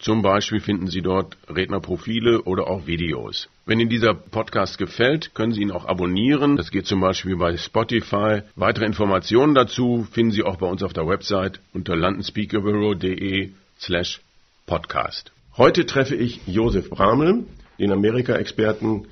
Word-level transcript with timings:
zum 0.00 0.22
Beispiel 0.22 0.60
finden 0.60 0.86
Sie 0.86 1.02
dort 1.02 1.36
Rednerprofile 1.46 2.42
oder 2.44 2.68
auch 2.68 2.86
Videos. 2.86 3.50
Wenn 3.66 3.80
Ihnen 3.80 3.90
dieser 3.90 4.14
Podcast 4.14 4.78
gefällt, 4.78 5.34
können 5.34 5.52
Sie 5.52 5.60
ihn 5.60 5.70
auch 5.70 5.84
abonnieren. 5.84 6.56
Das 6.56 6.70
geht 6.70 6.86
zum 6.86 7.00
Beispiel 7.00 7.36
bei 7.36 7.58
Spotify. 7.58 8.40
Weitere 8.56 8.86
Informationen 8.86 9.54
dazu 9.54 10.06
finden 10.10 10.32
Sie 10.32 10.42
auch 10.42 10.56
bei 10.56 10.66
uns 10.66 10.82
auf 10.82 10.94
der 10.94 11.06
Website 11.06 11.60
unter 11.74 11.96
londonspeakerbureau.de 11.96 13.50
slash 13.78 14.22
podcast. 14.64 15.32
Heute 15.58 15.84
treffe 15.84 16.16
ich 16.16 16.40
Josef 16.46 16.88
Bramel, 16.88 17.44
den 17.78 17.92
Amerika-Experten 17.92 19.06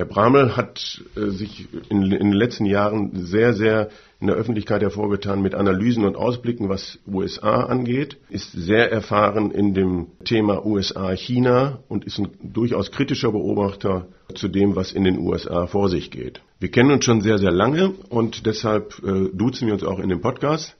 Herr 0.00 0.06
Bramel 0.06 0.56
hat 0.56 1.04
äh, 1.14 1.28
sich 1.28 1.68
in, 1.90 2.04
in, 2.04 2.30
den 2.30 2.32
letzten 2.32 2.64
Jahren 2.64 3.10
sehr, 3.26 3.52
sehr 3.52 3.90
in 4.18 4.28
der 4.28 4.36
Öffentlichkeit 4.36 4.80
hervorgetan 4.80 5.42
mit 5.42 5.54
Analysen 5.54 6.06
und 6.06 6.16
Ausblicken, 6.16 6.70
was 6.70 6.98
USA 7.06 7.64
angeht, 7.64 8.16
ist 8.30 8.50
sehr 8.50 8.90
erfahren 8.90 9.50
in 9.50 9.74
dem 9.74 10.06
Thema 10.24 10.64
USA-China 10.64 11.80
und 11.88 12.06
ist 12.06 12.18
ein 12.18 12.28
durchaus 12.42 12.92
kritischer 12.92 13.30
Beobachter 13.30 14.06
zu 14.34 14.48
dem, 14.48 14.74
was 14.74 14.92
in 14.92 15.04
den 15.04 15.18
USA 15.18 15.66
vor 15.66 15.90
sich 15.90 16.10
geht. 16.10 16.40
Wir 16.60 16.70
kennen 16.70 16.92
uns 16.92 17.04
schon 17.04 17.20
sehr, 17.20 17.36
sehr 17.36 17.52
lange 17.52 17.90
und 18.08 18.46
deshalb 18.46 19.02
äh, 19.04 19.28
duzen 19.34 19.66
wir 19.66 19.74
uns 19.74 19.84
auch 19.84 19.98
in 19.98 20.08
dem 20.08 20.22
Podcast. 20.22 20.78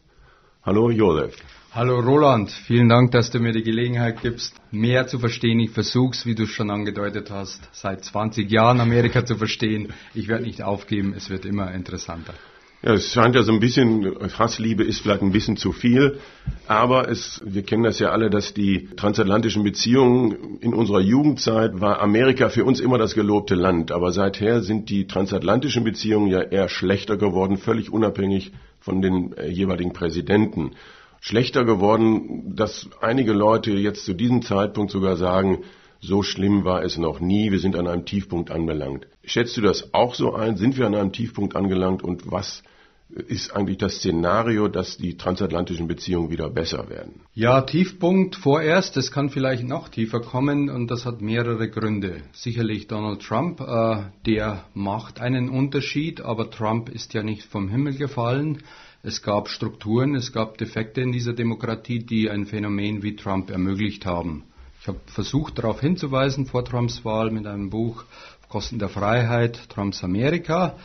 Hallo 0.63 0.89
Josef. 0.89 1.37
Hallo 1.73 2.01
Roland, 2.01 2.51
vielen 2.51 2.89
Dank, 2.89 3.13
dass 3.13 3.31
du 3.31 3.39
mir 3.39 3.53
die 3.53 3.63
Gelegenheit 3.63 4.23
gibst, 4.23 4.57
mehr 4.73 5.07
zu 5.07 5.21
verstehen. 5.21 5.61
Ich 5.61 5.71
versuch's, 5.71 6.27
wie 6.27 6.35
du 6.35 6.47
schon 6.47 6.69
angedeutet 6.69 7.31
hast, 7.31 7.61
seit 7.71 8.03
20 8.03 8.51
Jahren 8.51 8.81
Amerika 8.81 9.25
zu 9.25 9.37
verstehen. 9.37 9.93
Ich 10.13 10.27
werde 10.27 10.43
nicht 10.43 10.63
aufgeben, 10.63 11.15
es 11.17 11.31
wird 11.31 11.45
immer 11.45 11.73
interessanter. 11.73 12.35
Ja, 12.83 12.95
es 12.95 13.13
scheint 13.13 13.37
ja 13.37 13.45
so 13.45 13.53
ein 13.53 13.61
bisschen, 13.61 14.17
Hassliebe 14.37 14.83
ist 14.83 15.01
vielleicht 15.01 15.23
ein 15.23 15.31
bisschen 15.31 15.57
zu 15.57 15.71
viel, 15.71 16.19
aber 16.67 17.09
es, 17.09 17.41
wir 17.45 17.63
kennen 17.63 17.85
das 17.85 18.01
ja 18.01 18.09
alle, 18.09 18.31
dass 18.31 18.53
die 18.53 18.89
transatlantischen 18.97 19.63
Beziehungen 19.63 20.59
in 20.61 20.75
unserer 20.75 21.01
Jugendzeit 21.01 21.81
war 21.81 22.01
Amerika 22.01 22.49
für 22.49 22.65
uns 22.65 22.81
immer 22.81 22.99
das 22.99 23.15
gelobte 23.15 23.55
Land, 23.55 23.93
aber 23.93 24.11
seither 24.11 24.63
sind 24.63 24.91
die 24.91 25.07
transatlantischen 25.07 25.85
Beziehungen 25.85 26.27
ja 26.27 26.41
eher 26.41 26.69
schlechter 26.69 27.17
geworden, 27.17 27.59
völlig 27.59 27.93
unabhängig 27.93 28.51
von 28.81 29.03
den 29.03 29.35
äh, 29.35 29.49
jeweiligen 29.49 29.93
Präsidenten 29.93 30.73
schlechter 31.21 31.65
geworden, 31.65 32.57
dass 32.57 32.89
einige 33.01 33.33
Leute 33.33 33.73
jetzt 33.73 34.05
zu 34.05 34.15
diesem 34.15 34.43
Zeitpunkt 34.43 34.91
sogar 34.91 35.17
sagen, 35.17 35.65
so 36.01 36.23
schlimm 36.23 36.65
war 36.65 36.83
es 36.83 36.97
noch 36.97 37.21
nie, 37.21 37.53
wir 37.53 37.59
sind 37.59 37.77
an 37.77 37.87
einem 37.87 38.07
Tiefpunkt 38.07 38.51
angelangt. 38.51 39.07
Schätzt 39.23 39.57
du 39.57 39.61
das 39.61 39.93
auch 39.93 40.15
so 40.15 40.35
ein? 40.35 40.57
Sind 40.57 40.79
wir 40.79 40.87
an 40.87 40.95
einem 40.95 41.13
Tiefpunkt 41.13 41.55
angelangt 41.55 42.03
und 42.03 42.31
was 42.31 42.63
ist 43.11 43.55
eigentlich 43.55 43.79
das 43.79 43.97
Szenario, 43.97 44.69
dass 44.69 44.97
die 44.97 45.17
transatlantischen 45.17 45.89
Beziehungen 45.89 46.31
wieder 46.31 46.49
besser 46.49 46.89
werden? 46.89 47.23
Ja, 47.35 47.61
Tiefpunkt 47.63 48.37
vorerst, 48.37 48.97
es 48.97 49.11
kann 49.11 49.31
vielleicht 49.31 49.67
noch 49.67 49.89
tiefer 49.89 50.21
kommen 50.21 50.71
und 50.71 50.91
das 50.91 51.07
hat 51.07 51.21
mehrere 51.21 51.69
Gründe. 51.69 52.23
Sicherlich 52.33 52.87
Donald 52.87 53.23
Trump, 53.23 53.61
äh, 53.61 54.03
der 54.27 54.65
macht 54.75 55.21
einen 55.21 55.49
Unterschied, 55.49 56.21
aber 56.21 56.51
Trump 56.51 56.89
ist 56.89 57.13
ja 57.13 57.23
nicht 57.23 57.43
vom 57.43 57.69
Himmel 57.69 57.97
gefallen. 57.97 58.63
Es 59.03 59.23
gab 59.23 59.49
Strukturen, 59.49 60.15
es 60.15 60.31
gab 60.31 60.59
Defekte 60.59 61.01
in 61.01 61.11
dieser 61.11 61.33
Demokratie, 61.33 62.01
die 62.01 62.29
ein 62.29 62.45
Phänomen 62.45 63.03
wie 63.03 63.17
Trump 63.17 63.49
ermöglicht 63.51 64.05
haben. 64.05 64.45
Ich 64.83 64.89
habe 64.89 65.01
versucht, 65.07 65.57
darauf 65.57 65.81
hinzuweisen 65.81 66.45
vor 66.45 66.67
Trumps 66.67 67.03
Wahl 67.05 67.31
mit 67.31 67.47
einem 67.47 67.71
Buch 67.71 68.05
Kosten 68.51 68.79
der 68.79 68.91
Freiheit, 68.91 69.71
Trumps 69.71 70.05
Amerika. 70.05 70.77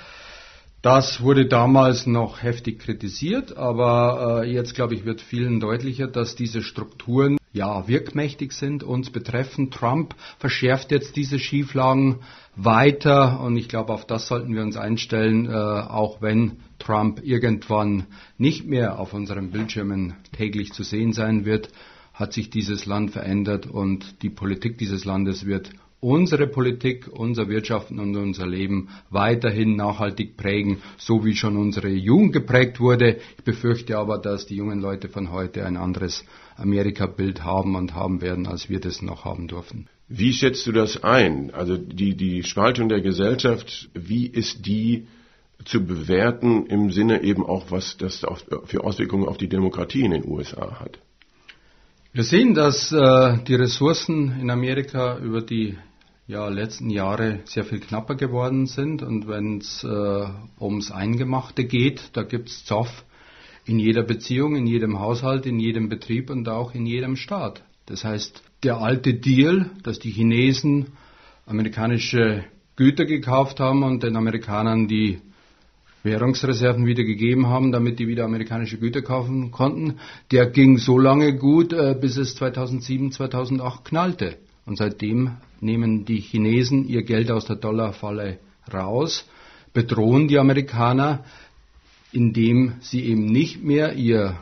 Das 0.86 1.20
wurde 1.20 1.48
damals 1.48 2.06
noch 2.06 2.44
heftig 2.44 2.78
kritisiert, 2.78 3.58
aber 3.58 4.44
äh, 4.44 4.54
jetzt, 4.54 4.76
glaube 4.76 4.94
ich, 4.94 5.04
wird 5.04 5.20
vielen 5.20 5.60
deutlicher, 5.60 6.06
dass 6.06 6.36
diese 6.36 6.62
Strukturen 6.62 7.40
ja 7.54 7.88
wirkmächtig 7.88 8.52
sind, 8.52 8.84
uns 8.84 9.10
betreffen. 9.10 9.72
Trump 9.72 10.14
verschärft 10.38 10.92
jetzt 10.92 11.16
diese 11.16 11.40
Schieflagen 11.40 12.20
weiter 12.56 13.40
und 13.40 13.58
ich 13.58 13.68
glaube, 13.68 13.94
auf 13.94 14.06
das 14.06 14.28
sollten 14.28 14.54
wir 14.54 14.62
uns 14.62 14.78
einstellen, 14.78 15.48
äh, 15.48 15.56
auch 15.56 16.22
wenn 16.22 16.58
Trump 16.78 17.20
irgendwann 17.24 18.06
nicht 18.38 18.68
mehr 18.68 19.00
auf 19.00 19.12
unseren 19.16 19.50
Bildschirmen 19.50 20.14
täglich 20.38 20.72
zu 20.72 20.84
sehen 20.84 21.14
sein 21.14 21.46
wird, 21.46 21.70
hat 22.14 22.32
sich 22.32 22.52
dieses 22.52 22.86
Land 22.86 23.10
verändert 23.10 23.66
und 23.66 24.22
die 24.22 24.30
Politik 24.30 24.78
dieses 24.78 25.04
Landes 25.04 25.48
wird 25.48 25.72
unsere 26.06 26.46
Politik, 26.46 27.08
unser 27.12 27.50
Wirtschaften 27.50 28.00
und 28.00 28.16
unser 28.16 28.46
Leben 28.46 28.90
weiterhin 29.10 29.76
nachhaltig 29.76 30.38
prägen, 30.38 30.84
so 30.98 31.26
wie 31.26 31.36
schon 31.36 31.58
unsere 31.58 31.90
Jugend 31.90 32.32
geprägt 32.32 32.80
wurde. 32.80 33.18
Ich 33.38 33.44
befürchte 33.44 33.98
aber, 33.98 34.20
dass 34.20 34.46
die 34.46 34.56
jungen 34.56 34.82
Leute 34.82 35.10
von 35.10 35.32
heute 35.32 35.66
ein 35.66 35.78
anderes 35.78 36.24
Amerika-Bild 36.58 37.44
haben 37.44 37.76
und 37.76 37.96
haben 37.96 38.22
werden, 38.22 38.46
als 38.46 38.70
wir 38.70 38.80
das 38.80 39.02
noch 39.02 39.26
haben 39.26 39.48
durften. 39.48 39.88
Wie 40.08 40.32
schätzt 40.32 40.68
du 40.68 40.72
das 40.72 41.04
ein? 41.04 41.52
Also 41.52 41.76
die, 41.76 42.16
die 42.16 42.44
Spaltung 42.44 42.88
der 42.88 43.02
Gesellschaft, 43.02 43.90
wie 43.96 44.28
ist 44.28 44.64
die 44.68 45.08
zu 45.66 45.84
bewerten 45.84 46.68
im 46.68 46.92
Sinne 46.92 47.24
eben 47.24 47.44
auch, 47.44 47.72
was 47.72 47.98
das 47.98 48.24
für 48.66 48.84
Auswirkungen 48.84 49.28
auf 49.28 49.38
die 49.38 49.50
Demokratie 49.50 50.04
in 50.04 50.12
den 50.12 50.28
USA 50.28 50.80
hat? 50.80 51.00
Wir 52.14 52.24
sehen, 52.24 52.54
dass 52.54 52.94
äh, 52.94 53.40
die 53.46 53.56
Ressourcen 53.56 54.40
in 54.40 54.50
Amerika 54.50 55.18
über 55.18 55.42
die 55.42 55.76
ja, 56.28 56.48
letzten 56.50 56.90
Jahre 56.90 57.42
sehr 57.46 57.66
viel 57.66 57.80
knapper 57.80 58.16
geworden 58.16 58.66
sind. 58.66 59.04
Und 59.04 59.28
wenn 59.28 59.60
es 59.60 59.84
äh, 59.84 60.28
ums 60.60 60.92
Eingemachte 60.92 61.66
geht, 61.66 62.10
da 62.14 62.24
gibt 62.24 62.50
es 62.50 62.66
Zoff 62.66 63.06
in 63.66 63.80
jeder 63.80 64.04
Beziehung, 64.04 64.56
in 64.56 64.68
jedem 64.68 65.00
Haushalt, 65.00 65.46
in 65.46 65.60
jedem 65.60 65.90
Betrieb 65.90 66.30
und 66.30 66.48
auch 66.50 66.74
in 66.74 66.86
jedem 66.86 67.16
Staat. 67.16 67.64
Das 67.86 68.04
heißt, 68.04 68.44
der 68.64 68.78
alte 68.78 69.14
Deal, 69.14 69.70
dass 69.84 70.00
die 70.00 70.12
Chinesen 70.12 70.88
amerikanische 71.46 72.46
Güter 72.76 73.06
gekauft 73.06 73.60
haben 73.60 73.84
und 73.84 74.04
den 74.04 74.16
Amerikanern 74.16 74.88
die 74.88 75.20
Währungsreserven 76.04 76.86
wieder 76.86 77.04
gegeben 77.04 77.48
haben, 77.48 77.72
damit 77.72 78.00
die 78.00 78.08
wieder 78.08 78.26
amerikanische 78.26 78.78
Güter 78.78 79.02
kaufen 79.02 79.52
konnten, 79.52 80.00
der 80.32 80.48
ging 80.48 80.78
so 80.78 81.00
lange 81.00 81.36
gut, 81.36 81.74
äh, 81.74 81.96
bis 82.00 82.18
es 82.18 82.36
2007, 82.36 83.12
2008 83.12 83.86
knallte. 83.86 84.38
Und 84.66 84.78
seitdem 84.78 85.38
nehmen 85.62 86.06
die 86.06 86.20
Chinesen 86.20 86.88
ihr 86.88 87.04
Geld 87.04 87.30
aus 87.32 87.46
der 87.46 87.56
Dollarfalle 87.56 88.40
raus, 88.74 89.26
bedrohen 89.74 90.28
die 90.28 90.40
Amerikaner, 90.40 91.24
indem 92.12 92.76
sie 92.80 93.04
eben 93.06 93.26
nicht 93.26 93.64
mehr 93.64 93.94
ihr 93.94 94.38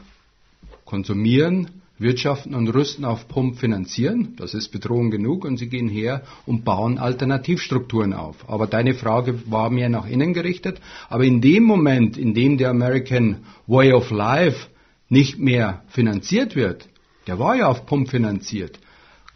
Konsumieren, 0.86 1.70
Wirtschaften 1.98 2.54
und 2.54 2.68
Rüsten 2.70 3.06
auf 3.06 3.28
Pump 3.28 3.58
finanzieren. 3.60 4.36
Das 4.38 4.54
ist 4.54 4.70
Bedrohung 4.70 5.10
genug 5.10 5.46
und 5.46 5.58
sie 5.58 5.70
gehen 5.70 5.90
her 5.90 6.24
und 6.46 6.66
bauen 6.66 6.98
Alternativstrukturen 6.98 8.14
auf. 8.14 8.50
Aber 8.50 8.68
deine 8.68 8.94
Frage 8.94 9.50
war 9.50 9.70
mehr 9.70 9.90
nach 9.90 10.08
innen 10.08 10.34
gerichtet. 10.34 10.82
Aber 11.10 11.24
in 11.24 11.42
dem 11.42 11.64
Moment, 11.64 12.18
in 12.18 12.34
dem 12.34 12.58
der 12.58 12.70
American 12.70 13.38
Way 13.68 13.94
of 13.94 14.12
Life 14.12 14.68
nicht 15.10 15.40
mehr 15.40 15.84
finanziert 15.88 16.56
wird, 16.56 16.88
der 17.28 17.40
war 17.40 17.56
ja 17.56 17.68
auf 17.68 17.86
Pump 17.86 18.10
finanziert, 18.10 18.80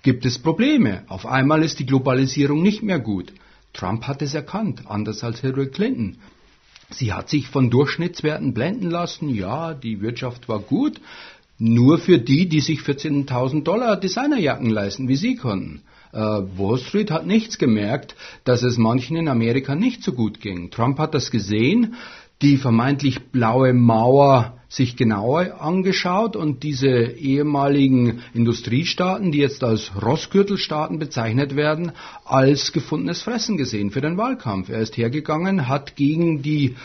gibt 0.07 0.25
es 0.25 0.39
Probleme. 0.39 1.03
Auf 1.09 1.25
einmal 1.25 1.63
ist 1.63 1.79
die 1.79 1.85
Globalisierung 1.85 2.61
nicht 2.61 2.81
mehr 2.81 2.97
gut. 2.97 3.33
Trump 3.73 4.07
hat 4.07 4.21
es 4.21 4.33
erkannt, 4.33 4.83
anders 4.87 5.21
als 5.21 5.41
Hillary 5.41 5.67
Clinton. 5.67 6.19
Sie 6.89 7.11
hat 7.11 7.27
sich 7.27 7.49
von 7.49 7.69
Durchschnittswerten 7.69 8.53
blenden 8.53 8.89
lassen. 8.89 9.27
Ja, 9.35 9.73
die 9.73 9.99
Wirtschaft 9.99 10.47
war 10.47 10.59
gut. 10.59 11.01
Nur 11.59 11.97
für 11.97 12.19
die, 12.19 12.47
die 12.47 12.61
sich 12.61 12.79
14.000 12.79 13.63
Dollar 13.63 13.97
Designerjacken 13.97 14.69
leisten, 14.69 15.09
wie 15.09 15.17
sie 15.17 15.35
konnten. 15.35 15.81
Äh, 16.13 16.19
Wall 16.19 16.77
Street 16.77 17.11
hat 17.11 17.27
nichts 17.27 17.57
gemerkt, 17.57 18.15
dass 18.45 18.63
es 18.63 18.77
manchen 18.77 19.17
in 19.17 19.27
Amerika 19.27 19.75
nicht 19.75 20.03
so 20.03 20.13
gut 20.13 20.39
ging. 20.39 20.71
Trump 20.71 20.99
hat 20.99 21.15
das 21.15 21.31
gesehen 21.31 21.95
die 22.41 22.57
vermeintlich 22.57 23.31
blaue 23.31 23.73
Mauer 23.73 24.56
sich 24.69 24.97
genauer 24.97 25.61
angeschaut 25.61 26.35
und 26.35 26.63
diese 26.63 26.87
ehemaligen 26.87 28.21
Industriestaaten, 28.33 29.31
die 29.31 29.39
jetzt 29.39 29.63
als 29.63 29.91
Rossgürtelstaaten 30.01 30.99
bezeichnet 30.99 31.55
werden, 31.55 31.93
als 32.25 32.73
gefundenes 32.73 33.21
Fressen 33.21 33.57
gesehen 33.57 33.91
für 33.91 34.01
den 34.01 34.17
Wahlkampf. 34.17 34.69
Er 34.69 34.79
ist 34.79 34.97
hergegangen, 34.97 35.67
hat 35.67 35.95
gegen 35.95 36.41
die 36.41 36.75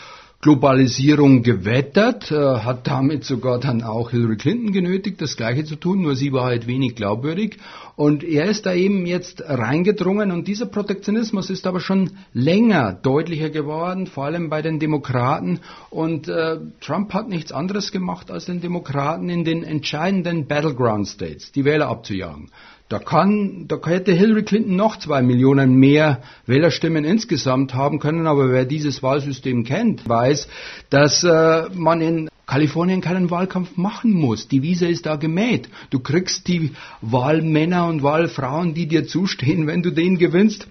Globalisierung 0.43 1.41
gewettert, 1.41 2.29
äh, 2.29 2.35
hat 2.35 2.85
damit 2.85 3.23
sogar 3.23 3.61
dann 3.61 3.81
auch 3.81 4.11
Hillary 4.11 4.35
Clinton 4.35 4.73
genötigt, 4.73 5.21
das 5.21 5.37
Gleiche 5.37 5.63
zu 5.63 5.77
tun, 5.77 6.01
nur 6.01 6.17
sie 6.17 6.33
war 6.33 6.43
halt 6.43 6.67
wenig 6.67 6.95
glaubwürdig. 6.95 7.59
Und 7.95 8.25
er 8.25 8.45
ist 8.45 8.65
da 8.65 8.73
eben 8.73 9.05
jetzt 9.05 9.41
reingedrungen 9.47 10.31
und 10.31 10.49
dieser 10.49 10.65
Protektionismus 10.65 11.49
ist 11.49 11.65
aber 11.65 11.79
schon 11.79 12.09
länger 12.33 12.91
deutlicher 12.91 13.51
geworden, 13.51 14.05
vor 14.05 14.25
allem 14.25 14.49
bei 14.49 14.61
den 14.61 14.79
Demokraten. 14.79 15.61
Und 15.89 16.27
äh, 16.27 16.57
Trump 16.81 17.13
hat 17.13 17.29
nichts 17.29 17.53
anderes 17.53 17.93
gemacht, 17.93 18.29
als 18.29 18.45
den 18.45 18.59
Demokraten 18.59 19.29
in 19.29 19.45
den 19.45 19.63
entscheidenden 19.63 20.47
Battleground 20.47 21.07
States 21.07 21.53
die 21.53 21.63
Wähler 21.63 21.87
abzujagen. 21.87 22.49
Da, 22.89 22.99
kann, 22.99 23.65
da 23.67 23.79
hätte 23.85 24.11
Hillary 24.11 24.43
Clinton 24.43 24.75
noch 24.75 24.99
zwei 24.99 25.21
Millionen 25.21 25.75
mehr 25.75 26.21
Wählerstimmen 26.45 27.05
insgesamt 27.05 27.73
haben 27.73 27.99
können, 27.99 28.27
aber 28.27 28.51
wer 28.51 28.65
dieses 28.65 29.01
Wahlsystem 29.01 29.63
kennt, 29.63 30.07
weiß, 30.07 30.47
dass 30.89 31.23
äh, 31.23 31.69
man 31.73 32.01
in 32.01 32.29
Kalifornien 32.45 33.01
keinen 33.01 33.31
Wahlkampf 33.31 33.77
machen 33.77 34.11
muss. 34.11 34.47
Die 34.47 34.61
Wiese 34.61 34.87
ist 34.87 35.05
da 35.05 35.15
gemäht. 35.15 35.69
Du 35.89 35.99
kriegst 35.99 36.47
die 36.47 36.71
Wahlmänner 37.01 37.87
und 37.87 38.03
Wahlfrauen, 38.03 38.73
die 38.73 38.87
dir 38.87 39.07
zustehen, 39.07 39.65
wenn 39.65 39.81
du 39.81 39.91
den 39.91 40.17
gewinnst. 40.17 40.67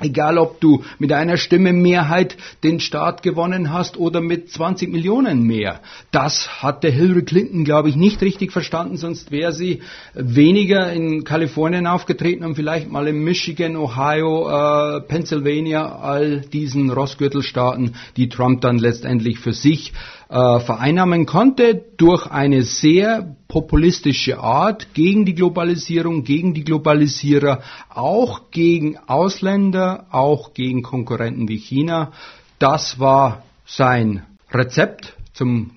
Egal, 0.00 0.38
ob 0.38 0.60
du 0.60 0.82
mit 0.98 1.12
einer 1.12 1.36
Stimme 1.36 1.72
Mehrheit 1.72 2.36
den 2.62 2.80
Staat 2.80 3.22
gewonnen 3.22 3.72
hast 3.72 3.96
oder 3.96 4.20
mit 4.20 4.50
20 4.50 4.90
Millionen 4.90 5.42
mehr. 5.42 5.80
Das 6.10 6.62
hatte 6.62 6.88
Hillary 6.88 7.22
Clinton, 7.22 7.64
glaube 7.64 7.90
ich, 7.90 7.96
nicht 7.96 8.22
richtig 8.22 8.52
verstanden, 8.52 8.96
sonst 8.96 9.30
wäre 9.30 9.52
sie 9.52 9.80
weniger 10.14 10.92
in 10.92 11.24
Kalifornien 11.24 11.86
aufgetreten 11.86 12.44
und 12.44 12.54
vielleicht 12.54 12.90
mal 12.90 13.06
in 13.08 13.22
Michigan, 13.22 13.76
Ohio, 13.76 14.48
äh, 14.48 15.00
Pennsylvania, 15.02 16.00
all 16.00 16.40
diesen 16.40 16.90
Rossgürtelstaaten, 16.90 17.94
die 18.16 18.28
Trump 18.28 18.62
dann 18.62 18.78
letztendlich 18.78 19.38
für 19.38 19.52
sich 19.52 19.92
äh, 20.30 20.60
vereinnahmen 20.60 21.26
konnte 21.26 21.74
durch 21.96 22.26
eine 22.26 22.62
sehr 22.62 23.36
populistische 23.48 24.38
Art 24.38 24.94
gegen 24.94 25.24
die 25.24 25.34
Globalisierung, 25.34 26.22
gegen 26.22 26.54
die 26.54 26.62
Globalisierer, 26.62 27.62
auch 27.88 28.52
gegen 28.52 28.96
Ausländer, 29.08 30.06
auch 30.12 30.54
gegen 30.54 30.82
Konkurrenten 30.82 31.48
wie 31.48 31.58
China. 31.58 32.12
Das 32.60 33.00
war 33.00 33.42
sein 33.66 34.22
Rezept 34.52 35.16
zum 35.32 35.72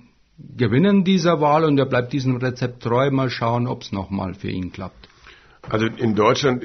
Gewinnen 0.56 1.02
dieser 1.02 1.40
Wahl 1.40 1.64
und 1.64 1.76
er 1.78 1.86
bleibt 1.86 2.12
diesem 2.12 2.36
Rezept 2.36 2.84
treu. 2.84 3.10
Mal 3.10 3.30
schauen, 3.30 3.66
ob 3.66 3.82
es 3.82 3.90
nochmal 3.90 4.34
für 4.34 4.50
ihn 4.50 4.70
klappt. 4.70 5.08
Also 5.68 5.86
in 5.86 6.14
Deutschland 6.14 6.62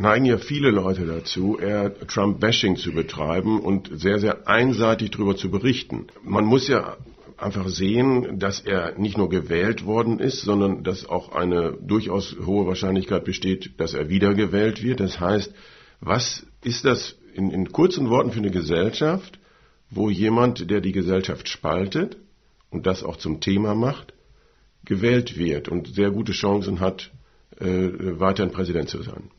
neigen 0.00 0.24
ja 0.24 0.38
viele 0.38 0.70
Leute 0.70 1.04
dazu, 1.04 1.58
eher 1.58 1.92
Trump-Bashing 2.06 2.76
zu 2.76 2.92
betreiben 2.92 3.60
und 3.60 3.90
sehr, 3.92 4.20
sehr 4.20 4.48
einseitig 4.48 5.10
darüber 5.10 5.36
zu 5.36 5.50
berichten. 5.50 6.06
Man 6.22 6.44
muss 6.44 6.68
ja 6.68 6.96
einfach 7.36 7.68
sehen, 7.68 8.38
dass 8.38 8.60
er 8.60 8.98
nicht 8.98 9.18
nur 9.18 9.28
gewählt 9.28 9.84
worden 9.84 10.18
ist, 10.18 10.42
sondern 10.42 10.84
dass 10.84 11.08
auch 11.08 11.32
eine 11.32 11.72
durchaus 11.80 12.36
hohe 12.44 12.66
Wahrscheinlichkeit 12.66 13.24
besteht, 13.24 13.78
dass 13.78 13.94
er 13.94 14.08
wiedergewählt 14.08 14.82
wird. 14.82 15.00
Das 15.00 15.20
heißt, 15.20 15.52
was 16.00 16.46
ist 16.62 16.84
das 16.84 17.16
in, 17.34 17.50
in 17.50 17.72
kurzen 17.72 18.08
Worten 18.10 18.32
für 18.32 18.38
eine 18.38 18.50
Gesellschaft, 18.50 19.38
wo 19.90 20.10
jemand, 20.10 20.70
der 20.70 20.80
die 20.80 20.92
Gesellschaft 20.92 21.48
spaltet 21.48 22.16
und 22.70 22.86
das 22.86 23.04
auch 23.04 23.16
zum 23.16 23.40
Thema 23.40 23.74
macht, 23.74 24.14
gewählt 24.84 25.36
wird 25.36 25.68
und 25.68 25.94
sehr 25.94 26.10
gute 26.10 26.32
Chancen 26.32 26.80
hat, 26.80 27.12
äh, 27.58 27.88
weiterhin 28.18 28.52
Präsident 28.52 28.88
zu 28.88 29.02
sein? 29.02 29.30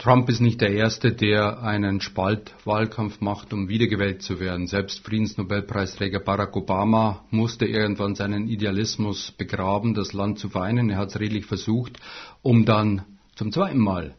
Trump 0.00 0.30
ist 0.30 0.40
nicht 0.40 0.62
der 0.62 0.70
Erste, 0.70 1.12
der 1.12 1.62
einen 1.62 2.00
Spaltwahlkampf 2.00 3.20
macht, 3.20 3.52
um 3.52 3.68
wiedergewählt 3.68 4.22
zu 4.22 4.40
werden. 4.40 4.66
Selbst 4.66 5.04
Friedensnobelpreisträger 5.04 6.20
Barack 6.20 6.56
Obama 6.56 7.26
musste 7.30 7.66
irgendwann 7.66 8.14
seinen 8.14 8.48
Idealismus 8.48 9.32
begraben, 9.32 9.92
das 9.92 10.14
Land 10.14 10.38
zu 10.38 10.48
vereinen. 10.48 10.88
Er 10.88 10.96
hat 10.96 11.10
es 11.10 11.20
redlich 11.20 11.44
versucht, 11.44 12.00
um 12.40 12.64
dann 12.64 13.02
zum 13.34 13.52
zweiten 13.52 13.78
Mal 13.78 14.14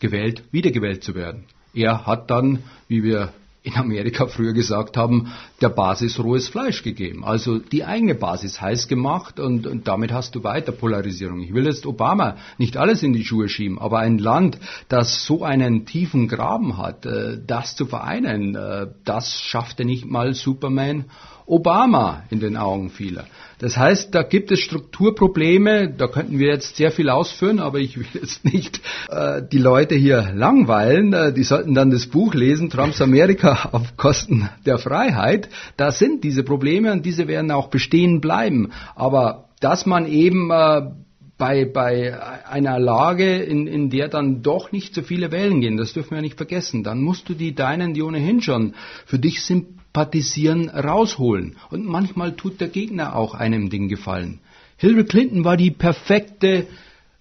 gewählt, 0.00 0.42
wiedergewählt 0.50 1.04
zu 1.04 1.14
werden. 1.14 1.44
Er 1.72 2.04
hat 2.04 2.28
dann, 2.28 2.64
wie 2.88 3.04
wir 3.04 3.32
in 3.66 3.74
Amerika 3.74 4.26
früher 4.26 4.52
gesagt 4.52 4.96
haben, 4.96 5.32
der 5.60 5.70
Basis 5.70 6.20
rohes 6.20 6.48
Fleisch 6.48 6.84
gegeben. 6.84 7.24
Also 7.24 7.58
die 7.58 7.84
eigene 7.84 8.14
Basis 8.14 8.60
heiß 8.60 8.86
gemacht 8.86 9.40
und, 9.40 9.66
und, 9.66 9.88
damit 9.88 10.12
hast 10.12 10.36
du 10.36 10.44
weiter 10.44 10.70
Polarisierung. 10.70 11.40
Ich 11.40 11.52
will 11.52 11.66
jetzt 11.66 11.84
Obama 11.84 12.36
nicht 12.58 12.76
alles 12.76 13.02
in 13.02 13.12
die 13.12 13.24
Schuhe 13.24 13.48
schieben, 13.48 13.80
aber 13.80 13.98
ein 13.98 14.18
Land, 14.18 14.58
das 14.88 15.26
so 15.26 15.42
einen 15.42 15.84
tiefen 15.84 16.28
Graben 16.28 16.78
hat, 16.78 17.06
äh, 17.06 17.38
das 17.44 17.74
zu 17.74 17.86
vereinen, 17.86 18.54
äh, 18.54 18.86
das 19.04 19.42
schaffte 19.42 19.84
nicht 19.84 20.04
mal 20.04 20.32
Superman 20.34 21.06
Obama 21.46 22.24
in 22.30 22.40
den 22.40 22.56
Augen 22.56 22.90
vieler. 22.90 23.24
Das 23.58 23.76
heißt, 23.76 24.14
da 24.14 24.22
gibt 24.22 24.50
es 24.50 24.60
Strukturprobleme, 24.60 25.94
da 25.96 26.08
könnten 26.08 26.38
wir 26.38 26.48
jetzt 26.48 26.76
sehr 26.76 26.90
viel 26.90 27.08
ausführen, 27.08 27.58
aber 27.58 27.78
ich 27.78 27.96
will 27.98 28.06
jetzt 28.12 28.44
nicht 28.44 28.80
äh, 29.08 29.42
die 29.50 29.58
Leute 29.58 29.94
hier 29.94 30.32
langweilen. 30.34 31.12
Äh, 31.12 31.32
die 31.32 31.44
sollten 31.44 31.74
dann 31.74 31.90
das 31.90 32.06
Buch 32.06 32.34
lesen, 32.34 32.68
Trumps 32.68 33.00
Amerika 33.00 33.68
auf 33.72 33.96
Kosten 33.96 34.48
der 34.66 34.78
Freiheit. 34.78 35.48
Da 35.76 35.90
sind 35.90 36.22
diese 36.24 36.42
Probleme 36.42 36.92
und 36.92 37.06
diese 37.06 37.28
werden 37.28 37.50
auch 37.50 37.68
bestehen 37.68 38.20
bleiben. 38.20 38.72
Aber 38.94 39.48
dass 39.60 39.86
man 39.86 40.06
eben 40.06 40.50
äh, 40.50 40.82
bei, 41.38 41.64
bei 41.64 42.18
einer 42.46 42.78
Lage, 42.78 43.36
in, 43.36 43.66
in 43.66 43.90
der 43.90 44.08
dann 44.08 44.42
doch 44.42 44.72
nicht 44.72 44.94
so 44.94 45.02
viele 45.02 45.32
wählen 45.32 45.60
gehen, 45.60 45.76
das 45.76 45.92
dürfen 45.92 46.14
wir 46.14 46.22
nicht 46.22 46.36
vergessen, 46.36 46.82
dann 46.82 47.02
musst 47.02 47.28
du 47.28 47.34
die 47.34 47.54
Deinen, 47.54 47.94
die 47.94 48.02
ohnehin 48.02 48.40
schon 48.40 48.74
für 49.04 49.18
dich 49.18 49.42
sympathisieren, 49.96 50.68
rausholen. 50.68 51.56
Und 51.70 51.86
manchmal 51.86 52.36
tut 52.36 52.60
der 52.60 52.68
Gegner 52.68 53.16
auch 53.16 53.34
einem 53.34 53.70
Ding 53.70 53.88
gefallen. 53.88 54.40
Hillary 54.76 55.04
Clinton 55.04 55.44
war 55.44 55.56
die 55.56 55.70
perfekte 55.70 56.66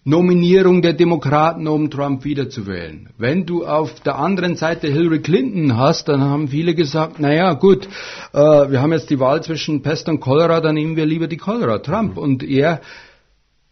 Nominierung 0.03 0.81
der 0.81 0.93
Demokraten, 0.93 1.67
um 1.67 1.89
Trump 1.89 2.25
wiederzuwählen. 2.25 3.09
Wenn 3.17 3.45
du 3.45 3.65
auf 3.65 4.01
der 4.01 4.19
anderen 4.19 4.55
Seite 4.55 4.87
Hillary 4.87 5.21
Clinton 5.21 5.77
hast, 5.77 6.09
dann 6.09 6.21
haben 6.21 6.49
viele 6.49 6.75
gesagt, 6.75 7.19
naja 7.19 7.53
gut, 7.53 7.87
äh, 8.33 8.37
wir 8.37 8.81
haben 8.81 8.91
jetzt 8.91 9.09
die 9.09 9.19
Wahl 9.19 9.41
zwischen 9.41 9.81
Pest 9.81 10.09
und 10.09 10.19
Cholera, 10.19 10.59
dann 10.59 10.75
nehmen 10.75 10.95
wir 10.95 11.05
lieber 11.05 11.27
die 11.27 11.37
Cholera, 11.37 11.79
Trump. 11.79 12.17
Und 12.17 12.43
er 12.43 12.81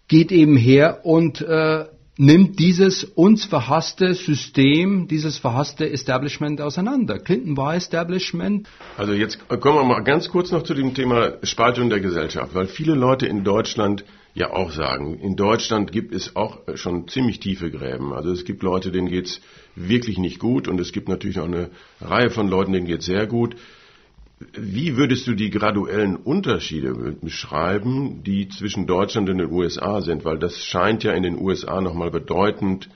geht 0.08 0.32
eben 0.32 0.56
her 0.56 1.02
und 1.04 1.42
äh, 1.42 1.86
nimmt 2.18 2.60
dieses 2.60 3.04
uns 3.04 3.46
verhasste 3.46 4.14
System, 4.14 5.08
dieses 5.08 5.38
verhasste 5.38 5.90
Establishment 5.90 6.62
auseinander. 6.62 7.18
Clinton 7.18 7.58
war 7.58 7.76
Establishment. 7.76 8.68
Also 8.98 9.14
jetzt 9.14 9.40
kommen 9.48 9.78
wir 9.78 9.84
mal 9.84 10.04
ganz 10.04 10.30
kurz 10.30 10.52
noch 10.52 10.64
zu 10.64 10.74
dem 10.74 10.94
Thema 10.94 11.34
Spaltung 11.44 11.90
der 11.90 12.00
Gesellschaft, 12.00 12.54
weil 12.54 12.68
viele 12.68 12.94
Leute 12.94 13.26
in 13.26 13.44
Deutschland 13.44 14.06
ja 14.36 14.52
auch 14.52 14.72
sagen, 14.72 15.20
in 15.20 15.36
Deutschland 15.36 15.92
gibt 15.92 16.14
es 16.14 16.36
auch 16.36 16.60
schon 16.76 17.08
ziemlich 17.08 17.40
tiefe 17.40 17.70
Gräben. 17.70 18.14
Also 18.14 18.32
es 18.32 18.46
gibt 18.46 18.64
Leute, 18.64 18.92
denen 18.92 19.08
geht's 19.08 19.42
wirklich 19.76 20.18
nicht 20.18 20.40
gut 20.40 20.68
und 20.68 20.80
es 20.80 20.92
gibt 20.92 21.08
natürlich 21.08 21.40
auch 21.40 21.46
eine 21.46 21.70
Reihe 22.02 22.30
von 22.30 22.48
Leuten, 22.48 22.74
denen 22.74 22.88
geht's 22.88 23.06
sehr 23.06 23.28
gut. 23.28 23.56
Wie 24.54 24.98
würdest 24.98 25.28
du 25.28 25.34
die 25.34 25.50
graduellen 25.50 26.16
Unterschiede 26.16 26.94
beschreiben, 27.22 28.24
die 28.24 28.50
zwischen 28.50 28.88
Deutschland 28.88 29.30
und 29.30 29.38
den 29.38 29.52
USA 29.52 30.02
sind? 30.02 30.26
Weil 30.26 30.40
das 30.40 30.64
scheint 30.64 31.04
ja 31.04 31.14
in 31.14 31.24
den 31.24 31.40
USA 31.40 31.82
nochmal 31.82 32.12
bedeutend 32.12 32.90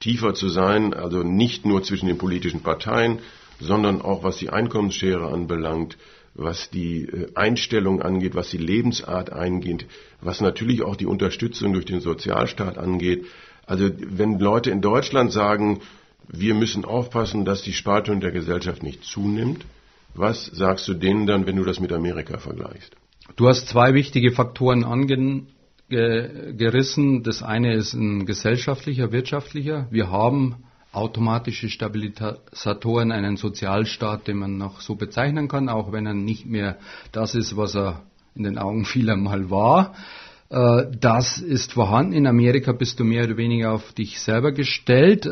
tiefer 0.00 0.34
zu 0.34 0.48
sein, 0.48 0.94
also 0.94 1.22
nicht 1.22 1.64
nur 1.64 1.82
zwischen 1.82 2.08
den 2.08 2.18
politischen 2.18 2.62
Parteien, 2.62 3.20
sondern 3.60 4.02
auch 4.02 4.24
was 4.24 4.38
die 4.38 4.50
Einkommensschere 4.50 5.32
anbelangt, 5.32 5.96
was 6.34 6.70
die 6.70 7.02
äh, 7.04 7.28
Einstellung 7.34 8.02
angeht, 8.02 8.34
was 8.34 8.50
die 8.50 8.58
Lebensart 8.58 9.32
eingeht, 9.32 9.86
was 10.20 10.40
natürlich 10.40 10.82
auch 10.82 10.96
die 10.96 11.06
Unterstützung 11.06 11.72
durch 11.72 11.84
den 11.84 12.00
Sozialstaat 12.00 12.78
angeht. 12.78 13.26
Also 13.66 13.90
wenn 13.98 14.38
Leute 14.38 14.70
in 14.70 14.80
Deutschland 14.80 15.32
sagen, 15.32 15.80
wir 16.28 16.54
müssen 16.54 16.84
aufpassen, 16.84 17.44
dass 17.44 17.62
die 17.62 17.72
Spaltung 17.72 18.20
der 18.20 18.32
Gesellschaft 18.32 18.82
nicht 18.82 19.04
zunimmt, 19.04 19.64
was 20.14 20.46
sagst 20.46 20.88
du 20.88 20.94
denen 20.94 21.26
dann, 21.26 21.46
wenn 21.46 21.56
du 21.56 21.64
das 21.64 21.80
mit 21.80 21.92
Amerika 21.92 22.38
vergleichst? 22.38 22.94
Du 23.36 23.48
hast 23.48 23.68
zwei 23.68 23.94
wichtige 23.94 24.32
Faktoren 24.32 24.84
angerissen. 24.84 27.22
Das 27.22 27.42
eine 27.42 27.74
ist 27.74 27.94
ein 27.94 28.26
gesellschaftlicher, 28.26 29.12
wirtschaftlicher. 29.12 29.86
Wir 29.90 30.10
haben 30.10 30.56
automatische 30.92 31.70
Stabilisatoren, 31.70 33.12
einen 33.12 33.36
Sozialstaat, 33.36 34.28
den 34.28 34.36
man 34.36 34.58
noch 34.58 34.82
so 34.82 34.94
bezeichnen 34.94 35.48
kann, 35.48 35.70
auch 35.70 35.90
wenn 35.92 36.06
er 36.06 36.14
nicht 36.14 36.46
mehr 36.46 36.76
das 37.12 37.34
ist, 37.34 37.56
was 37.56 37.74
er 37.74 38.02
in 38.34 38.44
den 38.44 38.58
Augen 38.58 38.84
vieler 38.84 39.16
mal 39.16 39.50
war. 39.50 39.94
Äh, 40.50 40.84
das 41.00 41.38
ist 41.38 41.72
vorhanden. 41.72 42.12
In 42.12 42.26
Amerika 42.26 42.72
bist 42.72 43.00
du 43.00 43.04
mehr 43.04 43.24
oder 43.24 43.38
weniger 43.38 43.72
auf 43.72 43.92
dich 43.92 44.20
selber 44.20 44.52
gestellt. 44.52 45.24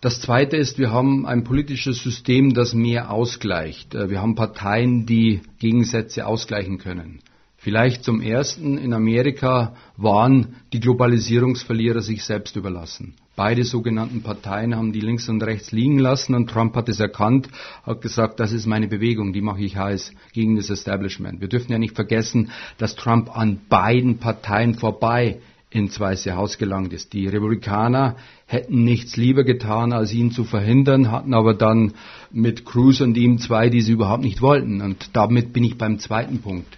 Das 0.00 0.18
Zweite 0.22 0.56
ist, 0.56 0.78
wir 0.78 0.90
haben 0.92 1.26
ein 1.26 1.44
politisches 1.44 2.02
System, 2.02 2.54
das 2.54 2.72
mehr 2.72 3.10
ausgleicht. 3.10 3.94
Äh, 3.94 4.08
wir 4.08 4.22
haben 4.22 4.34
Parteien, 4.34 5.04
die 5.04 5.42
Gegensätze 5.58 6.26
ausgleichen 6.26 6.78
können. 6.78 7.20
Vielleicht 7.58 8.04
zum 8.04 8.22
Ersten, 8.22 8.78
in 8.78 8.94
Amerika 8.94 9.74
waren 9.98 10.56
die 10.72 10.80
Globalisierungsverlierer 10.80 12.00
sich 12.00 12.24
selbst 12.24 12.56
überlassen. 12.56 13.16
Beide 13.36 13.64
sogenannten 13.64 14.22
Parteien 14.22 14.74
haben 14.74 14.94
die 14.94 15.00
links 15.00 15.28
und 15.28 15.42
rechts 15.42 15.70
liegen 15.70 15.98
lassen 15.98 16.34
und 16.34 16.48
Trump 16.48 16.74
hat 16.74 16.88
es 16.88 17.00
erkannt, 17.00 17.48
hat 17.82 18.00
gesagt, 18.00 18.40
das 18.40 18.52
ist 18.52 18.64
meine 18.64 18.88
Bewegung, 18.88 19.34
die 19.34 19.42
mache 19.42 19.60
ich 19.60 19.76
heiß 19.76 20.12
gegen 20.32 20.56
das 20.56 20.70
Establishment. 20.70 21.42
Wir 21.42 21.48
dürfen 21.48 21.72
ja 21.72 21.78
nicht 21.78 21.94
vergessen, 21.94 22.50
dass 22.78 22.96
Trump 22.96 23.36
an 23.36 23.60
beiden 23.68 24.16
Parteien 24.16 24.72
vorbei 24.72 25.40
ins 25.70 26.00
Weiße 26.00 26.34
Haus 26.34 26.58
gelangt 26.58 26.92
ist. 26.92 27.12
Die 27.12 27.28
Republikaner 27.28 28.16
hätten 28.46 28.82
nichts 28.82 29.16
lieber 29.16 29.44
getan, 29.44 29.92
als 29.92 30.12
ihn 30.12 30.32
zu 30.32 30.44
verhindern, 30.44 31.12
hatten 31.12 31.32
aber 31.32 31.54
dann 31.54 31.94
mit 32.32 32.64
Cruz 32.64 33.00
und 33.00 33.16
ihm 33.16 33.38
zwei, 33.38 33.70
die 33.70 33.80
sie 33.80 33.92
überhaupt 33.92 34.24
nicht 34.24 34.42
wollten. 34.42 34.82
Und 34.82 35.10
damit 35.12 35.52
bin 35.52 35.62
ich 35.62 35.78
beim 35.78 36.00
zweiten 36.00 36.40
Punkt. 36.40 36.76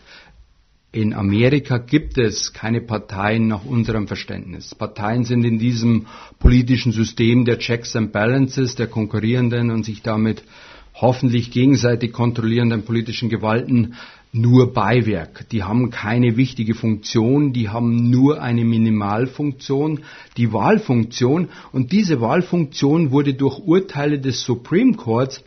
In 0.94 1.14
Amerika 1.14 1.78
gibt 1.78 2.18
es 2.18 2.52
keine 2.52 2.82
Parteien 2.82 3.48
nach 3.48 3.64
unserem 3.64 4.06
Verständnis. 4.06 4.74
Parteien 4.74 5.24
sind 5.24 5.42
in 5.44 5.58
diesem 5.58 6.06
politischen 6.38 6.92
System 6.92 7.46
der 7.46 7.58
Checks 7.58 7.96
and 7.96 8.12
Balances, 8.12 8.74
der 8.74 8.88
konkurrierenden 8.88 9.70
und 9.70 9.86
sich 9.86 10.02
damit 10.02 10.44
hoffentlich 10.92 11.50
gegenseitig 11.50 12.12
kontrollierenden 12.12 12.82
politischen 12.82 13.30
Gewalten 13.30 13.94
nur 14.32 14.72
Beiwerk. 14.72 15.46
Die 15.50 15.62
haben 15.62 15.90
keine 15.90 16.36
wichtige 16.36 16.74
Funktion, 16.74 17.52
die 17.52 17.68
haben 17.68 18.10
nur 18.10 18.42
eine 18.42 18.64
Minimalfunktion, 18.64 20.00
die 20.38 20.52
Wahlfunktion. 20.52 21.50
Und 21.72 21.92
diese 21.92 22.20
Wahlfunktion 22.20 23.10
wurde 23.10 23.34
durch 23.34 23.58
Urteile 23.58 24.18
des 24.18 24.42
Supreme 24.42 24.94
Courts 24.94 25.44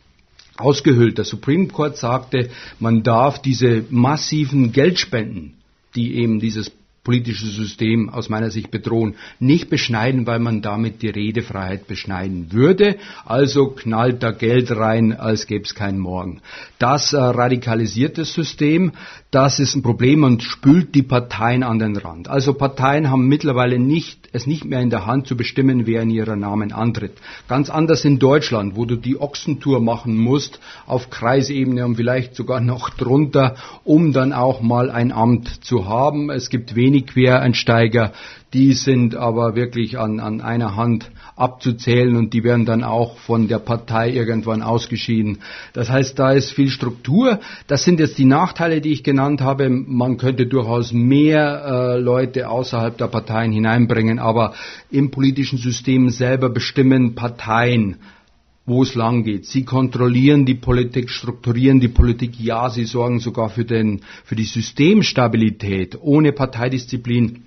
ausgehöhlt. 0.57 1.17
Der 1.17 1.25
Supreme 1.25 1.67
Court 1.67 1.97
sagte, 1.97 2.49
man 2.79 3.03
darf 3.03 3.41
diese 3.41 3.83
massiven 3.89 4.71
Geldspenden, 4.71 5.55
die 5.95 6.15
eben 6.15 6.39
dieses 6.39 6.71
politische 7.05 7.45
System 7.45 8.09
aus 8.09 8.27
meiner 8.27 8.50
Sicht 8.50 8.71
bedrohen, 8.71 9.15
nicht 9.39 9.69
beschneiden, 9.69 10.27
weil 10.27 10.39
man 10.39 10.62
damit 10.62 11.01
die 11.01 11.09
Redefreiheit 11.09 11.88
beschneiden 11.88 12.51
würde. 12.51 12.97
Also 13.24 13.67
knallt 13.67 14.24
da 14.24 14.31
Geld 14.31 14.71
rein, 14.71 15.13
als 15.13 15.47
gäbe 15.47 15.63
es 15.63 15.75
keinen 15.75 16.00
Morgen. 16.00 16.41
Das 16.79 17.13
äh, 17.13 17.17
radikalisiert 17.17 18.17
das 18.17 18.33
System, 18.33 18.91
das 19.31 19.59
ist 19.59 19.75
ein 19.75 19.83
Problem 19.83 20.24
und 20.24 20.43
spült 20.43 20.95
die 20.95 21.03
Parteien 21.03 21.63
an 21.63 21.77
den 21.77 21.95
Rand. 21.95 22.27
Also 22.27 22.53
Parteien 22.53 23.09
haben 23.12 23.27
mittlerweile 23.27 23.77
nicht, 23.79 24.29
es 24.33 24.47
nicht 24.47 24.65
mehr 24.65 24.81
in 24.81 24.89
der 24.89 25.05
Hand 25.05 25.27
zu 25.27 25.38
bestimmen, 25.38 25.85
wer 25.85 26.01
in 26.01 26.09
ihrer 26.09 26.35
Namen 26.35 26.71
antritt. 26.71 27.13
Ganz 27.47 27.69
anders 27.69 28.03
in 28.03 28.17
Deutschland, 28.17 28.75
wo 28.75 28.85
du 28.85 28.95
die 28.95 29.19
Ochsentour 29.21 29.79
machen 29.79 30.17
musst 30.17 30.59
auf 30.88 31.12
Kreisebene 31.12 31.85
und 31.85 31.97
vielleicht 31.97 32.35
sogar 32.35 32.62
noch 32.62 32.89
drunter, 32.89 33.55
um 33.83 34.12
dann 34.12 34.33
auch 34.33 34.62
mal 34.62 34.89
ein 34.89 35.12
Amt 35.12 35.63
zu 35.63 35.88
haben. 35.88 36.31
Es 36.31 36.50
gibt 36.50 36.75
wenig 36.75 36.94
wenig 36.95 37.07
Quereinsteiger, 37.07 38.13
die 38.53 38.73
sind 38.73 39.15
aber 39.15 39.55
wirklich 39.55 39.99
an, 39.99 40.19
an 40.19 40.39
einer 40.39 40.75
Hand 40.75 41.11
abzuzählen 41.35 42.15
und 42.15 42.33
die 42.33 42.45
werden 42.45 42.65
dann 42.65 42.83
auch 42.85 43.17
von 43.17 43.49
der 43.49 43.59
Partei 43.59 44.11
irgendwann 44.11 44.61
ausgeschieden. 44.61 45.39
Das 45.73 45.89
heißt, 45.89 46.17
da 46.17 46.31
ist 46.31 46.51
viel 46.51 46.69
Struktur. 46.69 47.39
Das 47.67 47.83
sind 47.83 47.99
jetzt 47.99 48.17
die 48.17 48.25
Nachteile, 48.25 48.79
die 48.79 48.93
ich 48.93 49.03
genannt 49.03 49.41
habe. 49.41 49.69
Man 49.69 50.15
könnte 50.15 50.47
durchaus 50.47 50.93
mehr 50.93 51.65
äh, 51.65 51.99
Leute 51.99 52.49
außerhalb 52.49 52.97
der 52.97 53.07
Parteien 53.07 53.51
hineinbringen, 53.51 54.19
aber 54.19 54.53
im 54.89 55.11
politischen 55.11 55.57
System 55.57 56.09
selber 56.09 56.49
bestimmen 56.49 57.15
Parteien, 57.15 57.97
wo 58.65 58.81
es 58.84 58.95
lang 58.95 59.24
geht. 59.24 59.45
Sie 59.45 59.63
kontrollieren 59.63 60.45
die 60.45 60.55
Politik, 60.55 61.10
strukturieren 61.10 61.79
die 61.79 61.88
Politik. 61.88 62.39
Ja, 62.39 62.69
sie 62.69 62.86
sorgen 62.86 63.19
sogar 63.19 63.50
für, 63.50 63.65
den, 63.65 64.01
für 64.24 64.36
die 64.36 64.45
Systemstabilität. 64.45 65.98
Ohne 66.01 66.31
Parteidisziplin 66.31 67.43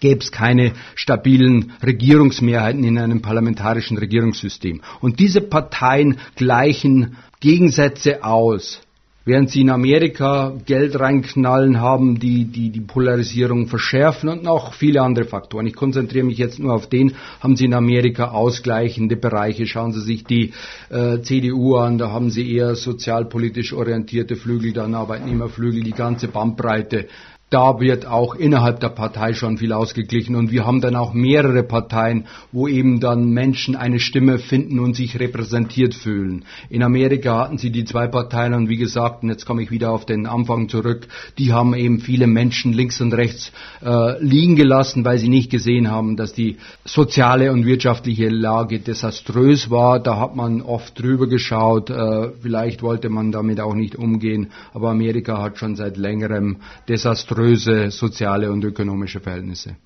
gäbe 0.00 0.20
es 0.20 0.32
keine 0.32 0.72
stabilen 0.94 1.72
Regierungsmehrheiten 1.82 2.84
in 2.84 2.98
einem 2.98 3.20
parlamentarischen 3.20 3.98
Regierungssystem. 3.98 4.80
Und 5.00 5.20
diese 5.20 5.40
Parteien 5.42 6.18
gleichen 6.36 7.16
Gegensätze 7.40 8.24
aus. 8.24 8.80
Während 9.24 9.50
sie 9.50 9.60
in 9.60 9.70
Amerika 9.70 10.52
Geld 10.66 10.98
reinknallen 10.98 11.80
haben, 11.80 12.18
die, 12.18 12.46
die 12.46 12.70
die 12.70 12.80
Polarisierung 12.80 13.68
verschärfen 13.68 14.28
und 14.28 14.42
noch 14.42 14.74
viele 14.74 15.00
andere 15.00 15.26
Faktoren. 15.26 15.66
Ich 15.68 15.76
konzentriere 15.76 16.26
mich 16.26 16.38
jetzt 16.38 16.58
nur 16.58 16.74
auf 16.74 16.88
den, 16.88 17.14
haben 17.40 17.54
sie 17.54 17.66
in 17.66 17.74
Amerika 17.74 18.30
ausgleichende 18.30 19.16
Bereiche. 19.16 19.66
Schauen 19.66 19.92
Sie 19.92 20.00
sich 20.00 20.24
die 20.24 20.52
äh, 20.90 21.20
CDU 21.20 21.76
an, 21.76 21.98
da 21.98 22.10
haben 22.10 22.30
sie 22.30 22.52
eher 22.52 22.74
sozialpolitisch 22.74 23.72
orientierte 23.72 24.34
Flügel, 24.34 24.72
dann 24.72 24.94
Arbeitnehmerflügel, 24.94 25.84
die 25.84 25.92
ganze 25.92 26.26
Bandbreite 26.26 27.06
da 27.52 27.80
wird 27.80 28.06
auch 28.06 28.34
innerhalb 28.34 28.80
der 28.80 28.88
Partei 28.88 29.34
schon 29.34 29.58
viel 29.58 29.74
ausgeglichen 29.74 30.36
und 30.36 30.50
wir 30.50 30.64
haben 30.64 30.80
dann 30.80 30.96
auch 30.96 31.12
mehrere 31.12 31.62
Parteien, 31.62 32.24
wo 32.50 32.66
eben 32.66 32.98
dann 32.98 33.28
Menschen 33.28 33.76
eine 33.76 34.00
Stimme 34.00 34.38
finden 34.38 34.78
und 34.78 34.96
sich 34.96 35.20
repräsentiert 35.20 35.94
fühlen. 35.94 36.46
In 36.70 36.82
Amerika 36.82 37.40
hatten 37.40 37.58
sie 37.58 37.70
die 37.70 37.84
zwei 37.84 38.06
Parteien 38.06 38.54
und 38.54 38.70
wie 38.70 38.78
gesagt, 38.78 39.22
und 39.22 39.28
jetzt 39.28 39.44
komme 39.44 39.62
ich 39.62 39.70
wieder 39.70 39.90
auf 39.90 40.06
den 40.06 40.26
Anfang 40.26 40.70
zurück, 40.70 41.08
die 41.36 41.52
haben 41.52 41.74
eben 41.74 42.00
viele 42.00 42.26
Menschen 42.26 42.72
links 42.72 43.02
und 43.02 43.12
rechts 43.12 43.52
äh, 43.84 44.22
liegen 44.24 44.56
gelassen, 44.56 45.04
weil 45.04 45.18
sie 45.18 45.28
nicht 45.28 45.50
gesehen 45.50 45.90
haben, 45.90 46.16
dass 46.16 46.32
die 46.32 46.56
soziale 46.86 47.52
und 47.52 47.66
wirtschaftliche 47.66 48.30
Lage 48.30 48.80
desaströs 48.80 49.70
war. 49.70 50.00
Da 50.00 50.18
hat 50.18 50.36
man 50.36 50.62
oft 50.62 50.98
drüber 50.98 51.26
geschaut, 51.26 51.90
äh, 51.90 52.30
vielleicht 52.40 52.82
wollte 52.82 53.10
man 53.10 53.30
damit 53.30 53.60
auch 53.60 53.74
nicht 53.74 53.96
umgehen, 53.96 54.52
aber 54.72 54.90
Amerika 54.90 55.42
hat 55.42 55.58
schon 55.58 55.76
seit 55.76 55.98
längerem 55.98 56.56
desaströs 56.88 57.41
desaströse 57.42 57.90
soziale 57.90 58.50
und 58.50 58.64
ökonomische 58.64 59.20
Verhältnisse. 59.20 59.76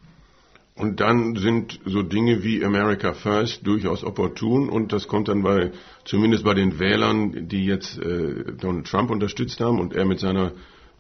Und 0.75 1.01
dann 1.01 1.37
sind 1.37 1.81
so 1.87 2.03
Dinge 2.03 2.45
wie 2.45 2.63
America 2.63 3.15
First 3.15 3.67
durchaus 3.67 4.05
opportun 4.05 4.69
und 4.69 4.93
das 4.93 5.09
kommt 5.09 5.29
dann 5.29 5.43
bei, 5.43 5.73
zumindest 6.05 6.45
bei 6.45 6.53
den 6.53 6.79
Wählern, 6.79 7.49
die 7.49 7.65
jetzt 7.65 7.99
äh, 7.99 8.53
Donald 8.61 8.87
Trump 8.87 9.11
unterstützt 9.11 9.61
haben 9.61 9.81
und 9.81 9.95
er 9.95 10.05
mit 10.05 10.21
seiner 10.21 10.53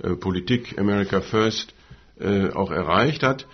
äh, 0.02 0.14
Politik 0.14 0.78
America 0.78 1.20
First 1.20 1.74
äh, 2.18 2.48
auch 2.48 2.70
erreicht 2.70 3.22
hat, 3.22 3.46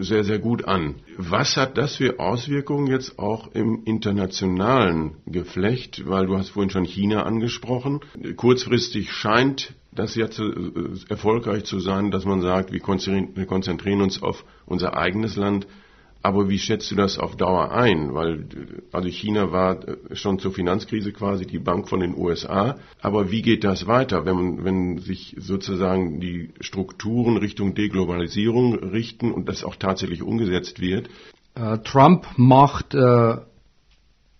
sehr, 0.00 0.24
sehr 0.24 0.38
gut 0.40 0.64
an. 0.64 0.96
Was 1.16 1.56
hat 1.56 1.78
das 1.78 1.96
für 1.96 2.18
Auswirkungen 2.18 2.88
jetzt 2.88 3.18
auch 3.18 3.52
im 3.54 3.84
internationalen 3.84 5.18
Geflecht? 5.26 6.02
Weil 6.06 6.26
du 6.26 6.36
hast 6.36 6.50
vorhin 6.50 6.70
schon 6.70 6.84
China 6.84 7.22
angesprochen. 7.22 8.00
Kurzfristig 8.36 9.12
scheint 9.12 9.74
das 9.92 10.14
jetzt 10.16 10.40
äh, 10.40 10.52
erfolgreich 11.08 11.64
zu 11.64 11.78
sein, 11.78 12.10
dass 12.10 12.24
man 12.24 12.42
sagt, 12.42 12.72
wir 12.72 12.80
konzentrieren 12.80 14.00
uns 14.00 14.22
auf 14.22 14.44
unser 14.66 14.96
eigenes 14.96 15.36
Land. 15.36 15.66
Aber 16.22 16.48
wie 16.50 16.58
schätzt 16.58 16.90
du 16.90 16.96
das 16.96 17.18
auf 17.18 17.36
Dauer 17.36 17.72
ein? 17.72 18.14
Weil, 18.14 18.44
also 18.92 19.08
China 19.08 19.52
war 19.52 19.88
äh, 19.88 20.16
schon 20.16 20.38
zur 20.38 20.52
Finanzkrise 20.52 21.12
quasi 21.12 21.46
die 21.46 21.58
Bank 21.58 21.88
von 21.88 22.00
den 22.00 22.16
USA. 22.16 22.78
Aber 23.00 23.30
wie 23.30 23.42
geht 23.42 23.64
das 23.64 23.86
weiter, 23.86 24.26
wenn, 24.26 24.64
wenn 24.64 24.98
sich 24.98 25.36
sozusagen 25.38 26.20
die 26.20 26.50
Strukturen 26.60 27.38
Richtung 27.38 27.74
Deglobalisierung 27.74 28.74
richten 28.74 29.32
und 29.32 29.48
das 29.48 29.64
auch 29.64 29.76
tatsächlich 29.76 30.22
umgesetzt 30.22 30.80
wird? 30.80 31.08
Äh, 31.54 31.78
Trump 31.78 32.26
macht 32.36 32.94
äh, 32.94 33.36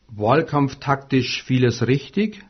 wahlkampftaktisch 0.08 1.42
vieles 1.44 1.86
richtig 1.86 2.42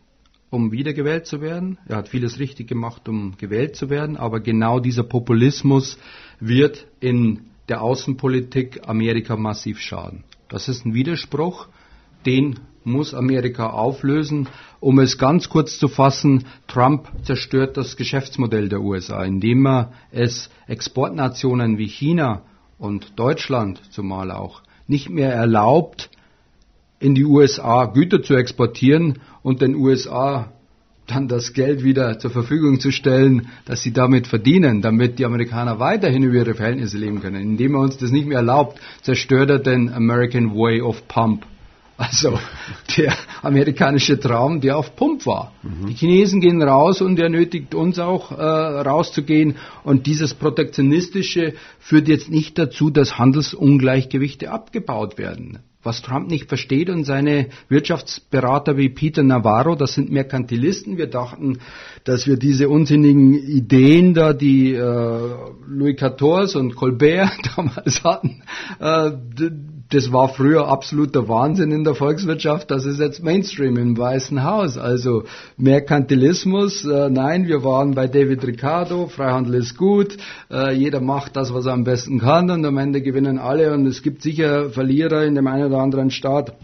um 0.51 0.73
wiedergewählt 0.73 1.27
zu 1.27 1.41
werden. 1.41 1.79
Er 1.87 1.99
hat 1.99 2.09
vieles 2.09 2.41
richtig 2.41 2.67
gemacht, 2.67 3.09
um 3.09 3.37
gewählt 3.39 3.77
zu 3.77 3.89
werden. 3.89 4.17
Aber 4.17 4.41
genau 4.41 4.81
dieser 4.81 5.05
Populismus 5.05 5.97
wird 6.41 6.89
in 6.99 7.50
der 7.71 7.83
Außenpolitik 7.83 8.87
Amerika 8.87 9.37
massiv 9.37 9.79
schaden. 9.79 10.25
Das 10.49 10.69
ist 10.69 10.85
ein 10.85 10.93
Widerspruch, 10.93 11.69
den 12.27 12.61
muss 12.85 13.15
Amerika 13.15 13.71
auflösen. 13.71 14.49
Um 14.81 14.99
es 14.99 15.19
ganz 15.19 15.49
kurz 15.49 15.79
zu 15.79 15.89
fassen, 15.89 16.47
Trump 16.67 17.09
zerstört 17.23 17.77
das 17.77 17.97
Geschäftsmodell 17.97 18.69
der 18.69 18.81
USA, 18.81 19.23
indem 19.25 19.67
er 19.67 19.93
es 20.11 20.51
Exportnationen 20.67 21.79
wie 21.79 21.87
China 21.87 22.43
und 22.79 23.19
Deutschland 23.19 23.81
zumal 23.91 24.31
auch 24.31 24.63
nicht 24.87 25.09
mehr 25.09 25.33
erlaubt, 25.33 26.11
in 26.99 27.15
die 27.15 27.25
USA 27.25 27.87
Güter 27.87 28.23
zu 28.23 28.35
exportieren 28.35 29.21
und 29.43 29.63
den 29.63 29.75
USA 29.75 30.53
dann 31.11 31.29
das 31.29 31.53
Geld 31.53 31.85
wieder 31.85 32.19
zur 32.19 32.31
Verfügung 32.31 32.81
zu 32.81 32.91
stellen, 32.91 33.49
dass 33.65 33.83
sie 33.83 33.93
damit 33.93 34.27
verdienen, 34.27 34.83
damit 34.83 35.19
die 35.19 35.25
Amerikaner 35.25 35.79
weiterhin 35.79 36.23
über 36.23 36.37
ihre 36.37 36.55
Verhältnisse 36.55 36.99
leben 36.99 37.21
können. 37.21 37.43
Indem 37.43 37.75
er 37.75 37.81
uns 37.81 37.99
das 37.99 38.11
nicht 38.11 38.27
mehr 38.27 38.39
erlaubt, 38.39 38.81
zerstört 39.03 39.51
er 39.51 39.59
den 39.59 39.93
American 39.93 40.55
Way 40.55 40.83
of 40.83 41.07
Pump. 41.09 41.45
Also 42.01 42.39
der 42.97 43.13
amerikanische 43.43 44.19
Traum, 44.19 44.63
der 44.63 44.79
auf 44.79 44.97
Pump 44.97 45.27
war. 45.27 45.53
Mhm. 45.63 45.89
Die 45.89 45.95
Chinesen 45.95 46.41
gehen 46.41 46.63
raus 46.63 47.03
und 47.03 47.19
er 47.19 47.29
nötigt 47.29 47.75
uns 47.75 47.99
auch 47.99 48.33
äh, 48.33 48.43
rauszugehen. 48.43 49.57
Und 49.85 50.07
dieses 50.07 50.33
Protektionistische 50.33 51.53
führt 51.79 52.09
jetzt 52.09 52.31
nicht 52.31 52.57
dazu, 52.57 52.89
dass 52.89 53.19
Handelsungleichgewichte 53.19 54.51
abgebaut 54.51 55.19
werden. 55.19 55.59
Was 55.83 56.03
Trump 56.03 56.29
nicht 56.29 56.47
versteht 56.47 56.91
und 56.91 57.05
seine 57.05 57.49
Wirtschaftsberater 57.69 58.77
wie 58.77 58.91
Peter 58.91 59.23
Navarro, 59.23 59.77
das 59.77 59.95
sind 59.95 60.11
Merkantilisten. 60.11 60.99
Wir 60.99 61.07
dachten, 61.07 61.61
dass 62.05 62.27
wir 62.27 62.37
diese 62.37 62.69
unsinnigen 62.69 63.33
Ideen 63.33 64.13
da, 64.13 64.35
die 64.35 64.75
äh, 64.75 65.21
Louis 65.67 65.97
XIV 65.97 66.55
und 66.57 66.77
Colbert 66.77 67.33
damals 67.57 68.05
hatten, 68.05 68.43
äh, 68.79 69.13
das 69.91 70.13
war 70.13 70.29
früher 70.29 70.69
absoluter 70.69 71.29
Wahnsinn 71.29 71.73
in 71.73 71.83
der 71.85 71.95
Volkswirtschaft, 71.95 72.71
das 72.71 72.85
ist 72.85 73.01
jetzt 73.01 73.23
Mainstream 73.23 73.77
im 73.77 73.99
Weißen 73.99 74.45
Haus. 74.45 74.79
Also 74.79 75.25
Merkantilismus, 75.57 76.85
äh, 76.85 77.11
nein, 77.11 77.49
wir 77.49 77.65
waren 77.65 77.95
bei 77.95 78.07
David 78.07 78.47
Ricardo, 78.47 79.09
Freihandel 79.09 79.55
ist 79.55 79.77
gut, 79.77 80.17
äh, 80.51 80.73
jeder 80.73 81.01
macht 81.01 81.35
das, 81.37 81.53
was 81.53 81.67
er 81.67 81.73
am 81.73 81.85
besten 81.85 82.21
kann 82.21 82.51
und 82.51 82.65
am 82.65 82.79
Ende 82.79 83.03
gewinnen 83.03 83.39
alle 83.39 83.75
und 83.75 83.87
es 83.87 84.03
gibt 84.03 84.23
sicher 84.23 84.71
Verlierer 84.71 85.25
in 85.25 85.35
dem 85.35 85.49
einen 85.49 85.67
oder 85.67 85.79
anderen 85.79 86.11
Staat 86.11 86.55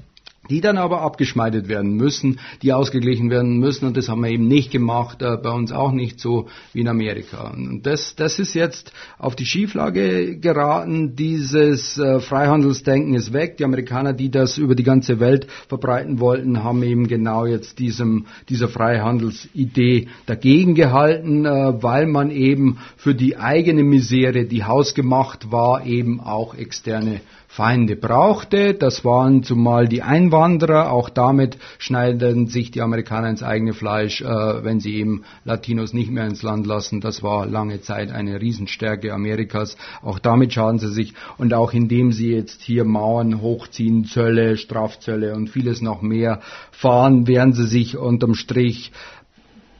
die 0.50 0.60
dann 0.60 0.78
aber 0.78 1.00
abgeschmeidet 1.02 1.68
werden 1.68 1.94
müssen, 1.94 2.40
die 2.62 2.72
ausgeglichen 2.72 3.30
werden 3.30 3.58
müssen 3.58 3.86
und 3.86 3.96
das 3.96 4.08
haben 4.08 4.22
wir 4.22 4.30
eben 4.30 4.48
nicht 4.48 4.70
gemacht, 4.70 5.22
äh, 5.22 5.36
bei 5.36 5.50
uns 5.50 5.72
auch 5.72 5.92
nicht 5.92 6.20
so 6.20 6.46
wie 6.72 6.80
in 6.80 6.88
Amerika. 6.88 7.50
Und 7.50 7.86
das, 7.86 8.14
das 8.16 8.38
ist 8.38 8.54
jetzt 8.54 8.92
auf 9.18 9.36
die 9.36 9.46
Schieflage 9.46 10.36
geraten, 10.38 11.16
dieses 11.16 11.98
äh, 11.98 12.20
Freihandelsdenken 12.20 13.14
ist 13.14 13.32
weg. 13.32 13.56
Die 13.56 13.64
Amerikaner, 13.64 14.12
die 14.12 14.30
das 14.30 14.58
über 14.58 14.74
die 14.74 14.82
ganze 14.82 15.20
Welt 15.20 15.46
verbreiten 15.68 16.20
wollten, 16.20 16.62
haben 16.62 16.82
eben 16.82 17.06
genau 17.06 17.46
jetzt 17.46 17.78
diesem, 17.78 18.26
dieser 18.48 18.68
Freihandelsidee 18.68 20.08
dagegen 20.26 20.74
gehalten, 20.74 21.44
äh, 21.44 21.82
weil 21.82 22.06
man 22.06 22.30
eben 22.30 22.78
für 22.96 23.14
die 23.14 23.36
eigene 23.36 23.82
Misere, 23.82 24.44
die 24.44 24.64
hausgemacht 24.64 25.50
war, 25.52 25.86
eben 25.86 26.20
auch 26.20 26.54
externe 26.54 27.20
Feinde 27.56 27.96
brauchte. 27.96 28.74
Das 28.74 29.02
waren 29.02 29.42
zumal 29.42 29.88
die 29.88 30.02
Einwanderer. 30.02 30.92
Auch 30.92 31.08
damit 31.08 31.56
schneiden 31.78 32.48
sich 32.48 32.70
die 32.70 32.82
Amerikaner 32.82 33.30
ins 33.30 33.42
eigene 33.42 33.72
Fleisch, 33.72 34.20
äh, 34.20 34.26
wenn 34.26 34.78
sie 34.78 34.96
eben 34.96 35.22
Latinos 35.44 35.94
nicht 35.94 36.10
mehr 36.10 36.26
ins 36.26 36.42
Land 36.42 36.66
lassen. 36.66 37.00
Das 37.00 37.22
war 37.22 37.46
lange 37.46 37.80
Zeit 37.80 38.12
eine 38.12 38.42
Riesenstärke 38.42 39.10
Amerikas. 39.10 39.78
Auch 40.02 40.18
damit 40.18 40.52
schaden 40.52 40.78
sie 40.78 40.92
sich. 40.92 41.14
Und 41.38 41.54
auch 41.54 41.72
indem 41.72 42.12
sie 42.12 42.30
jetzt 42.30 42.60
hier 42.60 42.84
Mauern 42.84 43.40
hochziehen, 43.40 44.04
Zölle, 44.04 44.58
Strafzölle 44.58 45.34
und 45.34 45.48
vieles 45.48 45.80
noch 45.80 46.02
mehr 46.02 46.40
fahren, 46.72 47.26
werden 47.26 47.54
sie 47.54 47.66
sich 47.66 47.96
unterm 47.96 48.34
Strich 48.34 48.92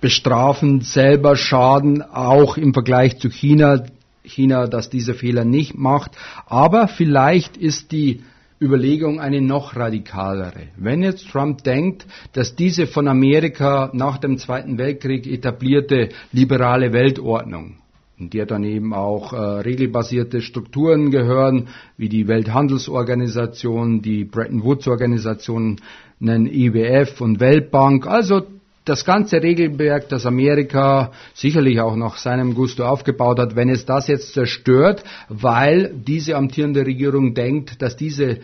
bestrafen, 0.00 0.80
selber 0.80 1.36
schaden, 1.36 2.00
auch 2.00 2.56
im 2.56 2.72
Vergleich 2.72 3.18
zu 3.18 3.28
China, 3.28 3.84
China, 4.26 4.66
das 4.66 4.90
diese 4.90 5.14
Fehler 5.14 5.44
nicht 5.44 5.76
macht. 5.76 6.12
Aber 6.46 6.88
vielleicht 6.88 7.56
ist 7.56 7.92
die 7.92 8.20
Überlegung 8.60 9.20
eine 9.20 9.42
noch 9.42 9.76
radikalere. 9.76 10.68
Wenn 10.76 11.02
jetzt 11.02 11.28
Trump 11.28 11.62
denkt, 11.62 12.06
dass 12.32 12.56
diese 12.56 12.86
von 12.86 13.06
Amerika 13.06 13.90
nach 13.92 14.16
dem 14.18 14.38
Zweiten 14.38 14.78
Weltkrieg 14.78 15.26
etablierte 15.26 16.08
liberale 16.32 16.92
Weltordnung, 16.94 17.76
in 18.16 18.30
der 18.30 18.46
dann 18.46 18.64
eben 18.64 18.94
auch 18.94 19.34
äh, 19.34 19.36
regelbasierte 19.36 20.40
Strukturen 20.40 21.10
gehören, 21.10 21.68
wie 21.98 22.08
die 22.08 22.28
Welthandelsorganisation, 22.28 24.00
die 24.00 24.24
Bretton 24.24 24.64
Woods 24.64 24.88
Organisationen, 24.88 25.76
IWF 26.18 27.20
und 27.20 27.40
Weltbank, 27.40 28.06
also 28.06 28.42
das 28.86 29.04
ganze 29.04 29.42
Regelwerk, 29.42 30.08
das 30.08 30.26
Amerika 30.26 31.12
sicherlich 31.34 31.80
auch 31.80 31.96
nach 31.96 32.16
seinem 32.16 32.54
Gusto 32.54 32.86
aufgebaut 32.86 33.40
hat, 33.40 33.56
wenn 33.56 33.68
es 33.68 33.84
das 33.84 34.06
jetzt 34.06 34.32
zerstört, 34.32 35.02
weil 35.28 35.92
diese 35.92 36.36
amtierende 36.36 36.86
Regierung 36.86 37.34
denkt, 37.34 37.82
dass 37.82 37.96
diese 37.96 38.38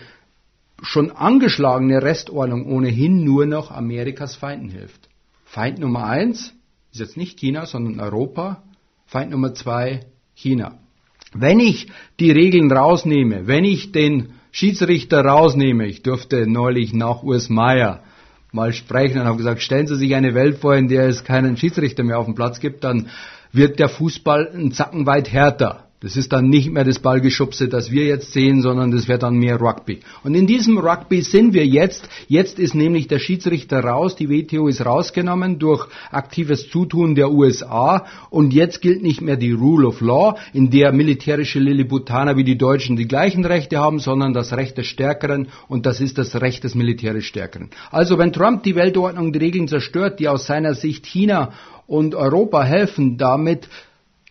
schon 0.82 1.12
angeschlagene 1.12 2.02
Restordnung 2.02 2.66
ohnehin 2.66 3.22
nur 3.22 3.46
noch 3.46 3.70
Amerikas 3.70 4.34
Feinden 4.34 4.68
hilft. 4.68 5.08
Feind 5.44 5.78
Nummer 5.78 6.06
eins 6.06 6.52
ist 6.90 6.98
jetzt 6.98 7.16
nicht 7.16 7.38
China, 7.38 7.64
sondern 7.64 8.00
Europa. 8.00 8.64
Feind 9.06 9.30
Nummer 9.30 9.54
zwei 9.54 10.00
China. 10.34 10.78
Wenn 11.32 11.60
ich 11.60 11.86
die 12.18 12.32
Regeln 12.32 12.70
rausnehme, 12.72 13.46
wenn 13.46 13.64
ich 13.64 13.92
den 13.92 14.32
Schiedsrichter 14.50 15.24
rausnehme, 15.24 15.86
ich 15.86 16.02
durfte 16.02 16.48
neulich 16.48 16.92
nach 16.92 17.22
Urs 17.22 17.48
Meier 17.48 18.02
mal 18.52 18.72
sprechen 18.72 19.20
und 19.20 19.26
habe 19.26 19.38
gesagt, 19.38 19.62
stellen 19.62 19.86
Sie 19.86 19.96
sich 19.96 20.14
eine 20.14 20.34
Welt 20.34 20.58
vor, 20.58 20.76
in 20.76 20.88
der 20.88 21.08
es 21.08 21.24
keinen 21.24 21.56
Schiedsrichter 21.56 22.04
mehr 22.04 22.18
auf 22.18 22.26
dem 22.26 22.34
Platz 22.34 22.60
gibt, 22.60 22.84
dann 22.84 23.08
wird 23.50 23.78
der 23.78 23.88
Fußball 23.88 24.48
einen 24.48 24.72
Zacken 24.72 25.06
weit 25.06 25.32
härter. 25.32 25.88
Das 26.02 26.16
ist 26.16 26.32
dann 26.32 26.48
nicht 26.48 26.70
mehr 26.72 26.82
das 26.82 26.98
Ballgeschubse, 26.98 27.68
das 27.68 27.92
wir 27.92 28.04
jetzt 28.04 28.32
sehen, 28.32 28.60
sondern 28.60 28.90
das 28.90 29.06
wird 29.06 29.22
dann 29.22 29.36
mehr 29.36 29.60
Rugby. 29.60 30.00
Und 30.24 30.34
in 30.34 30.48
diesem 30.48 30.78
Rugby 30.78 31.22
sind 31.22 31.54
wir 31.54 31.64
jetzt. 31.64 32.08
Jetzt 32.26 32.58
ist 32.58 32.74
nämlich 32.74 33.06
der 33.06 33.20
Schiedsrichter 33.20 33.84
raus, 33.84 34.16
die 34.16 34.28
WTO 34.28 34.66
ist 34.66 34.84
rausgenommen 34.84 35.60
durch 35.60 35.86
aktives 36.10 36.68
Zutun 36.70 37.14
der 37.14 37.30
USA 37.30 38.06
und 38.30 38.52
jetzt 38.52 38.82
gilt 38.82 39.02
nicht 39.02 39.20
mehr 39.20 39.36
die 39.36 39.52
Rule 39.52 39.86
of 39.86 40.00
Law, 40.00 40.36
in 40.52 40.70
der 40.70 40.92
militärische 40.92 41.60
Lilliputaner 41.60 42.36
wie 42.36 42.44
die 42.44 42.58
Deutschen 42.58 42.96
die 42.96 43.06
gleichen 43.06 43.44
Rechte 43.44 43.78
haben, 43.78 44.00
sondern 44.00 44.32
das 44.32 44.52
Recht 44.52 44.76
des 44.78 44.86
Stärkeren 44.86 45.48
und 45.68 45.86
das 45.86 46.00
ist 46.00 46.18
das 46.18 46.40
Recht 46.40 46.64
des 46.64 46.74
militärisch 46.74 47.28
Stärkeren. 47.28 47.70
Also 47.92 48.18
wenn 48.18 48.32
Trump 48.32 48.64
die 48.64 48.74
Weltordnung, 48.74 49.32
die 49.32 49.38
Regeln 49.38 49.68
zerstört, 49.68 50.18
die 50.18 50.26
aus 50.26 50.46
seiner 50.46 50.74
Sicht 50.74 51.06
China 51.06 51.52
und 51.86 52.16
Europa 52.16 52.64
helfen, 52.64 53.18
damit 53.18 53.68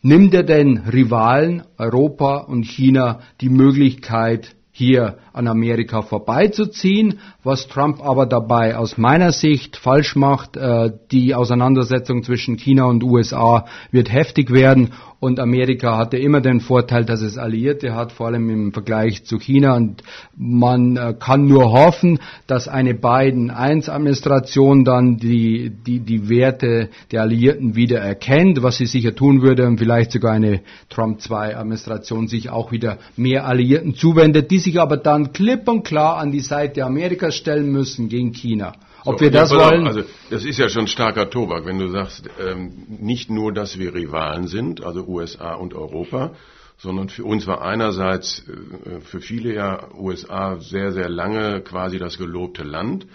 nimmt 0.01 0.33
er 0.33 0.43
den 0.43 0.77
Rivalen 0.77 1.63
Europa 1.77 2.37
und 2.37 2.63
China 2.63 3.19
die 3.39 3.49
Möglichkeit, 3.49 4.55
hier 4.73 5.17
an 5.33 5.47
Amerika 5.47 6.01
vorbeizuziehen, 6.01 7.19
was 7.43 7.67
Trump 7.67 8.01
aber 8.01 8.25
dabei 8.25 8.77
aus 8.77 8.97
meiner 8.97 9.31
Sicht 9.31 9.75
falsch 9.75 10.15
macht. 10.15 10.55
Äh, 10.55 10.91
die 11.11 11.35
Auseinandersetzung 11.35 12.23
zwischen 12.23 12.57
China 12.57 12.85
und 12.85 13.03
USA 13.03 13.65
wird 13.91 14.11
heftig 14.11 14.51
werden 14.51 14.93
und 15.21 15.39
Amerika 15.39 15.97
hatte 15.97 16.17
immer 16.17 16.41
den 16.41 16.61
Vorteil, 16.61 17.05
dass 17.05 17.21
es 17.21 17.37
Alliierte 17.37 17.93
hat, 17.93 18.11
vor 18.11 18.25
allem 18.25 18.49
im 18.49 18.73
Vergleich 18.73 19.23
zu 19.23 19.37
China. 19.37 19.75
Und 19.75 20.01
man 20.35 20.97
äh, 20.97 21.13
kann 21.13 21.45
nur 21.45 21.71
hoffen, 21.71 22.17
dass 22.47 22.67
eine 22.67 22.95
Biden-1-Administration 22.95 24.83
dann 24.83 25.17
die, 25.17 25.69
die, 25.69 25.99
die 25.99 26.27
Werte 26.27 26.89
der 27.11 27.21
Alliierten 27.21 27.75
wieder 27.75 27.99
erkennt, 27.99 28.63
was 28.63 28.77
sie 28.77 28.87
sicher 28.87 29.13
tun 29.13 29.43
würde 29.43 29.67
und 29.67 29.77
vielleicht 29.77 30.11
sogar 30.11 30.31
eine 30.31 30.61
Trump-2-Administration 30.89 32.27
sich 32.27 32.49
auch 32.49 32.71
wieder 32.71 32.97
mehr 33.15 33.45
Alliierten 33.45 33.93
zuwendet, 33.93 34.49
die 34.49 34.57
sich 34.57 34.81
aber 34.81 34.97
dann 34.97 35.33
klipp 35.33 35.67
und 35.69 35.83
klar 35.83 36.17
an 36.17 36.31
die 36.31 36.39
Seite 36.39 36.83
Amerikas 36.83 37.35
stellen 37.35 37.71
müssen 37.71 38.09
gegen 38.09 38.31
China. 38.31 38.73
Ob 39.05 39.17
so, 39.17 39.25
wir 39.25 39.31
das 39.31 39.51
wollen? 39.51 39.87
Also 39.87 40.03
das 40.29 40.45
ist 40.45 40.57
ja 40.57 40.69
schon 40.69 40.87
starker 40.87 41.29
Tobak, 41.29 41.65
wenn 41.65 41.79
du 41.79 41.87
sagst, 41.89 42.29
ähm, 42.39 42.85
nicht 42.87 43.29
nur, 43.29 43.53
dass 43.53 43.79
wir 43.79 43.93
Rivalen 43.93 44.47
sind, 44.47 44.83
also 44.83 45.05
USA 45.07 45.55
und 45.55 45.73
Europa, 45.73 46.33
sondern 46.77 47.09
für 47.09 47.23
uns 47.23 47.47
war 47.47 47.61
einerseits 47.61 48.43
äh, 48.47 49.01
für 49.01 49.21
viele 49.21 49.53
ja 49.53 49.93
USA 49.95 50.59
sehr, 50.59 50.91
sehr 50.91 51.09
lange 51.09 51.61
quasi 51.61 51.97
das 51.99 52.17
gelobte 52.17 52.63
Land. 52.63 53.07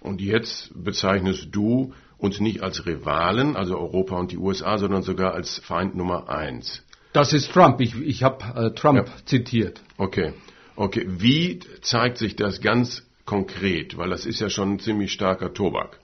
Und 0.00 0.20
jetzt 0.20 0.70
bezeichnest 0.74 1.48
du 1.50 1.92
uns 2.18 2.40
nicht 2.40 2.62
als 2.62 2.86
Rivalen, 2.86 3.56
also 3.56 3.78
Europa 3.78 4.16
und 4.16 4.32
die 4.32 4.38
USA, 4.38 4.78
sondern 4.78 5.02
sogar 5.02 5.34
als 5.34 5.58
Feind 5.58 5.96
Nummer 5.96 6.28
eins. 6.28 6.84
Das 7.12 7.32
ist 7.32 7.52
Trump. 7.52 7.80
Ich, 7.80 7.96
ich 8.00 8.22
habe 8.22 8.44
äh, 8.54 8.70
Trump 8.74 8.98
ja. 8.98 9.04
zitiert. 9.24 9.80
Okay. 9.96 10.34
Okay. 10.76 11.06
Wie 11.08 11.60
zeigt 11.80 12.18
sich 12.18 12.36
das 12.36 12.60
ganz 12.60 13.04
konkret? 13.28 13.98
Weil 13.98 14.08
das 14.08 14.24
ist 14.24 14.40
ja 14.40 14.48
schon 14.48 14.72
ein 14.72 14.78
ziemlich 14.78 15.12
starker 15.12 15.52
Tobak. 15.52 16.00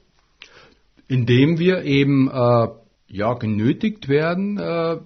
Indem 1.08 1.58
wir 1.58 1.82
eben 1.84 2.28
äh, 2.28 2.68
ja 3.08 3.34
genötigt 3.34 4.08
werden 4.08 4.58
äh, 4.58 4.98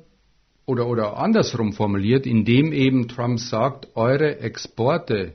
oder 0.67 0.87
oder 0.89 1.17
andersrum 1.17 1.73
formuliert, 1.73 2.27
indem 2.27 2.73
eben 2.73 3.07
Trump 3.07 3.39
sagt, 3.39 3.89
eure 3.95 4.41
Exporte 4.41 5.33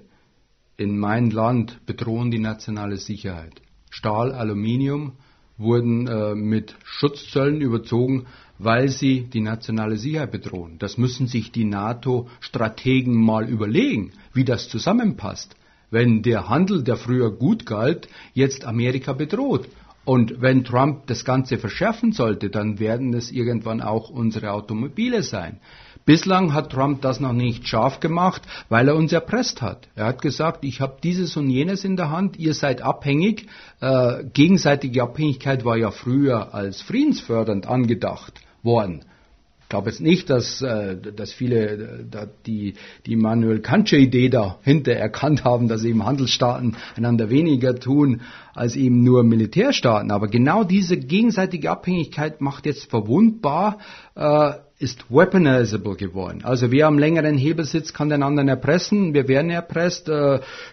in 0.75 0.97
mein 0.99 1.29
Land 1.29 1.85
bedrohen 1.85 2.31
die 2.31 2.39
nationale 2.39 2.97
Sicherheit. 2.97 3.61
Stahl, 3.89 4.33
Aluminium 4.33 5.13
wurden 5.57 6.07
äh, 6.07 6.35
mit 6.35 6.75
Schutzzöllen 6.83 7.61
überzogen, 7.61 8.25
weil 8.57 8.89
sie 8.89 9.21
die 9.21 9.41
nationale 9.41 9.97
Sicherheit 9.97 10.31
bedrohen. 10.31 10.79
Das 10.79 10.97
müssen 10.97 11.27
sich 11.27 11.51
die 11.51 11.65
NATO-Strategen 11.65 13.15
mal 13.15 13.47
überlegen, 13.47 14.11
wie 14.33 14.43
das 14.43 14.67
zusammenpasst 14.67 15.55
wenn 15.93 16.23
der 16.23 16.49
Handel, 16.49 16.83
der 16.83 16.97
früher 16.97 17.31
gut 17.31 17.65
galt, 17.67 18.09
jetzt 18.33 18.65
Amerika 18.65 19.13
bedroht. 19.13 19.69
Und 20.05 20.41
wenn 20.41 20.65
Trump 20.65 21.07
das 21.07 21.23
Ganze 21.23 21.57
verschärfen 21.57 22.11
sollte, 22.11 22.49
dann 22.49 22.79
werden 22.79 23.13
es 23.13 23.31
irgendwann 23.31 23.79
auch 23.79 24.09
unsere 24.09 24.51
Automobile 24.51 25.23
sein. 25.23 25.59
Bislang 26.03 26.53
hat 26.53 26.71
Trump 26.71 27.01
das 27.01 27.21
noch 27.21 27.31
nicht 27.31 27.67
scharf 27.67 28.01
gemacht, 28.01 28.41
weil 28.67 28.89
er 28.89 28.95
uns 28.95 29.13
erpresst 29.13 29.61
hat. 29.61 29.87
Er 29.95 30.07
hat 30.07 30.21
gesagt, 30.21 30.65
ich 30.65 30.81
habe 30.81 30.97
dieses 31.01 31.37
und 31.37 31.49
jenes 31.49 31.85
in 31.85 31.95
der 31.95 32.09
Hand, 32.09 32.37
ihr 32.37 32.53
seid 32.53 32.81
abhängig. 32.81 33.47
Äh, 33.79 34.25
gegenseitige 34.33 35.03
Abhängigkeit 35.03 35.63
war 35.63 35.77
ja 35.77 35.91
früher 35.91 36.53
als 36.53 36.81
friedensfördernd 36.81 37.67
angedacht 37.67 38.41
worden 38.63 39.05
glaube 39.69 39.89
jetzt 39.89 40.01
nicht, 40.01 40.29
dass, 40.29 40.61
äh, 40.61 40.95
dass 40.97 41.33
viele 41.33 42.05
äh, 42.11 42.27
die, 42.45 42.75
die 43.05 43.13
Immanuel 43.13 43.59
Kantsche 43.59 43.97
Idee 43.97 44.29
dahinter 44.29 44.93
erkannt 44.93 45.43
haben, 45.43 45.67
dass 45.67 45.83
eben 45.83 46.05
Handelsstaaten 46.05 46.75
einander 46.95 47.29
weniger 47.29 47.75
tun 47.75 48.21
als 48.53 48.75
eben 48.75 49.03
nur 49.03 49.23
Militärstaaten. 49.23 50.11
Aber 50.11 50.27
genau 50.27 50.63
diese 50.63 50.97
gegenseitige 50.97 51.71
Abhängigkeit 51.71 52.39
macht 52.39 52.67
jetzt 52.67 52.89
verwundbar, 52.89 53.79
äh, 54.15 54.51
ist 54.77 55.05
weaponizable 55.09 55.95
geworden. 55.95 56.41
Also 56.43 56.69
wer 56.69 56.87
am 56.87 56.99
längeren 56.99 57.37
Hebel 57.37 57.65
sitzt, 57.65 57.93
kann 57.93 58.09
den 58.09 58.21
anderen 58.21 58.49
erpressen. 58.49 59.13
Wir 59.13 59.27
werden 59.29 59.49
erpresst. 59.49 60.11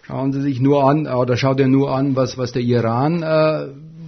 Schauen 0.02 0.32
Sie 0.32 0.40
sich 0.40 0.58
nur 0.60 0.82
an, 0.90 1.06
oder 1.06 1.36
schaut 1.36 1.60
ihr 1.60 1.68
nur 1.68 1.94
an, 1.94 2.16
was, 2.16 2.36
was 2.36 2.50
der 2.50 2.62
Iran 2.62 3.22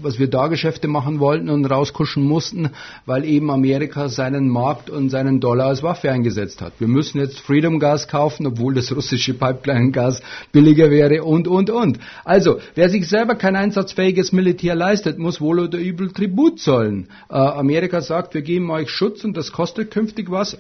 was 0.03 0.19
wir 0.19 0.29
da 0.29 0.49
Geschäfte 0.49 0.89
machen 0.89 1.21
wollten 1.21 1.49
und 1.49 1.65
rauskuschen 1.65 2.23
mussten, 2.23 2.71
weil 3.07 3.25
eben 3.25 3.51
Amerika 3.51 4.09
seinen 4.09 4.49
Markt 4.49 4.91
und 4.91 5.09
seinen 5.09 5.41
Dollar 5.41 5.67
als 5.67 5.83
Waffe 5.83 6.11
eingesetzt 6.11 6.61
hat. 6.61 6.75
Wir 6.79 6.89
müssen 6.89 7.19
jetzt 7.19 7.41
Freedom 7.41 7.79
Gas 7.79 8.09
kaufen, 8.09 8.47
obwohl 8.47 8.75
das 8.75 8.95
russische 8.95 9.35
Pipeline-Gas 9.35 10.23
billiger 10.53 10.91
wäre 10.91 11.25
und, 11.25 11.49
und, 11.49 11.71
und. 11.71 11.99
Also, 12.25 12.59
wer 12.75 12.89
sich 12.89 13.09
selber 13.09 13.35
kein 13.35 13.57
einsatzfähiges 13.57 14.33
Militär 14.33 14.75
leistet, 14.75 15.19
muss 15.19 15.41
wohl 15.41 15.61
oder 15.61 15.79
übel 15.79 16.13
Tribut 16.13 16.61
zollen. 16.61 17.09
Äh, 17.31 17.35
Amerika 17.35 18.01
sagt, 18.01 18.35
wir 18.35 18.43
geben 18.43 18.71
euch 18.71 18.91
Schutz 18.91 19.25
und 19.25 19.37
das 19.37 19.53
kostet 19.53 19.91
künftig 19.91 20.31
was. 20.31 20.59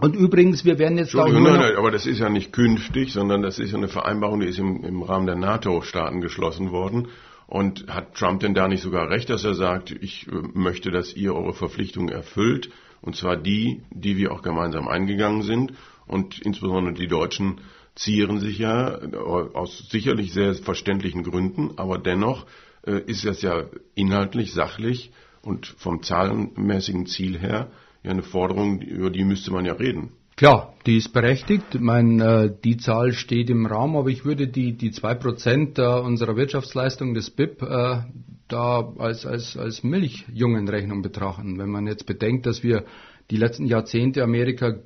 Und 0.00 0.14
übrigens, 0.14 0.64
wir 0.64 0.78
werden 0.78 0.96
jetzt 0.96 1.14
auch 1.16 1.26
nein, 1.26 1.42
nein, 1.42 1.76
aber 1.76 1.90
das 1.90 2.06
ist 2.06 2.20
ja 2.20 2.28
nicht 2.28 2.52
künftig, 2.52 3.12
sondern 3.12 3.42
das 3.42 3.58
ist 3.58 3.72
ja 3.72 3.78
eine 3.78 3.88
Vereinbarung, 3.88 4.38
die 4.40 4.46
ist 4.46 4.60
im, 4.60 4.84
im 4.84 5.02
Rahmen 5.02 5.26
der 5.26 5.34
NATO-Staaten 5.34 6.20
geschlossen 6.20 6.70
worden. 6.70 7.08
Und 7.48 7.86
hat 7.88 8.14
Trump 8.14 8.40
denn 8.40 8.52
da 8.52 8.68
nicht 8.68 8.82
sogar 8.82 9.08
recht, 9.08 9.30
dass 9.30 9.42
er 9.42 9.54
sagt, 9.54 9.90
ich 9.90 10.28
äh, 10.28 10.32
möchte, 10.52 10.90
dass 10.90 11.14
ihr 11.14 11.34
eure 11.34 11.54
Verpflichtungen 11.54 12.10
erfüllt, 12.10 12.70
und 13.00 13.16
zwar 13.16 13.36
die, 13.36 13.82
die 13.90 14.18
wir 14.18 14.32
auch 14.32 14.42
gemeinsam 14.42 14.86
eingegangen 14.86 15.42
sind. 15.42 15.72
Und 16.06 16.38
insbesondere 16.40 16.94
die 16.94 17.06
Deutschen 17.08 17.62
zieren 17.94 18.38
sich 18.38 18.58
ja 18.58 18.98
äh, 18.98 19.16
aus 19.16 19.88
sicherlich 19.88 20.34
sehr 20.34 20.54
verständlichen 20.54 21.22
Gründen, 21.22 21.72
aber 21.78 21.98
dennoch 21.98 22.46
äh, 22.86 23.00
ist 23.06 23.24
das 23.24 23.40
ja 23.40 23.64
inhaltlich, 23.94 24.52
sachlich 24.52 25.10
und 25.40 25.66
vom 25.66 26.02
zahlenmäßigen 26.02 27.06
Ziel 27.06 27.38
her 27.38 27.70
ja 28.02 28.10
eine 28.10 28.22
Forderung, 28.22 28.82
über 28.82 29.08
die 29.08 29.24
müsste 29.24 29.52
man 29.52 29.64
ja 29.64 29.72
reden. 29.72 30.12
Klar, 30.38 30.72
die 30.86 30.98
ist 30.98 31.12
berechtigt. 31.12 31.74
Ich 31.74 31.80
meine, 31.80 32.24
äh, 32.24 32.54
die 32.64 32.76
Zahl 32.76 33.12
steht 33.12 33.50
im 33.50 33.66
Raum, 33.66 33.96
aber 33.96 34.08
ich 34.08 34.24
würde 34.24 34.46
die, 34.46 34.76
die 34.76 34.92
2% 34.92 35.98
unserer 35.98 36.36
Wirtschaftsleistung 36.36 37.12
des 37.12 37.30
BIP 37.30 37.60
äh, 37.60 38.02
da 38.46 38.92
als, 38.98 39.26
als, 39.26 39.56
als 39.56 39.82
Milchjungenrechnung 39.82 41.02
betrachten. 41.02 41.58
Wenn 41.58 41.70
man 41.70 41.88
jetzt 41.88 42.06
bedenkt, 42.06 42.46
dass 42.46 42.62
wir 42.62 42.84
die 43.32 43.36
letzten 43.36 43.66
Jahrzehnte 43.66 44.22
Amerika 44.22 44.76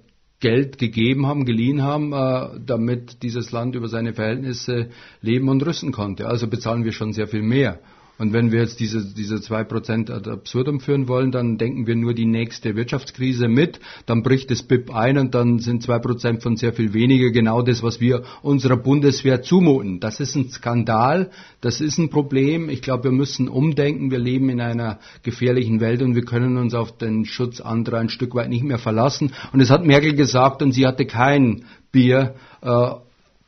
Geld 0.40 0.78
gegeben 0.78 1.26
haben, 1.26 1.44
geliehen 1.44 1.82
haben, 1.82 2.14
äh, 2.14 2.58
damit 2.64 3.22
dieses 3.22 3.52
Land 3.52 3.74
über 3.74 3.88
seine 3.88 4.14
Verhältnisse 4.14 4.88
leben 5.20 5.50
und 5.50 5.66
rüsten 5.66 5.92
konnte. 5.92 6.28
Also 6.28 6.48
bezahlen 6.48 6.84
wir 6.84 6.92
schon 6.92 7.12
sehr 7.12 7.28
viel 7.28 7.42
mehr. 7.42 7.78
Und 8.18 8.32
wenn 8.32 8.52
wir 8.52 8.60
jetzt 8.60 8.78
diese, 8.78 9.04
diese 9.14 9.36
2% 9.36 10.12
ad 10.12 10.30
absurdum 10.30 10.80
führen 10.80 11.08
wollen, 11.08 11.32
dann 11.32 11.58
denken 11.58 11.86
wir 11.86 11.96
nur 11.96 12.14
die 12.14 12.26
nächste 12.26 12.76
Wirtschaftskrise 12.76 13.48
mit, 13.48 13.80
dann 14.06 14.22
bricht 14.22 14.50
das 14.50 14.62
BIP 14.62 14.94
ein 14.94 15.18
und 15.18 15.34
dann 15.34 15.58
sind 15.58 15.84
2% 15.84 16.40
von 16.40 16.56
sehr 16.56 16.72
viel 16.72 16.92
weniger 16.92 17.30
genau 17.30 17.62
das, 17.62 17.82
was 17.82 18.00
wir 18.00 18.22
unserer 18.42 18.76
Bundeswehr 18.76 19.42
zumuten. 19.42 19.98
Das 19.98 20.20
ist 20.20 20.36
ein 20.36 20.50
Skandal, 20.50 21.30
das 21.60 21.80
ist 21.80 21.98
ein 21.98 22.10
Problem. 22.10 22.68
Ich 22.68 22.82
glaube, 22.82 23.04
wir 23.04 23.12
müssen 23.12 23.48
umdenken. 23.48 24.10
Wir 24.10 24.18
leben 24.18 24.50
in 24.50 24.60
einer 24.60 24.98
gefährlichen 25.22 25.80
Welt 25.80 26.02
und 26.02 26.14
wir 26.14 26.24
können 26.24 26.58
uns 26.58 26.74
auf 26.74 26.96
den 26.96 27.24
Schutz 27.24 27.60
anderer 27.60 27.98
ein 27.98 28.10
Stück 28.10 28.34
weit 28.34 28.50
nicht 28.50 28.64
mehr 28.64 28.78
verlassen. 28.78 29.32
Und 29.52 29.60
es 29.60 29.70
hat 29.70 29.84
Merkel 29.86 30.14
gesagt 30.14 30.62
und 30.62 30.72
sie 30.72 30.86
hatte 30.86 31.06
kein 31.06 31.64
Bier. 31.90 32.34
Äh, 32.60 32.90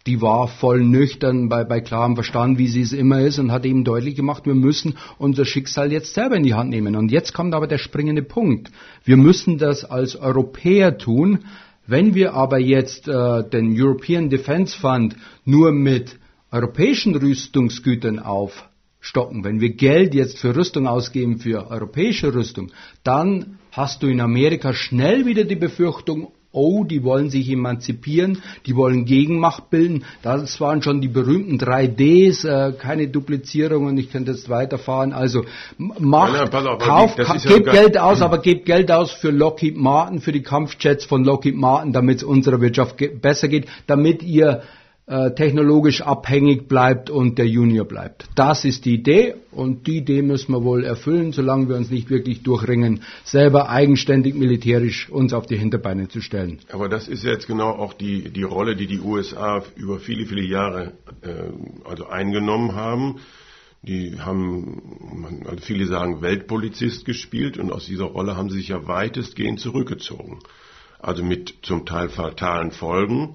die 0.06 0.20
war 0.20 0.48
voll 0.48 0.82
nüchtern, 0.84 1.48
bei, 1.48 1.64
bei 1.64 1.80
klarem 1.80 2.14
Verstand, 2.14 2.58
wie 2.58 2.68
sie 2.68 2.82
es 2.82 2.92
immer 2.92 3.20
ist, 3.22 3.38
und 3.38 3.52
hat 3.52 3.64
eben 3.64 3.84
deutlich 3.84 4.14
gemacht, 4.14 4.44
wir 4.46 4.54
müssen 4.54 4.96
unser 5.18 5.44
Schicksal 5.44 5.92
jetzt 5.92 6.12
selber 6.12 6.36
in 6.36 6.42
die 6.42 6.54
Hand 6.54 6.70
nehmen. 6.70 6.94
Und 6.94 7.10
jetzt 7.10 7.32
kommt 7.32 7.54
aber 7.54 7.66
der 7.66 7.78
springende 7.78 8.22
Punkt. 8.22 8.70
Wir 9.04 9.16
müssen 9.16 9.56
das 9.56 9.84
als 9.84 10.16
Europäer 10.16 10.98
tun. 10.98 11.40
Wenn 11.86 12.14
wir 12.14 12.34
aber 12.34 12.58
jetzt 12.58 13.08
äh, 13.08 13.48
den 13.48 13.74
European 13.78 14.30
Defence 14.30 14.74
Fund 14.74 15.16
nur 15.44 15.72
mit 15.72 16.18
europäischen 16.50 17.14
Rüstungsgütern 17.14 18.18
aufstocken, 18.18 19.44
wenn 19.44 19.60
wir 19.60 19.74
Geld 19.74 20.14
jetzt 20.14 20.38
für 20.38 20.54
Rüstung 20.54 20.86
ausgeben, 20.86 21.38
für 21.38 21.70
europäische 21.70 22.34
Rüstung, 22.34 22.70
dann 23.02 23.58
hast 23.70 24.02
du 24.02 24.06
in 24.06 24.20
Amerika 24.20 24.72
schnell 24.72 25.26
wieder 25.26 25.44
die 25.44 25.56
Befürchtung, 25.56 26.28
oh, 26.54 26.84
die 26.84 27.02
wollen 27.02 27.30
sich 27.30 27.50
emanzipieren, 27.50 28.38
die 28.66 28.76
wollen 28.76 29.04
Gegenmacht 29.04 29.70
bilden. 29.70 30.04
Das 30.22 30.60
waren 30.60 30.82
schon 30.82 31.00
die 31.00 31.08
berühmten 31.08 31.58
3Ds, 31.58 32.46
äh, 32.46 32.72
keine 32.72 33.08
Duplizierung 33.08 33.86
und 33.86 33.98
ich 33.98 34.10
könnte 34.10 34.32
jetzt 34.32 34.48
weiterfahren. 34.48 35.12
Also 35.12 35.44
Macht, 35.76 36.52
ja, 36.52 36.60
auf, 36.60 36.78
Kauf, 36.78 37.16
ka 37.16 37.36
gebt 37.36 37.66
ja 37.66 37.72
Geld 37.72 37.98
aus, 37.98 38.22
aber 38.22 38.38
gebt 38.38 38.66
Geld 38.66 38.90
aus 38.90 39.12
für 39.12 39.30
Lockheed 39.30 39.76
Martin, 39.76 40.20
für 40.20 40.32
die 40.32 40.42
Kampfjets 40.42 41.04
von 41.04 41.24
Lockheed 41.24 41.56
Martin, 41.56 41.92
damit 41.92 42.18
es 42.18 42.24
unserer 42.24 42.60
Wirtschaft 42.60 42.96
ge 42.98 43.08
besser 43.08 43.48
geht, 43.48 43.66
damit 43.86 44.22
ihr 44.22 44.62
äh, 45.06 45.34
technologisch 45.34 46.00
abhängig 46.00 46.66
bleibt 46.66 47.10
und 47.10 47.36
der 47.36 47.46
Junior 47.46 47.84
bleibt. 47.84 48.24
Das 48.36 48.64
ist 48.64 48.86
die 48.86 48.94
Idee 48.94 49.34
und 49.50 49.86
die 49.86 49.98
Idee 49.98 50.22
müssen 50.22 50.52
wir 50.52 50.64
wohl 50.64 50.82
erfüllen, 50.82 51.32
solange 51.32 51.68
wir 51.68 51.76
uns 51.76 51.90
nicht 51.90 52.08
wirklich 52.08 52.42
durchringen, 52.42 53.02
selber 53.22 53.68
eigenständig 53.68 54.34
militärisch 54.34 55.10
uns 55.10 55.34
auf 55.34 55.44
die 55.44 55.58
Hinterbeine 55.58 56.08
zu 56.08 56.22
stellen. 56.22 56.58
Aber 56.72 56.88
das 56.88 57.06
ist 57.06 57.22
jetzt 57.22 57.46
genau 57.46 57.70
auch 57.70 57.92
die, 57.92 58.30
die 58.30 58.44
Rolle, 58.44 58.76
die 58.76 58.86
die 58.86 59.00
USA 59.00 59.62
über 59.76 59.98
viele, 59.98 60.24
viele 60.24 60.42
Jahre 60.42 60.92
äh, 61.20 61.88
also 61.88 62.06
eingenommen 62.06 62.74
haben. 62.74 63.16
Die 63.82 64.18
haben, 64.18 65.42
also 65.44 65.62
viele 65.62 65.86
sagen, 65.86 66.22
Weltpolizist 66.22 67.04
gespielt 67.04 67.58
und 67.58 67.70
aus 67.70 67.84
dieser 67.84 68.04
Rolle 68.04 68.38
haben 68.38 68.48
sie 68.48 68.56
sich 68.56 68.68
ja 68.68 68.86
weitestgehend 68.86 69.60
zurückgezogen. 69.60 70.38
Also 70.98 71.22
mit 71.22 71.56
zum 71.60 71.84
Teil 71.84 72.08
fatalen 72.08 72.70
Folgen 72.70 73.34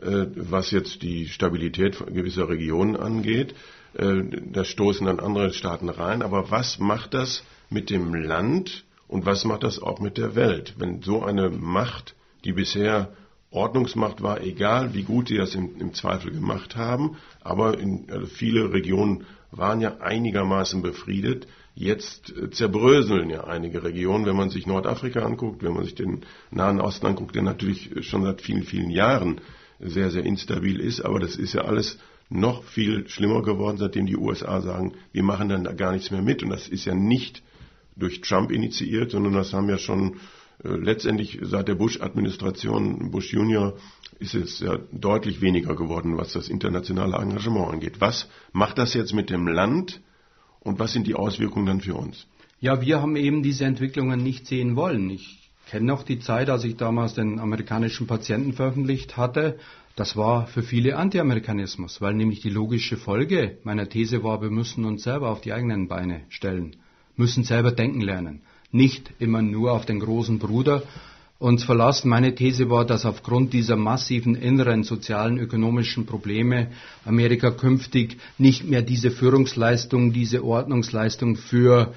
was 0.00 0.70
jetzt 0.70 1.02
die 1.02 1.26
Stabilität 1.26 1.98
gewisser 2.06 2.48
Regionen 2.48 2.96
angeht. 2.96 3.54
Äh, 3.94 4.22
da 4.52 4.64
stoßen 4.64 5.06
dann 5.06 5.20
andere 5.20 5.52
Staaten 5.52 5.88
rein. 5.88 6.22
Aber 6.22 6.50
was 6.50 6.78
macht 6.78 7.14
das 7.14 7.44
mit 7.70 7.90
dem 7.90 8.14
Land 8.14 8.84
und 9.06 9.26
was 9.26 9.44
macht 9.44 9.64
das 9.64 9.80
auch 9.80 10.00
mit 10.00 10.18
der 10.18 10.34
Welt? 10.34 10.74
Wenn 10.78 11.02
so 11.02 11.22
eine 11.22 11.50
Macht, 11.50 12.14
die 12.44 12.52
bisher 12.52 13.12
Ordnungsmacht 13.50 14.22
war, 14.22 14.42
egal 14.42 14.92
wie 14.92 15.02
gut 15.02 15.28
sie 15.28 15.38
das 15.38 15.54
im, 15.54 15.80
im 15.80 15.94
Zweifel 15.94 16.30
gemacht 16.32 16.76
haben, 16.76 17.16
aber 17.40 17.78
in, 17.78 18.06
also 18.10 18.26
viele 18.26 18.72
Regionen 18.72 19.24
waren 19.50 19.80
ja 19.80 19.98
einigermaßen 19.98 20.82
befriedet. 20.82 21.48
Jetzt 21.74 22.36
äh, 22.36 22.50
zerbröseln 22.50 23.30
ja 23.30 23.44
einige 23.44 23.82
Regionen, 23.82 24.26
wenn 24.26 24.36
man 24.36 24.50
sich 24.50 24.66
Nordafrika 24.66 25.20
anguckt, 25.20 25.62
wenn 25.62 25.72
man 25.72 25.84
sich 25.84 25.94
den 25.94 26.20
Nahen 26.50 26.80
Osten 26.80 27.06
anguckt, 27.06 27.34
der 27.34 27.42
natürlich 27.42 28.06
schon 28.06 28.24
seit 28.24 28.42
vielen, 28.42 28.64
vielen 28.64 28.90
Jahren 28.90 29.40
sehr, 29.80 30.10
sehr 30.10 30.24
instabil 30.24 30.80
ist. 30.80 31.00
Aber 31.00 31.20
das 31.20 31.36
ist 31.36 31.54
ja 31.54 31.62
alles 31.62 31.98
noch 32.30 32.64
viel 32.64 33.08
schlimmer 33.08 33.42
geworden, 33.42 33.78
seitdem 33.78 34.06
die 34.06 34.16
USA 34.16 34.60
sagen, 34.60 34.92
wir 35.12 35.22
machen 35.22 35.48
dann 35.48 35.64
da 35.64 35.72
gar 35.72 35.92
nichts 35.92 36.10
mehr 36.10 36.22
mit. 36.22 36.42
Und 36.42 36.50
das 36.50 36.68
ist 36.68 36.84
ja 36.84 36.94
nicht 36.94 37.42
durch 37.96 38.20
Trump 38.20 38.50
initiiert, 38.50 39.10
sondern 39.10 39.32
das 39.32 39.52
haben 39.52 39.68
ja 39.68 39.78
schon 39.78 40.16
äh, 40.62 40.68
letztendlich 40.68 41.38
seit 41.42 41.68
der 41.68 41.74
Bush-Administration, 41.74 43.10
Bush 43.10 43.32
Junior, 43.32 43.76
ist 44.18 44.34
es 44.34 44.60
ja 44.60 44.78
deutlich 44.92 45.40
weniger 45.40 45.74
geworden, 45.76 46.16
was 46.16 46.32
das 46.32 46.48
internationale 46.48 47.16
Engagement 47.16 47.72
angeht. 47.72 48.00
Was 48.00 48.28
macht 48.52 48.78
das 48.78 48.94
jetzt 48.94 49.14
mit 49.14 49.30
dem 49.30 49.46
Land 49.46 50.00
und 50.60 50.78
was 50.78 50.92
sind 50.92 51.06
die 51.06 51.14
Auswirkungen 51.14 51.66
dann 51.66 51.80
für 51.80 51.94
uns? 51.94 52.26
Ja, 52.60 52.80
wir 52.80 53.00
haben 53.00 53.14
eben 53.14 53.42
diese 53.44 53.64
Entwicklungen 53.64 54.22
nicht 54.22 54.46
sehen 54.46 54.74
wollen. 54.74 55.08
Ich 55.10 55.37
kenne 55.70 55.86
noch 55.86 56.02
die 56.02 56.18
Zeit, 56.18 56.50
als 56.50 56.64
ich 56.64 56.76
damals 56.76 57.14
den 57.14 57.38
amerikanischen 57.38 58.06
Patienten 58.06 58.52
veröffentlicht 58.52 59.16
hatte. 59.16 59.58
Das 59.96 60.16
war 60.16 60.46
für 60.46 60.62
viele 60.62 60.96
Anti-Amerikanismus, 60.96 62.00
weil 62.00 62.14
nämlich 62.14 62.40
die 62.40 62.50
logische 62.50 62.96
Folge 62.96 63.58
meiner 63.64 63.88
These 63.88 64.22
war, 64.22 64.40
wir 64.40 64.50
müssen 64.50 64.84
uns 64.84 65.02
selber 65.02 65.28
auf 65.30 65.40
die 65.40 65.52
eigenen 65.52 65.88
Beine 65.88 66.22
stellen, 66.28 66.76
müssen 67.16 67.44
selber 67.44 67.72
denken 67.72 68.00
lernen, 68.00 68.42
nicht 68.70 69.10
immer 69.18 69.42
nur 69.42 69.72
auf 69.72 69.86
den 69.86 70.00
großen 70.00 70.38
Bruder 70.38 70.84
uns 71.38 71.64
verlassen. 71.64 72.08
Meine 72.08 72.34
These 72.34 72.70
war, 72.70 72.84
dass 72.84 73.04
aufgrund 73.04 73.52
dieser 73.52 73.76
massiven 73.76 74.34
inneren 74.34 74.84
sozialen, 74.84 75.38
ökonomischen 75.38 76.06
Probleme 76.06 76.68
Amerika 77.04 77.50
künftig 77.50 78.18
nicht 78.38 78.64
mehr 78.64 78.82
diese 78.82 79.10
Führungsleistung, 79.10 80.12
diese 80.12 80.44
Ordnungsleistung 80.44 81.36
für 81.36 81.92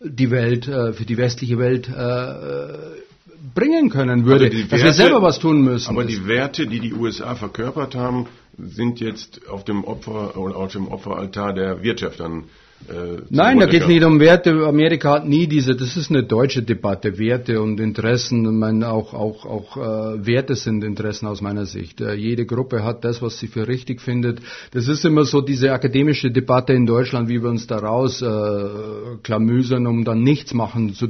die 0.00 0.30
Welt, 0.30 0.68
äh, 0.68 0.92
für 0.92 1.04
die 1.04 1.16
westliche 1.16 1.58
Welt 1.58 1.88
äh, 1.88 3.04
bringen 3.54 3.90
können 3.90 4.24
würde, 4.24 4.46
also 4.46 4.66
dass 4.68 4.82
wir 4.82 4.92
selber 4.92 5.22
was 5.22 5.38
tun 5.38 5.62
müssen. 5.62 5.90
Aber 5.90 6.04
die 6.04 6.26
Werte, 6.26 6.66
die 6.66 6.80
die 6.80 6.94
USA 6.94 7.34
verkörpert 7.34 7.94
haben, 7.94 8.26
sind 8.56 9.00
jetzt 9.00 9.48
auf 9.48 9.64
dem 9.64 9.84
Opfer 9.84 10.36
oder 10.36 10.56
auf 10.56 10.72
dem 10.72 10.88
Opferaltar 10.88 11.52
der 11.52 11.82
Wirtschaft 11.82 12.20
dann 12.20 12.44
äh, 12.88 13.22
Nein, 13.30 13.60
da 13.60 13.66
geht 13.66 13.82
es 13.82 13.88
nicht 13.88 14.04
um 14.04 14.20
Werte. 14.20 14.66
Amerika 14.66 15.12
hat 15.12 15.28
nie 15.28 15.46
diese, 15.46 15.74
das 15.74 15.96
ist 15.96 16.10
eine 16.10 16.22
deutsche 16.22 16.62
Debatte, 16.62 17.18
Werte 17.18 17.62
und 17.62 17.80
Interessen. 17.80 18.44
Ich 18.44 18.50
meine, 18.50 18.90
auch, 18.90 19.14
auch, 19.14 19.46
auch 19.46 19.76
äh, 19.76 20.26
Werte 20.26 20.54
sind 20.54 20.84
Interessen 20.84 21.26
aus 21.26 21.40
meiner 21.40 21.64
Sicht. 21.64 22.00
Äh, 22.02 22.14
jede 22.14 22.44
Gruppe 22.44 22.84
hat 22.84 23.04
das, 23.04 23.22
was 23.22 23.38
sie 23.38 23.46
für 23.46 23.68
richtig 23.68 24.02
findet. 24.02 24.40
Das 24.72 24.88
ist 24.88 25.04
immer 25.04 25.24
so 25.24 25.40
diese 25.40 25.72
akademische 25.72 26.30
Debatte 26.30 26.74
in 26.74 26.84
Deutschland, 26.84 27.28
wie 27.28 27.42
wir 27.42 27.48
uns 27.48 27.66
daraus 27.66 28.20
äh, 28.20 29.16
klamüsern, 29.22 29.86
um 29.86 30.04
dann 30.04 30.22
nichts 30.22 30.52
machen 30.52 30.94
zu 30.94 31.08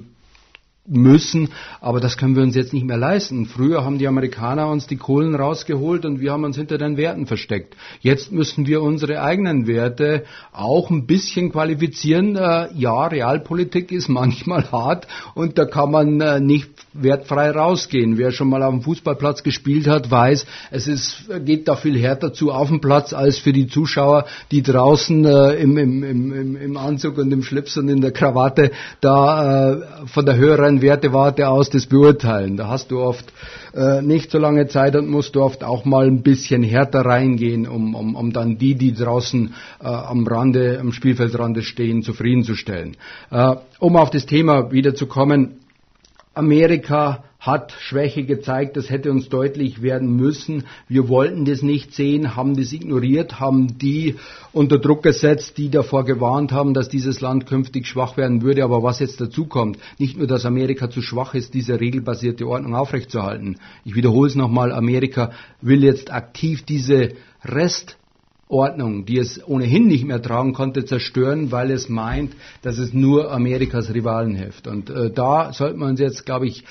müssen, 0.86 1.48
aber 1.80 1.98
das 1.98 2.18
können 2.18 2.36
wir 2.36 2.42
uns 2.42 2.54
jetzt 2.54 2.74
nicht 2.74 2.84
mehr 2.84 2.98
leisten. 2.98 3.46
Früher 3.46 3.84
haben 3.84 3.96
die 3.98 4.06
Amerikaner 4.06 4.68
uns 4.68 4.86
die 4.86 4.96
Kohlen 4.96 5.34
rausgeholt 5.34 6.04
und 6.04 6.20
wir 6.20 6.30
haben 6.30 6.44
uns 6.44 6.56
hinter 6.56 6.76
den 6.76 6.98
Werten 6.98 7.26
versteckt. 7.26 7.74
Jetzt 8.00 8.32
müssen 8.32 8.66
wir 8.66 8.82
unsere 8.82 9.22
eigenen 9.22 9.66
Werte 9.66 10.24
auch 10.52 10.90
ein 10.90 11.06
bisschen 11.06 11.52
qualifizieren. 11.52 12.36
Äh, 12.36 12.68
ja, 12.74 13.06
Realpolitik 13.06 13.92
ist 13.92 14.08
manchmal 14.08 14.70
hart 14.70 15.08
und 15.34 15.56
da 15.56 15.64
kann 15.64 15.90
man 15.90 16.20
äh, 16.20 16.38
nicht 16.40 16.68
wertfrei 16.92 17.50
rausgehen. 17.50 18.18
Wer 18.18 18.30
schon 18.30 18.50
mal 18.50 18.62
auf 18.62 18.74
dem 18.74 18.82
Fußballplatz 18.82 19.42
gespielt 19.42 19.86
hat, 19.86 20.10
weiß, 20.10 20.44
es 20.70 20.86
ist, 20.86 21.30
geht 21.46 21.66
da 21.66 21.76
viel 21.76 21.98
härter 21.98 22.34
zu 22.34 22.52
auf 22.52 22.68
dem 22.68 22.82
Platz 22.82 23.14
als 23.14 23.38
für 23.38 23.54
die 23.54 23.68
Zuschauer, 23.68 24.26
die 24.50 24.62
draußen 24.62 25.24
äh, 25.24 25.54
im, 25.54 25.78
im, 25.78 26.04
im, 26.04 26.56
im 26.56 26.76
Anzug 26.76 27.16
und 27.16 27.32
im 27.32 27.42
Schlips 27.42 27.78
und 27.78 27.88
in 27.88 28.02
der 28.02 28.12
Krawatte 28.12 28.70
da 29.00 30.04
von 30.06 30.26
der 30.26 30.36
höheren 30.36 30.73
Wertewarte 30.82 31.48
aus 31.48 31.70
das 31.70 31.86
beurteilen. 31.86 32.56
Da 32.56 32.68
hast 32.68 32.90
du 32.90 33.00
oft 33.00 33.32
äh, 33.74 34.02
nicht 34.02 34.30
so 34.30 34.38
lange 34.38 34.66
Zeit 34.68 34.96
und 34.96 35.08
musst 35.08 35.34
du 35.34 35.42
oft 35.42 35.64
auch 35.64 35.84
mal 35.84 36.06
ein 36.06 36.22
bisschen 36.22 36.62
härter 36.62 37.00
reingehen, 37.00 37.66
um, 37.66 37.94
um, 37.94 38.14
um 38.16 38.32
dann 38.32 38.58
die, 38.58 38.74
die 38.74 38.92
draußen 38.94 39.54
äh, 39.80 39.86
am 39.86 40.26
Rande, 40.26 40.78
am 40.80 40.92
Spielfeldrand 40.92 41.62
stehen, 41.64 42.02
zufriedenzustellen. 42.02 42.96
Äh, 43.30 43.56
um 43.78 43.96
auf 43.96 44.10
das 44.10 44.26
Thema 44.26 44.70
wiederzukommen, 44.72 45.60
Amerika 46.34 47.24
hat 47.44 47.72
Schwäche 47.78 48.24
gezeigt, 48.24 48.78
das 48.78 48.88
hätte 48.88 49.10
uns 49.10 49.28
deutlich 49.28 49.82
werden 49.82 50.16
müssen. 50.16 50.64
Wir 50.88 51.08
wollten 51.08 51.44
das 51.44 51.60
nicht 51.60 51.94
sehen, 51.94 52.36
haben 52.36 52.56
das 52.56 52.72
ignoriert, 52.72 53.38
haben 53.38 53.76
die 53.76 54.16
unter 54.52 54.78
Druck 54.78 55.02
gesetzt, 55.02 55.58
die 55.58 55.68
davor 55.68 56.06
gewarnt 56.06 56.52
haben, 56.52 56.72
dass 56.72 56.88
dieses 56.88 57.20
Land 57.20 57.46
künftig 57.46 57.86
schwach 57.86 58.16
werden 58.16 58.40
würde. 58.40 58.64
Aber 58.64 58.82
was 58.82 58.98
jetzt 58.98 59.20
dazu 59.20 59.44
kommt, 59.44 59.78
nicht 59.98 60.16
nur, 60.16 60.26
dass 60.26 60.46
Amerika 60.46 60.88
zu 60.88 61.02
schwach 61.02 61.34
ist, 61.34 61.52
diese 61.52 61.78
regelbasierte 61.78 62.46
Ordnung 62.46 62.74
aufrechtzuerhalten. 62.74 63.58
Ich 63.84 63.94
wiederhole 63.94 64.28
es 64.28 64.36
nochmal, 64.36 64.72
Amerika 64.72 65.32
will 65.60 65.84
jetzt 65.84 66.10
aktiv 66.10 66.62
diese 66.62 67.10
Rest 67.44 67.98
Ordnung, 68.48 69.04
die 69.04 69.18
es 69.18 69.40
ohnehin 69.46 69.86
nicht 69.86 70.04
mehr 70.04 70.20
tragen 70.20 70.52
konnte, 70.52 70.84
zerstören, 70.84 71.50
weil 71.50 71.70
es 71.70 71.88
meint, 71.88 72.34
dass 72.62 72.78
es 72.78 72.92
nur 72.92 73.32
Amerikas 73.32 73.92
Rivalen 73.92 74.34
hilft. 74.34 74.66
Und 74.66 74.90
äh, 74.90 75.10
da 75.10 75.52
sollten 75.52 75.80
wir 75.80 75.86
uns 75.86 75.98
jetzt, 75.98 76.24
glaube 76.26 76.46
ich, 76.46 76.64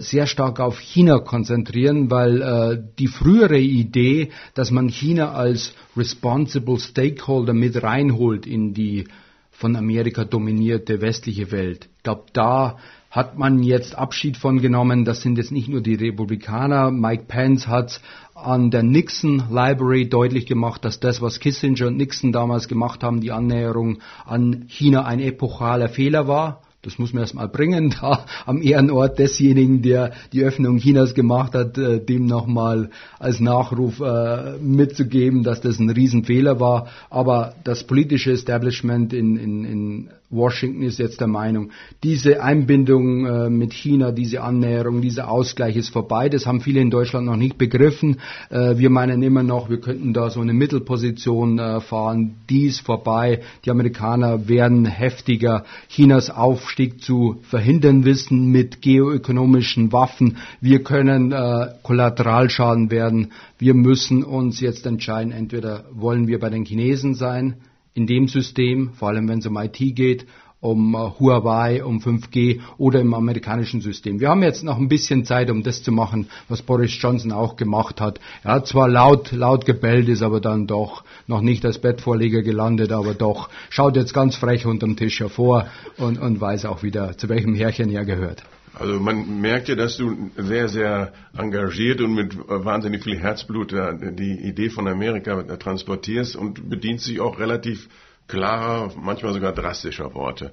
sehr 0.00 0.26
stark 0.26 0.58
auf 0.60 0.78
China 0.78 1.18
konzentrieren, 1.18 2.10
weil 2.10 2.42
äh, 2.42 2.82
die 2.98 3.06
frühere 3.06 3.58
Idee, 3.58 4.30
dass 4.54 4.70
man 4.70 4.88
China 4.88 5.32
als 5.32 5.74
responsible 5.96 6.78
stakeholder 6.78 7.52
mit 7.52 7.82
reinholt 7.82 8.46
in 8.46 8.74
die 8.74 9.06
von 9.50 9.76
Amerika 9.76 10.24
dominierte 10.24 11.00
westliche 11.00 11.52
Welt, 11.52 11.88
ich 11.98 12.02
glaube, 12.02 12.24
da 12.32 12.78
hat 13.10 13.36
man 13.36 13.62
jetzt 13.62 13.98
Abschied 13.98 14.36
von 14.36 14.60
genommen. 14.60 15.04
Das 15.04 15.20
sind 15.20 15.36
jetzt 15.36 15.50
nicht 15.50 15.68
nur 15.68 15.80
die 15.80 15.96
Republikaner. 15.96 16.92
Mike 16.92 17.24
Pence 17.26 17.66
hat 17.66 18.00
an 18.34 18.70
der 18.70 18.84
Nixon 18.84 19.42
Library 19.50 20.08
deutlich 20.08 20.46
gemacht, 20.46 20.84
dass 20.84 21.00
das, 21.00 21.20
was 21.20 21.40
Kissinger 21.40 21.88
und 21.88 21.96
Nixon 21.96 22.30
damals 22.32 22.68
gemacht 22.68 23.02
haben, 23.02 23.20
die 23.20 23.32
Annäherung 23.32 23.98
an 24.24 24.64
China 24.68 25.04
ein 25.04 25.18
epochaler 25.18 25.88
Fehler 25.88 26.28
war. 26.28 26.62
Das 26.82 26.98
muss 26.98 27.12
man 27.12 27.22
erstmal 27.22 27.48
bringen, 27.48 27.94
da 28.00 28.24
am 28.46 28.62
Ehrenort 28.62 29.18
desjenigen, 29.18 29.82
der 29.82 30.12
die 30.32 30.42
Öffnung 30.42 30.78
Chinas 30.78 31.14
gemacht 31.14 31.54
hat, 31.54 31.76
äh, 31.76 32.00
dem 32.00 32.26
nochmal 32.26 32.90
als 33.18 33.40
Nachruf 33.40 34.00
äh, 34.00 34.56
mitzugeben, 34.58 35.42
dass 35.42 35.60
das 35.60 35.78
ein 35.78 35.90
Riesenfehler 35.90 36.58
war. 36.58 36.88
Aber 37.10 37.54
das 37.64 37.84
politische 37.84 38.32
Establishment 38.32 39.12
in, 39.12 39.36
in, 39.36 39.64
in 39.64 40.10
Washington 40.30 40.82
ist 40.82 41.00
jetzt 41.00 41.20
der 41.20 41.26
Meinung, 41.26 41.70
diese 42.04 42.40
Einbindung 42.40 43.26
äh, 43.26 43.50
mit 43.50 43.72
China, 43.72 44.12
diese 44.12 44.42
Annäherung, 44.42 45.02
dieser 45.02 45.28
Ausgleich 45.28 45.74
ist 45.74 45.88
vorbei. 45.88 46.28
Das 46.28 46.46
haben 46.46 46.60
viele 46.60 46.80
in 46.80 46.90
Deutschland 46.90 47.26
noch 47.26 47.36
nicht 47.36 47.58
begriffen. 47.58 48.18
Äh, 48.48 48.78
wir 48.78 48.90
meinen 48.90 49.24
immer 49.24 49.42
noch, 49.42 49.68
wir 49.70 49.80
könnten 49.80 50.12
da 50.12 50.30
so 50.30 50.40
eine 50.40 50.52
Mittelposition 50.52 51.58
äh, 51.58 51.80
fahren. 51.80 52.36
Die 52.48 52.66
ist 52.66 52.80
vorbei. 52.80 53.40
Die 53.64 53.72
Amerikaner 53.72 54.46
werden 54.48 54.84
heftiger 54.84 55.64
Chinas 55.88 56.30
Aufstieg 56.30 57.02
zu 57.02 57.40
verhindern 57.42 58.04
wissen 58.04 58.52
mit 58.52 58.82
geoökonomischen 58.82 59.92
Waffen. 59.92 60.36
Wir 60.60 60.82
können 60.84 61.34
Kollateralschaden 61.82 62.90
werden. 62.90 63.32
Wir 63.58 63.74
müssen 63.74 64.22
uns 64.22 64.60
jetzt 64.60 64.86
entscheiden, 64.86 65.32
entweder 65.32 65.84
wollen 65.92 66.28
wir 66.28 66.38
bei 66.38 66.50
den 66.50 66.64
Chinesen 66.64 67.14
sein, 67.14 67.56
in 67.94 68.06
dem 68.06 68.28
System, 68.28 68.92
vor 68.94 69.08
allem 69.08 69.28
wenn 69.28 69.40
es 69.40 69.46
um 69.46 69.56
IT 69.56 69.78
geht, 69.78 70.26
um 70.60 70.94
uh, 70.94 71.18
Huawei, 71.18 71.82
um 71.82 72.00
5G 72.00 72.60
oder 72.76 73.00
im 73.00 73.14
amerikanischen 73.14 73.80
System. 73.80 74.20
Wir 74.20 74.28
haben 74.28 74.42
jetzt 74.42 74.62
noch 74.62 74.76
ein 74.76 74.88
bisschen 74.88 75.24
Zeit, 75.24 75.50
um 75.50 75.62
das 75.62 75.82
zu 75.82 75.90
machen, 75.90 76.28
was 76.48 76.62
Boris 76.62 76.96
Johnson 77.00 77.32
auch 77.32 77.56
gemacht 77.56 78.00
hat. 78.00 78.20
Er 78.44 78.52
hat 78.52 78.66
zwar 78.66 78.88
laut, 78.88 79.32
laut 79.32 79.64
gebellt, 79.64 80.08
ist 80.08 80.22
aber 80.22 80.40
dann 80.40 80.66
doch 80.66 81.04
noch 81.26 81.40
nicht 81.40 81.64
als 81.64 81.78
Bettvorleger 81.78 82.42
gelandet, 82.42 82.92
aber 82.92 83.14
doch 83.14 83.48
schaut 83.70 83.96
jetzt 83.96 84.12
ganz 84.12 84.36
frech 84.36 84.66
unterm 84.66 84.96
Tisch 84.96 85.20
hervor 85.20 85.66
und, 85.96 86.18
und 86.18 86.40
weiß 86.40 86.66
auch 86.66 86.82
wieder, 86.82 87.16
zu 87.16 87.28
welchem 87.28 87.54
Härchen 87.54 87.90
er 87.90 88.04
gehört. 88.04 88.42
Also 88.74 89.00
man 89.00 89.40
merkt 89.40 89.68
ja, 89.68 89.74
dass 89.74 89.96
du 89.96 90.30
sehr, 90.36 90.68
sehr 90.68 91.12
engagiert 91.36 92.00
und 92.00 92.14
mit 92.14 92.36
wahnsinnig 92.48 93.02
viel 93.02 93.18
Herzblut 93.18 93.72
die 93.72 94.38
Idee 94.42 94.70
von 94.70 94.86
Amerika 94.86 95.42
transportierst 95.56 96.36
und 96.36 96.70
bedienst 96.70 97.04
sich 97.04 97.20
auch 97.20 97.38
relativ 97.38 97.88
klarer, 98.28 98.92
manchmal 98.96 99.32
sogar 99.32 99.52
drastischer 99.52 100.14
Worte. 100.14 100.52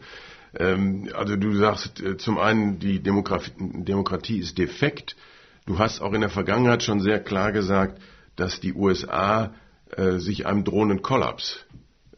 Ähm, 0.58 1.10
also 1.13 1.36
du 1.36 1.56
sagst 1.56 2.01
äh, 2.01 2.17
zum 2.17 2.38
einen, 2.38 2.80
die 2.80 3.01
Demokratie 3.01 4.39
ist 4.39 4.58
defekt. 4.58 5.15
Du 5.65 5.80
hast 5.80 6.01
auch 6.01 6.13
in 6.13 6.21
der 6.21 6.30
Vergangenheit 6.30 6.84
schon 6.84 7.01
sehr 7.01 7.19
klar 7.19 7.51
gesagt, 7.51 8.01
dass 8.36 8.60
die 8.60 8.73
USA 8.73 9.53
äh, 9.95 10.17
sich 10.17 10.45
einem 10.45 10.63
drohenden 10.63 11.01
Kollaps 11.01 11.65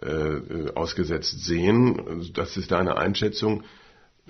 äh, 0.01 0.71
ausgesetzt 0.75 1.43
sehen. 1.43 2.31
Das 2.33 2.55
ist 2.57 2.71
deine 2.71 2.97
Einschätzung. 2.97 3.63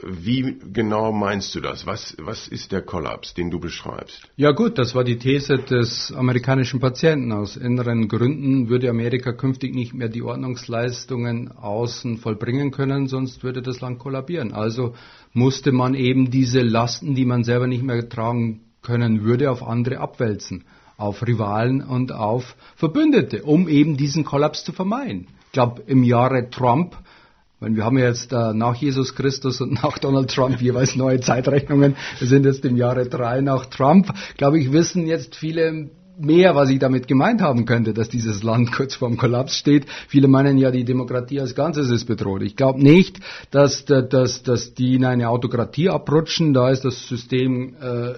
Wie 0.03 0.57
genau 0.71 1.11
meinst 1.11 1.53
du 1.55 1.59
das? 1.59 1.85
Was, 1.85 2.15
was 2.19 2.47
ist 2.47 2.71
der 2.71 2.81
Kollaps, 2.81 3.33
den 3.33 3.51
du 3.51 3.59
beschreibst? 3.59 4.21
Ja 4.35 4.51
gut, 4.51 4.77
das 4.77 4.95
war 4.95 5.03
die 5.03 5.17
These 5.17 5.57
des 5.57 6.13
amerikanischen 6.15 6.79
Patienten. 6.79 7.31
Aus 7.31 7.57
inneren 7.57 8.07
Gründen 8.07 8.69
würde 8.69 8.89
Amerika 8.89 9.33
künftig 9.33 9.75
nicht 9.75 9.93
mehr 9.93 10.09
die 10.09 10.21
Ordnungsleistungen 10.21 11.51
außen 11.51 12.17
vollbringen 12.17 12.71
können, 12.71 13.07
sonst 13.07 13.43
würde 13.43 13.61
das 13.61 13.81
Land 13.81 13.99
kollabieren. 13.99 14.53
Also 14.53 14.95
musste 15.33 15.71
man 15.71 15.93
eben 15.95 16.31
diese 16.31 16.61
Lasten, 16.61 17.15
die 17.15 17.25
man 17.25 17.43
selber 17.43 17.67
nicht 17.67 17.83
mehr 17.83 18.07
tragen 18.07 18.61
können 18.81 19.23
würde, 19.23 19.51
auf 19.51 19.63
andere 19.63 19.99
abwälzen. 19.99 20.65
Auf 20.97 21.25
Rivalen 21.25 21.81
und 21.81 22.11
auf 22.11 22.55
Verbündete, 22.75 23.43
um 23.43 23.69
eben 23.69 23.95
diesen 23.95 24.25
Kollaps 24.25 24.63
zu 24.63 24.73
vermeiden. 24.73 25.27
Ich 25.45 25.53
glaube, 25.53 25.81
im 25.87 26.03
Jahre 26.03 26.49
Trump 26.49 26.95
meine, 27.59 27.75
wir 27.75 27.83
haben 27.83 27.97
ja 27.97 28.05
jetzt 28.05 28.31
äh, 28.31 28.53
nach 28.53 28.75
Jesus 28.75 29.15
Christus 29.15 29.61
und 29.61 29.73
nach 29.83 29.97
Donald 29.97 30.31
Trump 30.31 30.61
jeweils 30.61 30.95
neue 30.95 31.19
Zeitrechnungen. 31.19 31.95
Wir 32.19 32.27
sind 32.27 32.45
jetzt 32.45 32.63
im 32.65 32.77
Jahre 32.77 33.07
drei 33.07 33.41
nach 33.41 33.65
Trump. 33.65 34.13
Glaube 34.37 34.59
ich, 34.59 34.71
wissen 34.71 35.07
jetzt 35.07 35.35
viele 35.35 35.89
mehr, 36.19 36.53
was 36.53 36.69
ich 36.69 36.79
damit 36.79 37.07
gemeint 37.07 37.41
haben 37.41 37.65
könnte, 37.65 37.93
dass 37.93 38.09
dieses 38.09 38.43
Land 38.43 38.71
kurz 38.75 38.95
vorm 38.95 39.17
Kollaps 39.17 39.55
steht. 39.55 39.85
Viele 40.07 40.27
meinen 40.27 40.57
ja, 40.57 40.71
die 40.71 40.83
Demokratie 40.83 41.39
als 41.39 41.55
Ganzes 41.55 41.89
ist 41.89 42.05
bedroht. 42.05 42.43
Ich 42.43 42.55
glaube 42.55 42.81
nicht, 42.81 43.19
dass, 43.51 43.85
dass, 43.85 44.43
dass 44.43 44.73
die 44.73 44.95
in 44.95 45.05
eine 45.05 45.29
Autokratie 45.29 45.89
abrutschen. 45.89 46.53
Da 46.53 46.69
ist 46.69 46.85
das 46.85 47.07
System 47.07 47.75
äh, 47.81 48.13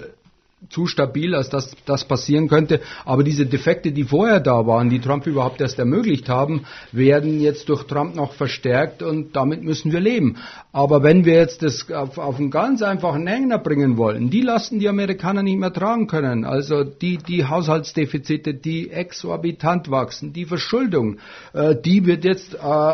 zu 0.69 0.85
stabil, 0.85 1.33
als 1.35 1.49
dass 1.49 1.75
das 1.85 2.05
passieren 2.05 2.47
könnte. 2.47 2.81
Aber 3.05 3.23
diese 3.23 3.45
Defekte, 3.45 3.91
die 3.91 4.03
vorher 4.03 4.39
da 4.39 4.67
waren, 4.67 4.89
die 4.89 4.99
Trump 4.99 5.25
überhaupt 5.25 5.59
erst 5.61 5.79
ermöglicht 5.79 6.29
haben, 6.29 6.65
werden 6.91 7.41
jetzt 7.41 7.69
durch 7.69 7.83
Trump 7.83 8.15
noch 8.15 8.33
verstärkt 8.33 9.01
und 9.01 9.35
damit 9.35 9.63
müssen 9.63 9.91
wir 9.91 9.99
leben. 9.99 10.37
Aber 10.71 11.03
wenn 11.03 11.25
wir 11.25 11.33
jetzt 11.33 11.63
das 11.63 11.89
auf, 11.91 12.17
auf 12.17 12.37
einen 12.37 12.51
ganz 12.51 12.81
einfachen 12.81 13.23
Nenner 13.23 13.57
bringen 13.57 13.97
wollen, 13.97 14.29
die 14.29 14.41
Lasten 14.41 14.79
die 14.79 14.87
Amerikaner 14.87 15.43
nicht 15.43 15.59
mehr 15.59 15.73
tragen 15.73 16.07
können, 16.07 16.45
also 16.45 16.83
die, 16.83 17.17
die 17.17 17.45
Haushaltsdefizite, 17.45 18.53
die 18.53 18.91
exorbitant 18.91 19.89
wachsen, 19.89 20.31
die 20.31 20.45
Verschuldung, 20.45 21.17
äh, 21.53 21.75
die 21.75 22.05
wird 22.05 22.23
jetzt 22.23 22.53
äh, 22.53 22.93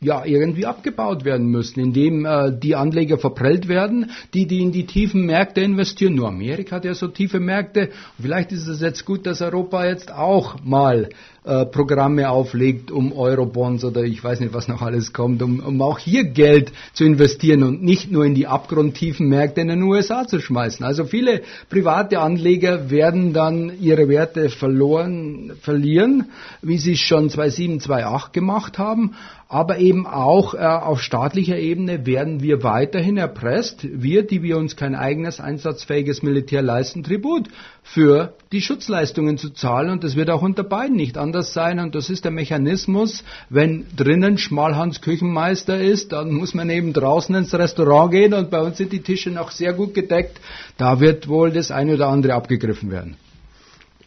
ja 0.00 0.24
irgendwie 0.24 0.64
abgebaut 0.64 1.24
werden 1.24 1.48
müssen, 1.48 1.80
indem 1.80 2.24
äh, 2.24 2.52
die 2.56 2.76
Anleger 2.76 3.18
verprellt 3.18 3.66
werden, 3.66 4.10
die, 4.32 4.46
die 4.46 4.62
in 4.62 4.70
die 4.70 4.86
tiefen 4.86 5.26
Märkte 5.26 5.60
investieren. 5.60 6.14
Nur 6.14 6.28
Amerika 6.28 6.76
hat 6.76 6.84
ja 6.84 6.94
so 6.94 7.08
tiefe 7.08 7.40
Märkte. 7.40 7.90
Vielleicht 8.20 8.52
ist 8.52 8.68
es 8.68 8.80
jetzt 8.80 9.04
gut, 9.04 9.26
dass 9.26 9.42
Europa 9.42 9.84
jetzt 9.84 10.12
auch 10.12 10.62
mal 10.62 11.08
äh, 11.44 11.66
Programme 11.66 12.30
auflegt, 12.30 12.92
um 12.92 13.12
Eurobonds 13.12 13.84
oder 13.84 14.02
ich 14.02 14.22
weiß 14.22 14.38
nicht, 14.38 14.54
was 14.54 14.68
noch 14.68 14.82
alles 14.82 15.12
kommt, 15.12 15.42
um, 15.42 15.60
um 15.60 15.82
auch 15.82 15.98
hier 15.98 16.24
Geld 16.24 16.72
zu 16.92 17.04
investieren 17.04 17.64
und 17.64 17.82
nicht 17.82 18.12
nur 18.12 18.24
in 18.24 18.34
die 18.34 18.46
abgrundtiefen 18.46 19.28
Märkte 19.28 19.62
in 19.62 19.68
den 19.68 19.82
USA 19.82 20.28
zu 20.28 20.40
schmeißen. 20.40 20.84
Also 20.84 21.06
viele 21.06 21.42
private 21.70 22.20
Anleger 22.20 22.90
werden 22.90 23.32
dann 23.32 23.72
ihre 23.80 24.08
Werte 24.08 24.48
verloren, 24.48 25.52
verlieren, 25.60 26.26
wie 26.62 26.78
sie 26.78 26.92
es 26.92 27.00
schon 27.00 27.30
2007, 27.30 27.80
2008 27.80 28.32
gemacht 28.32 28.78
haben 28.78 29.14
aber 29.50 29.78
eben 29.78 30.06
auch 30.06 30.52
äh, 30.52 30.58
auf 30.58 31.00
staatlicher 31.00 31.58
Ebene 31.58 32.04
werden 32.04 32.42
wir 32.42 32.62
weiterhin 32.62 33.16
erpresst, 33.16 33.86
wir, 33.90 34.22
die 34.22 34.42
wir 34.42 34.58
uns 34.58 34.76
kein 34.76 34.94
eigenes 34.94 35.40
einsatzfähiges 35.40 36.22
Militär 36.22 36.60
leisten, 36.60 37.02
Tribut 37.02 37.48
für 37.82 38.34
die 38.52 38.60
Schutzleistungen 38.60 39.38
zu 39.38 39.48
zahlen. 39.48 39.88
Und 39.88 40.04
das 40.04 40.16
wird 40.16 40.28
auch 40.28 40.42
unter 40.42 40.64
beiden 40.64 40.96
nicht 40.96 41.16
anders 41.16 41.54
sein. 41.54 41.78
Und 41.78 41.94
das 41.94 42.10
ist 42.10 42.24
der 42.24 42.30
Mechanismus, 42.30 43.24
wenn 43.48 43.86
drinnen 43.96 44.36
Schmalhans 44.36 45.00
Küchenmeister 45.00 45.80
ist, 45.80 46.12
dann 46.12 46.30
muss 46.30 46.52
man 46.52 46.68
eben 46.68 46.92
draußen 46.92 47.34
ins 47.34 47.54
Restaurant 47.54 48.10
gehen. 48.10 48.34
Und 48.34 48.50
bei 48.50 48.60
uns 48.60 48.76
sind 48.76 48.92
die 48.92 49.00
Tische 49.00 49.30
noch 49.30 49.50
sehr 49.50 49.72
gut 49.72 49.94
gedeckt, 49.94 50.38
da 50.76 51.00
wird 51.00 51.26
wohl 51.26 51.52
das 51.52 51.70
eine 51.70 51.94
oder 51.94 52.08
andere 52.08 52.34
abgegriffen 52.34 52.90
werden. 52.90 53.16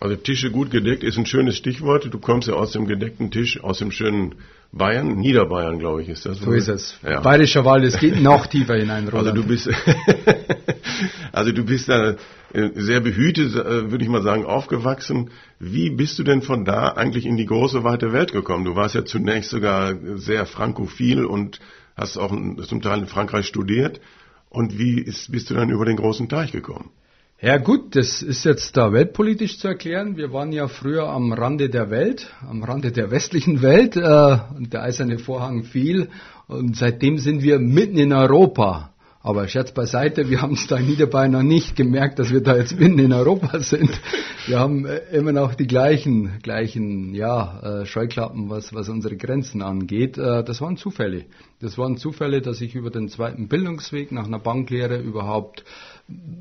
Also 0.02 0.16
Tische 0.16 0.50
gut 0.50 0.72
gedeckt 0.72 1.04
ist 1.04 1.20
ein 1.20 1.28
schönes 1.28 1.56
Stichwort. 1.58 2.12
Du 2.12 2.18
kommst 2.18 2.48
ja 2.48 2.56
aus 2.56 2.72
dem 2.72 2.88
gedeckten 2.88 3.30
Tisch, 3.30 3.64
aus 3.64 3.78
dem 3.78 3.92
schönen 3.92 4.34
Bayern, 4.72 5.16
Niederbayern, 5.16 5.78
glaube 5.78 6.02
ich, 6.02 6.10
ist 6.10 6.26
das. 6.26 6.40
So 6.40 6.54
ist 6.54 6.70
es. 6.70 6.98
Ja. 7.04 7.20
Bayerischer 7.20 7.66
Wald, 7.66 7.84
es 7.84 8.00
geht 8.00 8.20
noch 8.20 8.48
tiefer 8.48 8.78
hinein, 8.78 9.08
Roland. 9.08 9.28
Also 9.28 9.42
du 9.42 9.48
bist, 9.48 9.70
also 11.32 11.52
du 11.52 11.64
bist 11.64 11.88
da 11.88 12.16
äh, 12.52 12.70
sehr 12.74 13.00
behütet, 13.02 13.54
äh, 13.54 13.92
würde 13.92 14.04
ich 14.04 14.10
mal 14.10 14.24
sagen, 14.24 14.44
aufgewachsen. 14.44 15.30
Wie 15.60 15.92
bist 15.92 16.18
du 16.18 16.24
denn 16.24 16.42
von 16.42 16.66
da 16.66 16.94
eigentlich 16.94 17.28
in 17.28 17.38
die 17.38 17.46
große, 17.46 17.84
weite 17.84 18.12
Welt 18.12 18.32
gekommen? 18.32 18.66
Du 18.66 18.76
warst 18.76 18.96
ja 18.96 19.06
zunächst 19.06 19.52
sogar 19.52 19.94
sehr 20.16 20.48
frankophil 20.48 21.26
und 21.26 21.60
hast 21.96 22.18
auch 22.18 22.32
zum 22.32 22.82
Teil 22.82 23.02
in 23.02 23.06
Frankreich 23.06 23.46
studiert. 23.46 24.02
Und 24.50 24.80
wie 24.80 25.00
ist, 25.00 25.32
bist 25.32 25.52
du 25.52 25.54
dann 25.54 25.70
über 25.70 25.86
den 25.86 25.98
großen 25.98 26.28
Teich 26.28 26.52
gekommen? 26.52 26.90
Ja 27.44 27.58
gut, 27.58 27.96
das 27.96 28.22
ist 28.22 28.46
jetzt 28.46 28.78
da 28.78 28.94
weltpolitisch 28.94 29.58
zu 29.58 29.68
erklären. 29.68 30.16
Wir 30.16 30.32
waren 30.32 30.52
ja 30.52 30.68
früher 30.68 31.10
am 31.10 31.34
Rande 31.34 31.72
der 31.72 31.90
Welt, 31.90 32.32
am 32.48 32.64
Rande 32.64 32.92
der 32.92 33.10
westlichen 33.10 33.64
Welt 33.64 33.96
äh, 33.96 34.38
und 34.56 34.72
der 34.74 34.84
eiserne 34.84 35.18
Vorhang 35.18 35.64
fiel 35.64 36.10
und 36.48 36.78
seitdem 36.78 37.18
sind 37.18 37.42
wir 37.42 37.58
mitten 37.58 37.98
in 37.98 38.14
Europa. 38.14 38.92
Aber 39.24 39.48
Scherz 39.48 39.72
beiseite, 39.72 40.30
wir 40.30 40.42
haben 40.42 40.54
es 40.54 40.68
da 40.68 40.78
in 40.78 40.86
Niederbayern 40.86 41.32
noch 41.32 41.42
nicht 41.42 41.76
gemerkt, 41.76 42.20
dass 42.20 42.32
wir 42.32 42.42
da 42.42 42.58
jetzt 42.58 42.80
mitten 42.80 43.00
in 43.00 43.12
Europa 43.12 43.60
sind. 43.60 43.90
Wir 44.46 44.60
haben 44.60 44.86
äh, 44.86 45.00
immer 45.12 45.32
noch 45.32 45.56
die 45.56 45.68
gleichen, 45.68 46.40
gleichen 46.44 47.16
ja, 47.16 47.82
äh, 47.82 47.86
Scheuklappen, 47.88 48.52
was, 48.52 48.72
was 48.72 48.88
unsere 48.88 49.18
Grenzen 49.18 49.64
angeht. 49.64 50.16
Äh, 50.20 50.44
das 50.44 50.62
waren 50.62 50.78
Zufälle. 50.78 51.26
Das 51.60 51.80
waren 51.80 51.98
Zufälle, 51.98 52.42
dass 52.42 52.62
ich 52.62 52.76
über 52.76 52.92
den 52.92 53.10
zweiten 53.10 53.48
Bildungsweg 53.48 54.12
nach 54.12 54.26
einer 54.26 54.40
Banklehre 54.40 55.00
überhaupt 55.00 55.64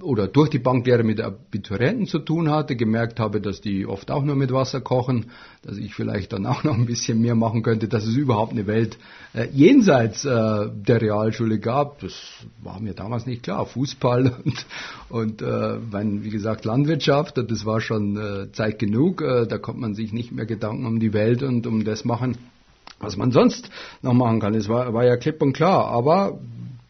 oder 0.02 0.26
durch 0.28 0.50
die 0.50 0.58
Banklehre 0.58 1.04
mit 1.04 1.20
Abiturienten 1.20 2.06
zu 2.06 2.18
tun 2.18 2.50
hatte, 2.50 2.76
gemerkt 2.76 3.20
habe, 3.20 3.40
dass 3.40 3.60
die 3.60 3.86
oft 3.86 4.10
auch 4.10 4.22
nur 4.22 4.36
mit 4.36 4.52
Wasser 4.52 4.80
kochen, 4.80 5.26
dass 5.62 5.76
ich 5.76 5.94
vielleicht 5.94 6.32
dann 6.32 6.46
auch 6.46 6.64
noch 6.64 6.74
ein 6.74 6.86
bisschen 6.86 7.20
mehr 7.20 7.34
machen 7.34 7.62
könnte, 7.62 7.88
dass 7.88 8.06
es 8.06 8.16
überhaupt 8.16 8.52
eine 8.52 8.66
Welt 8.66 8.98
äh, 9.34 9.48
jenseits 9.52 10.24
äh, 10.24 10.68
der 10.70 11.00
Realschule 11.00 11.58
gab. 11.58 12.00
Das 12.00 12.14
war 12.62 12.80
mir 12.80 12.94
damals 12.94 13.26
nicht 13.26 13.42
klar. 13.42 13.66
Fußball 13.66 14.34
und, 14.44 14.66
und 15.08 15.42
äh, 15.42 15.78
mein, 15.90 16.24
wie 16.24 16.30
gesagt, 16.30 16.64
Landwirtschaft, 16.64 17.36
das 17.36 17.64
war 17.66 17.80
schon 17.80 18.16
äh, 18.16 18.52
Zeit 18.52 18.78
genug. 18.78 19.20
Äh, 19.22 19.46
da 19.46 19.58
konnte 19.58 19.80
man 19.80 19.94
sich 19.94 20.12
nicht 20.12 20.32
mehr 20.32 20.46
Gedanken 20.46 20.86
um 20.86 21.00
die 21.00 21.12
Welt 21.12 21.42
und 21.42 21.66
um 21.66 21.84
das 21.84 22.04
machen, 22.04 22.36
was 22.98 23.16
man 23.16 23.32
sonst 23.32 23.70
noch 24.02 24.14
machen 24.14 24.40
kann. 24.40 24.54
Es 24.54 24.68
war, 24.68 24.92
war 24.94 25.04
ja 25.04 25.16
klipp 25.16 25.42
und 25.42 25.52
klar. 25.52 25.86
Aber 25.86 26.38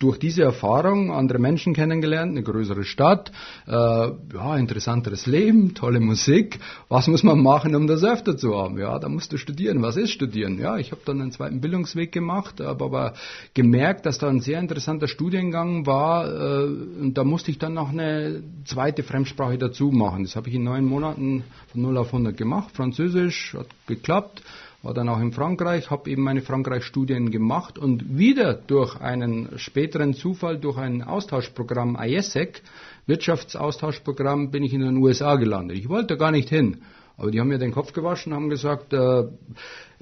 durch 0.01 0.19
diese 0.19 0.43
Erfahrung 0.43 1.13
andere 1.13 1.39
Menschen 1.39 1.75
kennengelernt, 1.75 2.33
eine 2.33 2.43
größere 2.43 2.85
Stadt, 2.85 3.31
äh, 3.67 3.71
ja, 3.71 4.57
interessanteres 4.57 5.27
Leben, 5.27 5.75
tolle 5.75 6.01
Musik. 6.01 6.59
Was 6.89 7.07
muss 7.07 7.23
man 7.23 7.43
machen, 7.43 7.75
um 7.77 7.87
das 7.87 8.03
öfter 8.03 8.37
zu 8.37 8.59
haben? 8.59 8.79
Ja, 8.79 8.99
da 8.99 9.11
musst 9.11 9.31
du 9.33 9.37
studieren. 9.37 9.83
Was 9.83 9.97
ist 9.97 10.11
studieren? 10.11 10.59
Ja, 10.59 10.79
ich 10.79 10.91
habe 10.91 11.03
dann 11.05 11.21
einen 11.21 11.33
zweiten 11.33 11.61
Bildungsweg 11.61 12.13
gemacht, 12.13 12.61
habe 12.61 12.83
aber 12.83 13.13
gemerkt, 13.53 14.07
dass 14.07 14.19
da 14.19 14.29
ein 14.29 14.41
sehr 14.41 14.59
interessanter 14.59 15.07
Studiengang 15.07 15.85
war 15.87 16.27
äh, 16.27 16.65
und 16.65 17.15
da 17.15 17.23
musste 17.23 17.51
ich 17.51 17.59
dann 17.59 17.75
noch 17.75 17.91
eine 17.91 18.43
zweite 18.65 19.03
Fremdsprache 19.03 19.59
dazu 19.59 19.91
machen. 19.91 20.25
Das 20.25 20.35
habe 20.35 20.49
ich 20.49 20.55
in 20.55 20.65
neun 20.65 20.87
Monaten 20.87 21.45
von 21.73 21.83
0 21.83 21.99
auf 21.99 22.07
100 22.07 22.35
gemacht. 22.35 22.75
Französisch 22.75 23.55
hat 23.55 23.69
geklappt 23.87 24.43
war 24.83 24.95
dann 24.95 25.09
auch 25.09 25.21
in 25.21 25.33
Frankreich, 25.33 25.91
habe 25.91 26.11
eben 26.11 26.23
meine 26.23 26.41
Frankreich-Studien 26.41 27.31
gemacht 27.31 27.79
und 27.79 28.17
wieder 28.17 28.55
durch 28.55 28.99
einen 29.01 29.59
späteren 29.59 30.15
Zufall, 30.15 30.59
durch 30.59 30.79
ein 30.79 31.03
Austauschprogramm 31.03 31.99
IESEC, 32.01 32.63
Wirtschaftsaustauschprogramm, 33.07 34.51
bin 34.51 34.63
ich 34.63 34.73
in 34.73 34.81
den 34.81 34.97
USA 34.97 35.37
gelandet. 35.37 35.77
Ich 35.77 35.89
wollte 35.89 36.17
gar 36.17 36.31
nicht 36.31 36.49
hin, 36.49 36.79
aber 37.21 37.31
die 37.31 37.39
haben 37.39 37.49
mir 37.49 37.59
den 37.59 37.73
Kopf 37.73 37.93
gewaschen, 37.93 38.33
haben 38.33 38.49
gesagt, 38.49 38.95
äh, 38.95 39.25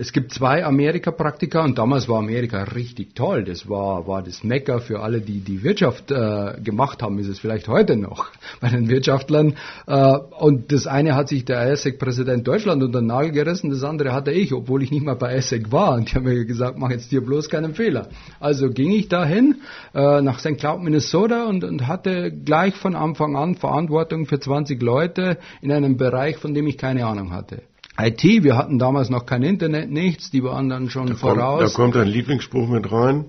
es 0.01 0.13
gibt 0.13 0.33
zwei 0.33 0.65
Amerika-Praktika 0.65 1.65
und 1.65 1.77
damals 1.77 2.09
war 2.09 2.21
Amerika 2.21 2.63
richtig 2.63 3.17
toll. 3.17 3.43
Das 3.43 3.69
war, 3.69 4.07
war 4.07 4.23
das 4.23 4.45
Mecker 4.45 4.79
für 4.79 5.01
alle, 5.01 5.21
die 5.21 5.41
die 5.41 5.65
Wirtschaft 5.65 6.13
äh, 6.13 6.53
gemacht 6.63 7.03
haben, 7.03 7.19
ist 7.19 7.27
es 7.27 7.41
vielleicht 7.41 7.67
heute 7.67 7.97
noch 7.97 8.27
bei 8.61 8.69
den 8.69 8.89
Wirtschaftlern. 8.89 9.57
Äh, 9.89 10.19
und 10.39 10.71
das 10.71 10.87
eine 10.87 11.17
hat 11.17 11.29
sich 11.29 11.45
der 11.45 11.73
ISEC-Präsident 11.73 12.47
Deutschland 12.47 12.85
unter 12.85 13.01
den 13.01 13.09
Nagel 13.09 13.33
gerissen, 13.33 13.71
das 13.71 13.83
andere 13.83 14.13
hatte 14.13 14.31
ich, 14.31 14.53
obwohl 14.53 14.85
ich 14.85 14.93
nicht 14.93 15.05
mal 15.05 15.17
bei 15.17 15.37
ISEC 15.37 15.73
war. 15.73 15.95
Und 15.95 16.13
die 16.13 16.15
haben 16.15 16.23
mir 16.23 16.45
gesagt, 16.45 16.79
mach 16.79 16.91
jetzt 16.91 17.11
dir 17.11 17.21
bloß 17.21 17.49
keinen 17.49 17.75
Fehler. 17.75 18.09
Also 18.39 18.71
ging 18.71 18.93
ich 18.93 19.09
dahin 19.09 19.57
äh, 19.95 20.23
nach 20.23 20.39
St. 20.39 20.59
Cloud, 20.59 20.81
Minnesota 20.81 21.47
und, 21.47 21.65
und 21.65 21.89
hatte 21.89 22.31
gleich 22.31 22.77
von 22.77 22.95
Anfang 22.95 23.35
an 23.35 23.57
Verantwortung 23.57 24.27
für 24.27 24.39
20 24.39 24.81
Leute 24.81 25.39
in 25.61 25.73
einem 25.73 25.97
Bereich, 25.97 26.37
von 26.37 26.55
dem 26.55 26.69
ich 26.69 26.79
keine 26.79 27.07
Ahnung 27.09 27.33
hatte. 27.33 27.63
IT, 28.01 28.23
wir 28.23 28.57
hatten 28.57 28.79
damals 28.79 29.11
noch 29.11 29.27
kein 29.27 29.43
Internet, 29.43 29.91
nichts, 29.91 30.31
die 30.31 30.45
waren 30.45 30.69
dann 30.69 30.89
schon 30.89 31.09
da 31.09 31.15
voraus. 31.15 31.75
Kommt, 31.75 31.95
da 31.95 31.99
kommt 32.01 32.07
ein 32.07 32.13
Lieblingsspruch 32.13 32.69
mit 32.69 32.91
rein. 32.93 33.27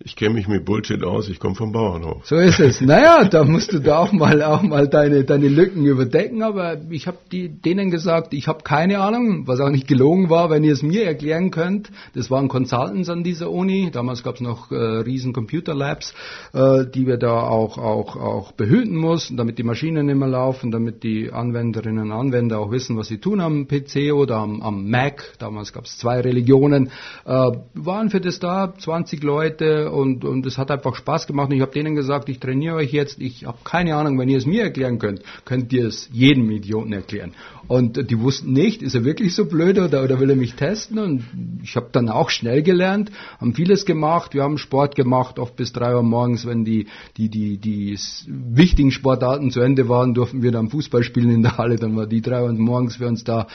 Ich 0.00 0.16
kenne 0.16 0.34
mich 0.34 0.48
mit 0.48 0.64
Bullshit 0.64 1.04
aus, 1.04 1.28
ich 1.28 1.38
komme 1.38 1.54
vom 1.54 1.70
Bauernhof. 1.70 2.26
So 2.26 2.34
ist 2.36 2.58
es. 2.58 2.80
Naja, 2.80 3.24
da 3.28 3.44
musst 3.44 3.72
du 3.72 3.78
da 3.78 3.98
auch 3.98 4.10
mal 4.10 4.42
auch 4.42 4.60
mal 4.62 4.88
deine, 4.88 5.22
deine 5.22 5.46
Lücken 5.46 5.86
überdecken, 5.86 6.42
aber 6.42 6.80
ich 6.90 7.06
habe 7.06 7.18
denen 7.30 7.92
gesagt, 7.92 8.34
ich 8.34 8.48
habe 8.48 8.64
keine 8.64 8.98
Ahnung, 8.98 9.46
was 9.46 9.60
auch 9.60 9.70
nicht 9.70 9.86
gelogen 9.86 10.30
war, 10.30 10.50
wenn 10.50 10.64
ihr 10.64 10.72
es 10.72 10.82
mir 10.82 11.04
erklären 11.04 11.52
könnt. 11.52 11.92
Das 12.12 12.28
waren 12.28 12.48
Consultants 12.48 13.08
an 13.08 13.22
dieser 13.22 13.52
Uni, 13.52 13.90
damals 13.92 14.24
gab 14.24 14.34
es 14.34 14.40
noch 14.40 14.72
äh, 14.72 14.74
riesen 14.74 15.32
Computer 15.32 15.74
Labs, 15.74 16.12
äh, 16.52 16.86
die 16.92 17.06
wir 17.06 17.16
da 17.16 17.42
auch, 17.42 17.78
auch, 17.78 18.16
auch 18.16 18.50
behüten 18.50 18.96
mussten, 18.96 19.36
damit 19.36 19.58
die 19.58 19.62
Maschinen 19.62 20.08
immer 20.08 20.26
laufen, 20.26 20.72
damit 20.72 21.04
die 21.04 21.30
Anwenderinnen 21.32 22.10
und 22.10 22.12
Anwender 22.12 22.58
auch 22.58 22.72
wissen, 22.72 22.96
was 22.96 23.06
sie 23.06 23.18
tun 23.18 23.40
am 23.40 23.68
PC 23.68 24.12
oder 24.12 24.38
am, 24.38 24.60
am 24.60 24.90
Mac. 24.90 25.34
Damals 25.38 25.72
gab 25.72 25.84
es 25.84 25.96
zwei 25.98 26.20
Religionen. 26.20 26.90
Äh, 27.24 27.52
waren 27.74 28.10
für 28.10 28.20
das 28.20 28.40
da 28.40 28.74
20 28.76 29.22
Leute 29.22 29.84
und, 29.94 30.24
und 30.24 30.44
es 30.46 30.58
hat 30.58 30.70
einfach 30.70 30.94
Spaß 30.94 31.26
gemacht. 31.26 31.50
Und 31.50 31.56
ich 31.56 31.62
habe 31.62 31.72
denen 31.72 31.94
gesagt, 31.94 32.28
ich 32.28 32.40
trainiere 32.40 32.76
euch 32.76 32.92
jetzt, 32.92 33.20
ich 33.20 33.46
habe 33.46 33.58
keine 33.64 33.96
Ahnung, 33.96 34.18
wenn 34.18 34.28
ihr 34.28 34.38
es 34.38 34.46
mir 34.46 34.62
erklären 34.62 34.98
könnt, 34.98 35.22
könnt 35.44 35.72
ihr 35.72 35.86
es 35.86 36.08
jedem 36.12 36.50
Idioten 36.50 36.92
erklären. 36.92 37.32
Und 37.66 38.10
die 38.10 38.20
wussten 38.20 38.52
nicht, 38.52 38.82
ist 38.82 38.94
er 38.94 39.04
wirklich 39.04 39.34
so 39.34 39.46
blöd 39.46 39.78
oder, 39.78 40.04
oder 40.04 40.20
will 40.20 40.28
er 40.28 40.36
mich 40.36 40.54
testen? 40.54 40.98
Und 40.98 41.24
ich 41.62 41.76
habe 41.76 41.88
dann 41.92 42.10
auch 42.10 42.28
schnell 42.28 42.62
gelernt, 42.62 43.10
haben 43.40 43.54
vieles 43.54 43.86
gemacht, 43.86 44.34
wir 44.34 44.42
haben 44.42 44.58
Sport 44.58 44.94
gemacht, 44.94 45.38
oft 45.38 45.56
bis 45.56 45.72
drei 45.72 45.94
Uhr 45.94 46.02
morgens, 46.02 46.46
wenn 46.46 46.64
die, 46.64 46.88
die, 47.16 47.30
die, 47.30 47.56
die 47.56 47.98
wichtigen 48.26 48.90
Sportarten 48.90 49.50
zu 49.50 49.60
Ende 49.60 49.88
waren, 49.88 50.12
durften 50.12 50.42
wir 50.42 50.52
dann 50.52 50.68
Fußball 50.68 51.02
spielen 51.04 51.30
in 51.30 51.42
der 51.42 51.56
Halle, 51.56 51.76
dann 51.76 51.96
war 51.96 52.06
die 52.06 52.20
drei 52.20 52.42
Uhr 52.42 52.52
morgens 52.52 52.96
für 52.96 53.06
uns 53.06 53.24
da 53.24 53.46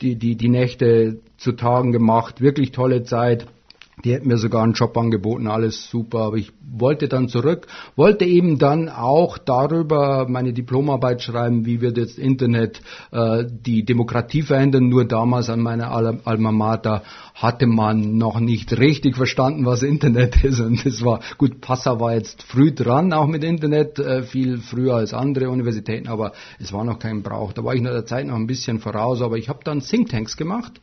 die, 0.00 0.16
die, 0.16 0.36
die 0.36 0.48
Nächte 0.48 1.20
zu 1.36 1.52
Tagen 1.52 1.92
gemacht, 1.92 2.40
wirklich 2.40 2.72
tolle 2.72 3.02
Zeit. 3.02 3.46
Die 4.04 4.12
hätten 4.12 4.28
mir 4.28 4.38
sogar 4.38 4.62
einen 4.62 4.74
Job 4.74 4.96
angeboten, 4.96 5.48
alles 5.48 5.90
super, 5.90 6.20
aber 6.20 6.36
ich 6.36 6.52
wollte 6.70 7.08
dann 7.08 7.28
zurück, 7.28 7.66
wollte 7.96 8.24
eben 8.24 8.58
dann 8.58 8.88
auch 8.88 9.38
darüber 9.38 10.26
meine 10.28 10.52
Diplomarbeit 10.52 11.22
schreiben, 11.22 11.66
wie 11.66 11.80
wird 11.80 11.96
jetzt 11.96 12.18
Internet 12.18 12.80
äh, 13.10 13.44
die 13.48 13.84
Demokratie 13.84 14.42
verändern. 14.42 14.88
Nur 14.88 15.04
damals 15.04 15.50
an 15.50 15.60
meiner 15.60 15.90
Alma 15.90 16.52
Mater 16.52 17.02
hatte 17.34 17.66
man 17.66 18.16
noch 18.18 18.38
nicht 18.38 18.78
richtig 18.78 19.16
verstanden, 19.16 19.66
was 19.66 19.82
Internet 19.82 20.44
ist. 20.44 20.60
Und 20.60 20.84
es 20.86 21.04
war, 21.04 21.20
gut, 21.36 21.60
Passau 21.60 21.98
war 21.98 22.14
jetzt 22.14 22.42
früh 22.42 22.72
dran, 22.72 23.12
auch 23.12 23.26
mit 23.26 23.42
Internet, 23.42 23.98
äh, 23.98 24.22
viel 24.22 24.58
früher 24.58 24.94
als 24.94 25.12
andere 25.12 25.50
Universitäten, 25.50 26.08
aber 26.08 26.32
es 26.60 26.72
war 26.72 26.84
noch 26.84 26.98
kein 26.98 27.22
Brauch. 27.22 27.52
Da 27.52 27.64
war 27.64 27.74
ich 27.74 27.78
in 27.78 27.84
der 27.84 28.06
Zeit 28.06 28.26
noch 28.26 28.36
ein 28.36 28.46
bisschen 28.46 28.78
voraus, 28.78 29.22
aber 29.22 29.38
ich 29.38 29.48
habe 29.48 29.60
dann 29.64 29.80
Thinktanks 29.80 30.36
gemacht 30.36 30.80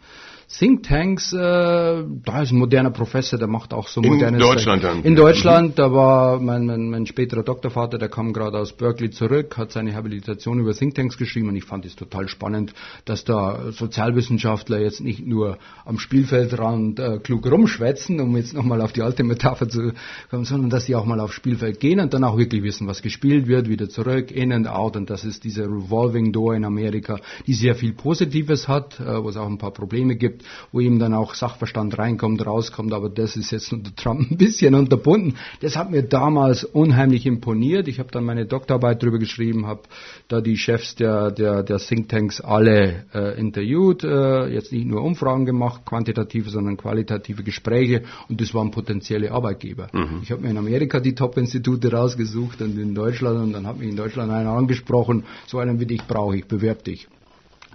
Thinktanks, 0.47 1.33
äh, 1.33 1.37
da 1.37 2.41
ist 2.41 2.51
ein 2.51 2.57
moderner 2.57 2.91
Professor, 2.91 3.39
der 3.39 3.47
macht 3.47 3.73
auch 3.73 3.87
so 3.87 4.01
moderne 4.01 4.37
In 4.37 4.43
Deutschland 4.43 4.83
dann? 4.83 5.03
In 5.03 5.15
Deutschland, 5.15 5.69
mhm. 5.69 5.75
da 5.75 5.91
war 5.91 6.39
mein, 6.39 6.65
mein, 6.65 6.89
mein 6.89 7.05
späterer 7.07 7.43
Doktorvater, 7.43 7.97
der 7.97 8.09
kam 8.09 8.31
gerade 8.31 8.59
aus 8.59 8.73
Berkeley 8.73 9.09
zurück, 9.09 9.57
hat 9.57 9.71
seine 9.71 9.95
Habilitation 9.95 10.59
über 10.59 10.73
Thinktanks 10.73 11.17
geschrieben 11.17 11.49
und 11.49 11.55
ich 11.55 11.65
fand 11.65 11.85
es 11.85 11.95
total 11.95 12.27
spannend, 12.27 12.73
dass 13.05 13.23
da 13.23 13.71
Sozialwissenschaftler 13.71 14.79
jetzt 14.79 15.01
nicht 15.01 15.25
nur 15.25 15.57
am 15.83 15.97
Spielfeldrand 15.97 16.99
äh, 16.99 17.19
klug 17.19 17.49
rumschwätzen, 17.49 18.19
um 18.19 18.37
jetzt 18.37 18.53
nochmal 18.53 18.81
auf 18.81 18.93
die 18.93 19.01
alte 19.01 19.23
Metapher 19.23 19.67
zu 19.67 19.93
kommen, 20.29 20.45
sondern 20.45 20.69
dass 20.69 20.85
sie 20.85 20.95
auch 20.95 21.05
mal 21.05 21.19
aufs 21.19 21.33
Spielfeld 21.33 21.79
gehen 21.79 21.99
und 21.99 22.13
dann 22.13 22.23
auch 22.23 22.37
wirklich 22.37 22.61
wissen, 22.61 22.87
was 22.87 23.01
gespielt 23.01 23.47
wird, 23.47 23.67
wieder 23.67 23.89
zurück, 23.89 24.31
in 24.31 24.53
and 24.53 24.67
out 24.67 24.95
und 24.95 25.09
das 25.09 25.25
ist 25.25 25.43
diese 25.43 25.63
Revolving 25.63 26.31
Door 26.31 26.55
in 26.55 26.65
Amerika, 26.65 27.19
die 27.47 27.53
sehr 27.53 27.75
viel 27.75 27.93
Positives 27.93 28.67
hat, 28.67 28.99
äh, 28.99 29.23
wo 29.23 29.29
es 29.29 29.37
auch 29.37 29.47
ein 29.47 29.57
paar 29.57 29.71
Probleme 29.71 30.15
gibt, 30.15 30.34
wo 30.71 30.79
eben 30.79 30.99
dann 30.99 31.13
auch 31.13 31.35
Sachverstand 31.35 31.97
reinkommt, 31.97 32.45
rauskommt, 32.45 32.93
aber 32.93 33.09
das 33.09 33.35
ist 33.35 33.51
jetzt 33.51 33.71
unter 33.71 33.95
Trump 33.95 34.31
ein 34.31 34.37
bisschen 34.37 34.75
unterbunden. 34.75 35.35
Das 35.61 35.75
hat 35.75 35.91
mir 35.91 36.03
damals 36.03 36.63
unheimlich 36.63 37.25
imponiert. 37.25 37.87
Ich 37.87 37.99
habe 37.99 38.09
dann 38.11 38.23
meine 38.23 38.45
Doktorarbeit 38.45 39.01
darüber 39.01 39.19
geschrieben, 39.19 39.67
habe 39.67 39.81
da 40.27 40.41
die 40.41 40.57
Chefs 40.57 40.95
der, 40.95 41.31
der, 41.31 41.63
der 41.63 41.77
Thinktanks 41.77 42.41
alle 42.41 43.05
äh, 43.13 43.39
interviewt, 43.39 44.03
äh, 44.03 44.47
jetzt 44.47 44.71
nicht 44.71 44.85
nur 44.85 45.03
Umfragen 45.03 45.45
gemacht, 45.45 45.85
quantitative, 45.85 46.49
sondern 46.49 46.77
qualitative 46.77 47.43
Gespräche 47.43 48.03
und 48.29 48.41
das 48.41 48.53
waren 48.53 48.71
potenzielle 48.71 49.31
Arbeitgeber. 49.31 49.87
Mhm. 49.93 50.19
Ich 50.23 50.31
habe 50.31 50.41
mir 50.41 50.49
in 50.49 50.57
Amerika 50.57 50.99
die 50.99 51.15
Top-Institute 51.15 51.91
rausgesucht 51.91 52.61
und 52.61 52.77
in 52.77 52.95
Deutschland 52.95 53.39
und 53.39 53.53
dann 53.53 53.67
hat 53.67 53.79
mich 53.79 53.89
in 53.89 53.95
Deutschland 53.95 54.31
einer 54.31 54.51
angesprochen, 54.51 55.23
so 55.47 55.59
einen 55.59 55.79
wie 55.79 55.85
dich 55.85 56.05
brauche 56.07 56.37
ich, 56.37 56.45
bewerb 56.45 56.83
dich 56.83 57.07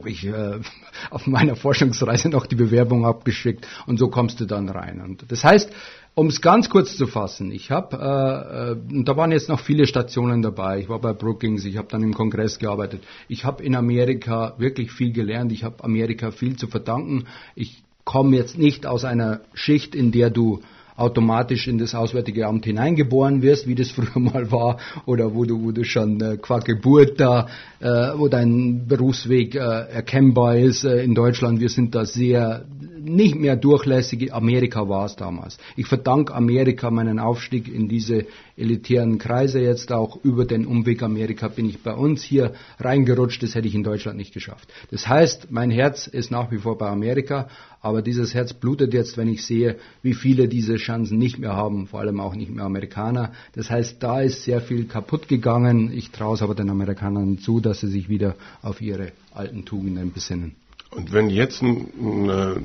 ich 0.06 0.26
äh, 0.26 0.60
auf 1.10 1.26
meiner 1.26 1.56
Forschungsreise 1.56 2.28
noch 2.28 2.46
die 2.46 2.56
Bewerbung 2.56 3.04
abgeschickt 3.04 3.66
und 3.86 3.98
so 3.98 4.08
kommst 4.08 4.40
du 4.40 4.46
dann 4.46 4.68
rein. 4.68 5.00
Und 5.00 5.30
das 5.30 5.44
heißt, 5.44 5.70
um 6.14 6.26
es 6.26 6.40
ganz 6.40 6.68
kurz 6.68 6.96
zu 6.96 7.06
fassen, 7.06 7.52
ich 7.52 7.70
habe, 7.70 7.96
äh, 7.96 8.98
äh, 8.98 9.04
da 9.04 9.16
waren 9.16 9.32
jetzt 9.32 9.48
noch 9.48 9.60
viele 9.60 9.86
Stationen 9.86 10.42
dabei. 10.42 10.80
Ich 10.80 10.88
war 10.88 11.00
bei 11.00 11.12
Brookings, 11.12 11.64
ich 11.64 11.76
habe 11.76 11.88
dann 11.88 12.02
im 12.02 12.14
Kongress 12.14 12.58
gearbeitet. 12.58 13.04
Ich 13.28 13.44
habe 13.44 13.62
in 13.62 13.74
Amerika 13.76 14.54
wirklich 14.58 14.90
viel 14.90 15.12
gelernt. 15.12 15.52
Ich 15.52 15.64
habe 15.64 15.84
Amerika 15.84 16.30
viel 16.30 16.56
zu 16.56 16.66
verdanken. 16.66 17.26
Ich 17.54 17.82
komme 18.04 18.36
jetzt 18.36 18.58
nicht 18.58 18.86
aus 18.86 19.04
einer 19.04 19.40
Schicht, 19.54 19.94
in 19.94 20.10
der 20.10 20.30
du 20.30 20.62
automatisch 21.00 21.66
in 21.66 21.78
das 21.78 21.94
Auswärtige 21.94 22.46
Amt 22.46 22.64
hineingeboren 22.64 23.42
wirst, 23.42 23.66
wie 23.66 23.74
das 23.74 23.90
früher 23.96 24.18
mal 24.18 24.50
war, 24.52 24.78
oder 25.06 25.34
wo 25.34 25.44
du, 25.44 25.62
wo 25.62 25.72
du 25.72 25.84
schon 25.84 26.20
äh, 26.20 26.36
qua 26.36 26.58
Geburt 26.58 27.18
da, 27.18 27.48
äh, 27.80 27.86
wo 28.16 28.28
dein 28.28 28.86
Berufsweg 28.86 29.54
äh, 29.54 29.58
erkennbar 29.58 30.56
ist 30.56 30.84
äh, 30.84 31.02
in 31.02 31.14
Deutschland. 31.14 31.60
Wir 31.60 31.68
sind 31.68 31.94
da 31.94 32.04
sehr 32.04 32.64
nicht 33.02 33.34
mehr 33.34 33.56
durchlässig. 33.56 34.32
Amerika 34.32 34.88
war 34.88 35.06
es 35.06 35.16
damals. 35.16 35.58
Ich 35.76 35.86
verdanke 35.86 36.34
Amerika 36.34 36.90
meinen 36.90 37.18
Aufstieg 37.18 37.72
in 37.72 37.88
diese 37.88 38.26
elitären 38.60 39.18
Kreise 39.18 39.60
jetzt 39.60 39.92
auch 39.92 40.22
über 40.22 40.44
den 40.44 40.66
Umweg 40.66 41.02
Amerika 41.02 41.48
bin 41.48 41.68
ich 41.68 41.82
bei 41.82 41.94
uns 41.94 42.22
hier 42.22 42.52
reingerutscht. 42.78 43.42
Das 43.42 43.54
hätte 43.54 43.66
ich 43.66 43.74
in 43.74 43.82
Deutschland 43.82 44.16
nicht 44.18 44.34
geschafft. 44.34 44.68
Das 44.90 45.08
heißt, 45.08 45.50
mein 45.50 45.70
Herz 45.70 46.06
ist 46.06 46.30
nach 46.30 46.50
wie 46.50 46.58
vor 46.58 46.78
bei 46.78 46.88
Amerika, 46.88 47.48
aber 47.80 48.02
dieses 48.02 48.34
Herz 48.34 48.52
blutet 48.52 48.92
jetzt, 48.92 49.16
wenn 49.16 49.28
ich 49.28 49.44
sehe, 49.44 49.76
wie 50.02 50.14
viele 50.14 50.48
diese 50.48 50.76
Chancen 50.76 51.18
nicht 51.18 51.38
mehr 51.38 51.56
haben, 51.56 51.86
vor 51.86 52.00
allem 52.00 52.20
auch 52.20 52.34
nicht 52.34 52.50
mehr 52.50 52.64
Amerikaner. 52.64 53.32
Das 53.54 53.70
heißt, 53.70 54.02
da 54.02 54.20
ist 54.20 54.44
sehr 54.44 54.60
viel 54.60 54.84
kaputt 54.84 55.28
gegangen. 55.28 55.90
Ich 55.92 56.10
traue 56.10 56.34
es 56.34 56.42
aber 56.42 56.54
den 56.54 56.70
Amerikanern 56.70 57.38
zu, 57.38 57.60
dass 57.60 57.80
sie 57.80 57.88
sich 57.88 58.08
wieder 58.08 58.36
auf 58.62 58.80
ihre 58.80 59.12
alten 59.32 59.64
Tugenden 59.64 60.12
besinnen. 60.12 60.56
Und 60.90 61.12
wenn 61.12 61.30
jetzt 61.30 61.62
eine, 61.62 62.62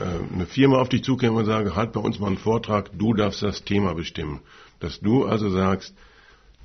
äh, 0.00 0.34
eine 0.34 0.46
Firma 0.46 0.78
auf 0.78 0.88
dich 0.88 1.02
zukäme 1.02 1.34
und 1.34 1.44
sage, 1.44 1.74
halt 1.74 1.92
bei 1.92 2.00
uns 2.00 2.20
mal 2.20 2.28
einen 2.28 2.38
Vortrag, 2.38 2.96
du 2.96 3.14
darfst 3.14 3.42
das 3.42 3.64
Thema 3.64 3.94
bestimmen, 3.94 4.40
dass 4.80 5.00
du 5.00 5.24
also 5.24 5.50
sagst, 5.50 5.94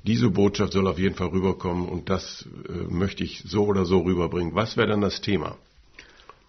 diese 0.04 0.30
Botschaft 0.30 0.72
soll 0.72 0.86
auf 0.86 0.98
jeden 0.98 1.14
Fall 1.14 1.28
rüberkommen 1.28 1.88
und 1.88 2.10
das 2.10 2.46
äh, 2.68 2.92
möchte 2.92 3.24
ich 3.24 3.42
so 3.46 3.64
oder 3.64 3.84
so 3.84 4.00
rüberbringen. 4.00 4.54
Was 4.54 4.76
wäre 4.76 4.88
dann 4.88 5.00
das 5.00 5.20
Thema? 5.20 5.56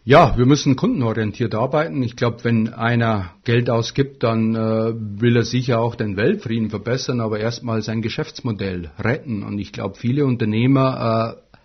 Ja, 0.08 0.38
wir 0.38 0.46
müssen 0.46 0.76
kundenorientiert 0.76 1.56
arbeiten. 1.56 2.04
Ich 2.04 2.16
glaube, 2.16 2.44
wenn 2.44 2.72
einer 2.72 3.32
Geld 3.44 3.72
ausgibt, 3.72 4.22
dann 4.22 4.54
äh, 4.54 4.94
will 4.94 5.36
er 5.36 5.46
sicher 5.46 5.80
auch 5.80 5.96
den 5.96 6.16
Weltfrieden 6.16 6.70
verbessern, 6.70 7.22
aber 7.22 7.40
erstmal 7.40 7.82
sein 7.82 8.04
Geschäftsmodell 8.04 8.92
retten. 9.00 9.42
Und 9.42 9.58
ich 9.58 9.72
glaube, 9.72 9.96
viele 9.96 10.26
Unternehmer 10.26 11.40
äh, 11.42 11.58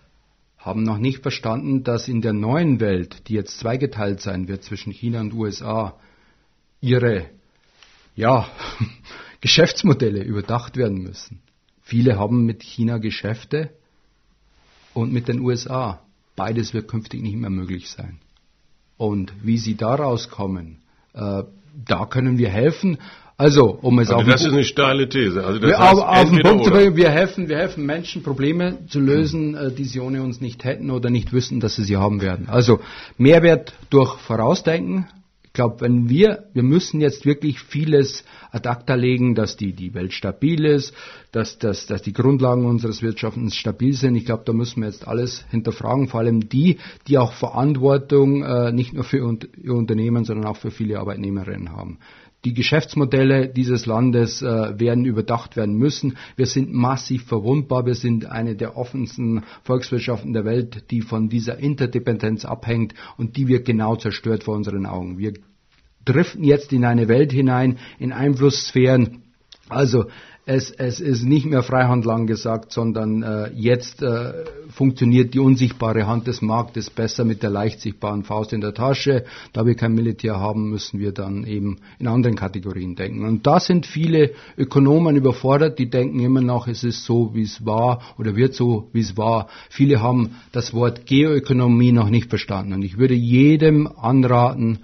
haben 0.57 0.81
noch 0.81 0.97
nicht 0.97 1.21
verstanden, 1.21 1.83
dass 1.83 2.07
in 2.07 2.21
der 2.21 2.33
neuen 2.33 2.79
Welt, 2.79 3.27
die 3.27 3.33
jetzt 3.33 3.59
zweigeteilt 3.59 4.21
sein 4.21 4.47
wird 4.47 4.63
zwischen 4.63 4.91
China 4.91 5.21
und 5.21 5.33
USA, 5.33 5.99
ihre 6.79 7.27
ja, 8.15 8.47
Geschäftsmodelle 9.41 10.23
überdacht 10.23 10.77
werden 10.77 11.01
müssen. 11.01 11.41
Viele 11.81 12.17
haben 12.17 12.45
mit 12.45 12.63
China 12.63 12.99
Geschäfte 12.99 13.71
und 14.93 15.11
mit 15.11 15.27
den 15.27 15.39
USA. 15.39 16.01
Beides 16.35 16.73
wird 16.73 16.87
künftig 16.87 17.21
nicht 17.21 17.35
mehr 17.35 17.49
möglich 17.49 17.89
sein. 17.89 18.19
Und 18.97 19.33
wie 19.41 19.57
sie 19.57 19.75
da 19.75 19.95
rauskommen, 19.95 20.77
äh, 21.13 21.43
da 21.85 22.05
können 22.05 22.37
wir 22.37 22.49
helfen. 22.49 22.97
Also, 23.37 23.71
um 23.71 23.97
es 23.97 24.09
also 24.09 24.21
auf 24.21 24.27
das 24.27 24.45
ist 24.45 24.53
eine 24.53 24.63
steile 24.63 25.09
These. 25.09 25.43
Also 25.43 25.57
das 25.57 25.71
wir, 25.71 25.79
heißt, 25.79 25.99
auf, 25.99 26.29
den 26.29 26.41
Punkt 26.41 26.65
zu 26.65 26.69
bringen, 26.69 26.95
wir 26.95 27.09
helfen, 27.09 27.49
wir 27.49 27.57
helfen 27.57 27.87
Menschen, 27.87 28.21
Probleme 28.21 28.85
zu 28.87 28.99
lösen, 28.99 29.59
hm. 29.59 29.75
die 29.75 29.85
sie 29.85 29.99
ohne 29.99 30.21
uns 30.21 30.41
nicht 30.41 30.63
hätten 30.63 30.91
oder 30.91 31.09
nicht 31.09 31.33
wüssten, 31.33 31.59
dass 31.59 31.75
sie 31.75 31.83
sie 31.83 31.97
haben 31.97 32.21
werden. 32.21 32.47
Also 32.47 32.79
Mehrwert 33.17 33.73
durch 33.89 34.19
Vorausdenken, 34.19 35.07
ich 35.51 35.55
glaube, 35.55 35.81
wenn 35.81 36.07
wir, 36.07 36.45
wir 36.53 36.63
müssen 36.63 37.01
jetzt 37.01 37.25
wirklich 37.25 37.59
vieles 37.59 38.23
ad 38.51 38.69
acta 38.69 38.95
legen, 38.95 39.35
dass 39.35 39.57
die, 39.57 39.73
die 39.73 39.93
Welt 39.93 40.13
stabil 40.13 40.63
ist, 40.63 40.93
dass, 41.33 41.59
dass, 41.59 41.87
dass 41.87 42.01
die 42.01 42.13
Grundlagen 42.13 42.65
unseres 42.65 43.01
Wirtschaftens 43.01 43.57
stabil 43.57 43.91
sind. 43.91 44.15
Ich 44.15 44.23
glaube, 44.23 44.43
da 44.45 44.53
müssen 44.53 44.81
wir 44.81 44.87
jetzt 44.87 45.05
alles 45.05 45.43
hinterfragen, 45.49 46.07
vor 46.07 46.21
allem 46.21 46.47
die, 46.47 46.77
die 47.09 47.17
auch 47.17 47.33
Verantwortung 47.33 48.43
äh, 48.43 48.71
nicht 48.71 48.93
nur 48.93 49.03
für 49.03 49.17
ihr 49.17 49.73
Unternehmen, 49.73 50.23
sondern 50.23 50.45
auch 50.45 50.55
für 50.55 50.71
viele 50.71 50.99
Arbeitnehmerinnen 50.99 51.73
haben. 51.73 51.99
Die 52.43 52.53
Geschäftsmodelle 52.53 53.49
dieses 53.49 53.85
Landes 53.85 54.41
äh, 54.41 54.79
werden 54.79 55.05
überdacht 55.05 55.55
werden 55.55 55.75
müssen. 55.75 56.17
Wir 56.35 56.47
sind 56.47 56.73
massiv 56.73 57.25
verwundbar. 57.25 57.85
Wir 57.85 57.93
sind 57.93 58.25
eine 58.25 58.55
der 58.55 58.77
offensten 58.77 59.43
Volkswirtschaften 59.63 60.33
der 60.33 60.43
Welt, 60.43 60.85
die 60.89 61.01
von 61.01 61.29
dieser 61.29 61.59
Interdependenz 61.59 62.43
abhängt 62.43 62.95
und 63.17 63.37
die 63.37 63.47
wird 63.47 63.65
genau 63.65 63.95
zerstört 63.95 64.43
vor 64.43 64.55
unseren 64.55 64.87
Augen. 64.87 65.19
Wir 65.19 65.33
driften 66.03 66.43
jetzt 66.43 66.73
in 66.73 66.83
eine 66.83 67.07
Welt 67.07 67.31
hinein, 67.31 67.77
in 67.99 68.11
Einflusssphären. 68.11 69.21
Also 69.69 70.05
es, 70.45 70.71
es 70.71 70.99
ist 70.99 71.23
nicht 71.23 71.45
mehr 71.45 71.61
Freihandlang 71.61 72.25
gesagt, 72.25 72.71
sondern 72.71 73.21
äh, 73.21 73.51
jetzt 73.53 74.01
äh, 74.01 74.33
funktioniert 74.69 75.35
die 75.35 75.39
unsichtbare 75.39 76.07
Hand 76.07 76.25
des 76.25 76.41
Marktes 76.41 76.89
besser 76.89 77.25
mit 77.25 77.43
der 77.43 77.51
leicht 77.51 77.79
sichtbaren 77.79 78.23
Faust 78.23 78.51
in 78.51 78.61
der 78.61 78.73
Tasche. 78.73 79.25
Da 79.53 79.65
wir 79.67 79.75
kein 79.75 79.93
Militär 79.93 80.39
haben, 80.39 80.69
müssen 80.69 80.99
wir 80.99 81.11
dann 81.11 81.45
eben 81.45 81.77
in 81.99 82.07
anderen 82.07 82.35
Kategorien 82.35 82.95
denken. 82.95 83.23
Und 83.23 83.45
da 83.45 83.59
sind 83.59 83.85
viele 83.85 84.31
Ökonomen 84.57 85.15
überfordert, 85.15 85.77
die 85.77 85.89
denken 85.89 86.19
immer 86.19 86.41
noch, 86.41 86.67
es 86.67 86.83
ist 86.83 87.05
so, 87.05 87.35
wie 87.35 87.43
es 87.43 87.63
war 87.65 88.01
oder 88.17 88.35
wird 88.35 88.55
so, 88.55 88.89
wie 88.93 89.01
es 89.01 89.17
war. 89.17 89.47
Viele 89.69 90.01
haben 90.01 90.35
das 90.51 90.73
Wort 90.73 91.05
Geoökonomie 91.05 91.91
noch 91.91 92.09
nicht 92.09 92.29
verstanden. 92.29 92.73
Und 92.73 92.81
ich 92.81 92.97
würde 92.97 93.13
jedem 93.13 93.87
anraten, 93.87 94.79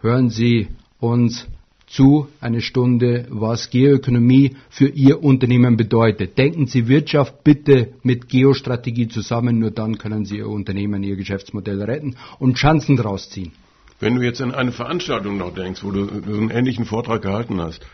hören 0.00 0.30
Sie 0.30 0.68
uns 1.00 1.46
zu 1.92 2.28
eine 2.40 2.62
Stunde, 2.62 3.26
was 3.28 3.70
Geoökonomie 3.70 4.56
für 4.70 4.88
Ihr 4.88 5.22
Unternehmen 5.22 5.76
bedeutet. 5.76 6.38
Denken 6.38 6.66
Sie 6.66 6.88
Wirtschaft 6.88 7.44
bitte 7.44 7.92
mit 8.02 8.28
Geostrategie 8.28 9.08
zusammen, 9.08 9.58
nur 9.58 9.70
dann 9.70 9.98
können 9.98 10.24
Sie 10.24 10.38
Ihr 10.38 10.48
Unternehmen, 10.48 11.02
Ihr 11.02 11.16
Geschäftsmodell 11.16 11.82
retten 11.82 12.16
und 12.38 12.56
Chancen 12.56 12.96
draus 12.96 13.28
ziehen. 13.30 13.52
Wenn 14.00 14.16
du 14.16 14.22
jetzt 14.22 14.42
an 14.42 14.52
eine 14.52 14.72
Veranstaltung 14.72 15.36
noch 15.36 15.54
denkst, 15.54 15.84
wo 15.84 15.92
du 15.92 16.06
so 16.06 16.32
einen 16.32 16.50
ähnlichen 16.50 16.86
Vortrag 16.86 17.22
gehalten 17.22 17.60
hast, 17.60 17.86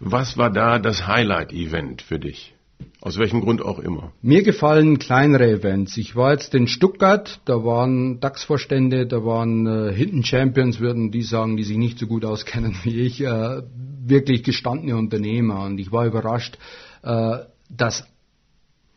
was 0.00 0.38
war 0.38 0.50
da 0.50 0.78
das 0.78 1.06
Highlight-Event 1.06 2.02
für 2.02 2.18
dich? 2.18 2.55
Aus 3.00 3.18
welchem 3.18 3.40
Grund 3.40 3.62
auch 3.62 3.78
immer. 3.78 4.12
Mir 4.20 4.42
gefallen 4.42 4.98
kleinere 4.98 5.48
Events. 5.48 5.96
Ich 5.96 6.16
war 6.16 6.32
jetzt 6.32 6.54
in 6.54 6.66
Stuttgart, 6.66 7.40
da 7.44 7.64
waren 7.64 8.18
DAX-Vorstände, 8.18 9.06
da 9.06 9.24
waren 9.24 9.66
äh, 9.66 9.92
Hidden 9.92 10.24
Champions, 10.24 10.80
würden 10.80 11.12
die 11.12 11.22
sagen, 11.22 11.56
die 11.56 11.62
sich 11.62 11.76
nicht 11.76 11.98
so 11.98 12.06
gut 12.06 12.24
auskennen 12.24 12.74
wie 12.82 13.00
ich, 13.02 13.20
äh, 13.20 13.62
wirklich 14.04 14.42
gestandene 14.42 14.96
Unternehmer. 14.96 15.64
Und 15.64 15.78
ich 15.78 15.92
war 15.92 16.06
überrascht, 16.06 16.58
äh, 17.02 17.38
dass 17.70 18.04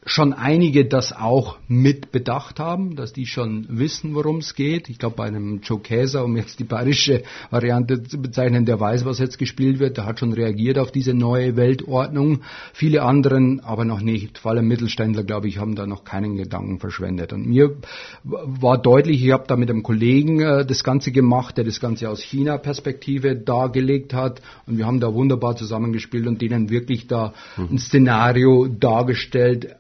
schon 0.06 0.32
einige 0.34 0.86
das 0.86 1.12
auch 1.12 1.58
mit 1.68 2.12
bedacht 2.12 2.60
haben, 2.60 2.95
dass 2.95 3.12
die 3.12 3.26
schon 3.26 3.66
wissen, 3.70 4.16
worum 4.16 4.38
es 4.38 4.56
geht. 4.56 4.89
Ich 4.89 4.97
glaube, 4.97 5.18
bei 5.18 5.26
einem 5.26 5.60
Joe 5.62 5.80
Käser, 5.80 6.24
um 6.24 6.38
jetzt 6.38 6.60
die 6.60 6.64
bayerische 6.64 7.24
Variante 7.52 8.04
zu 8.04 8.22
bezeichnen, 8.22 8.66
der 8.66 8.80
weiß, 8.80 9.04
was 9.04 9.20
jetzt 9.20 9.38
gespielt 9.38 9.80
wird, 9.80 9.97
der 9.97 10.06
hat 10.06 10.20
schon 10.20 10.32
reagiert 10.32 10.80
auf 10.80 10.91
diese 10.91 11.14
neue 11.14 11.58
Weltordnung. 11.58 12.41
Viele 12.74 13.04
anderen 13.04 13.60
aber 13.60 13.84
noch 13.84 14.00
nicht. 14.00 14.38
Vor 14.38 14.52
allem 14.52 14.68
Mittelständler, 14.70 15.24
glaube 15.24 15.50
ich, 15.50 15.58
haben 15.58 15.76
da 15.76 15.86
noch 15.86 16.06
keinen 16.06 16.38
Gedanken 16.38 16.80
verschwendet. 16.80 17.34
Und 17.34 17.45
mir 17.45 17.76
war 18.24 18.82
deutlich, 18.82 19.24
ich 19.24 19.32
habe 19.34 19.47
da 19.47 19.58
mit 19.58 19.70
einem 19.70 19.84
Kollegen 19.84 20.39
äh, 20.39 20.66
das 20.66 20.86
Ganze 20.86 21.12
gemacht, 21.12 21.58
der 21.58 21.66
das 21.66 21.82
Ganze 21.82 22.10
aus 22.10 22.22
China-Perspektive 22.22 23.36
dargelegt 23.36 24.14
hat. 24.14 24.41
Und 24.66 24.78
wir 24.78 24.86
haben 24.86 25.02
da 25.02 25.14
wunderbar 25.14 25.58
zusammengespielt 25.58 26.26
und 26.26 26.41
denen 26.41 26.70
wirklich 26.70 27.08
da 27.08 27.34
ein 27.58 27.78
Szenario 27.78 28.68
dargestellt, 28.68 29.76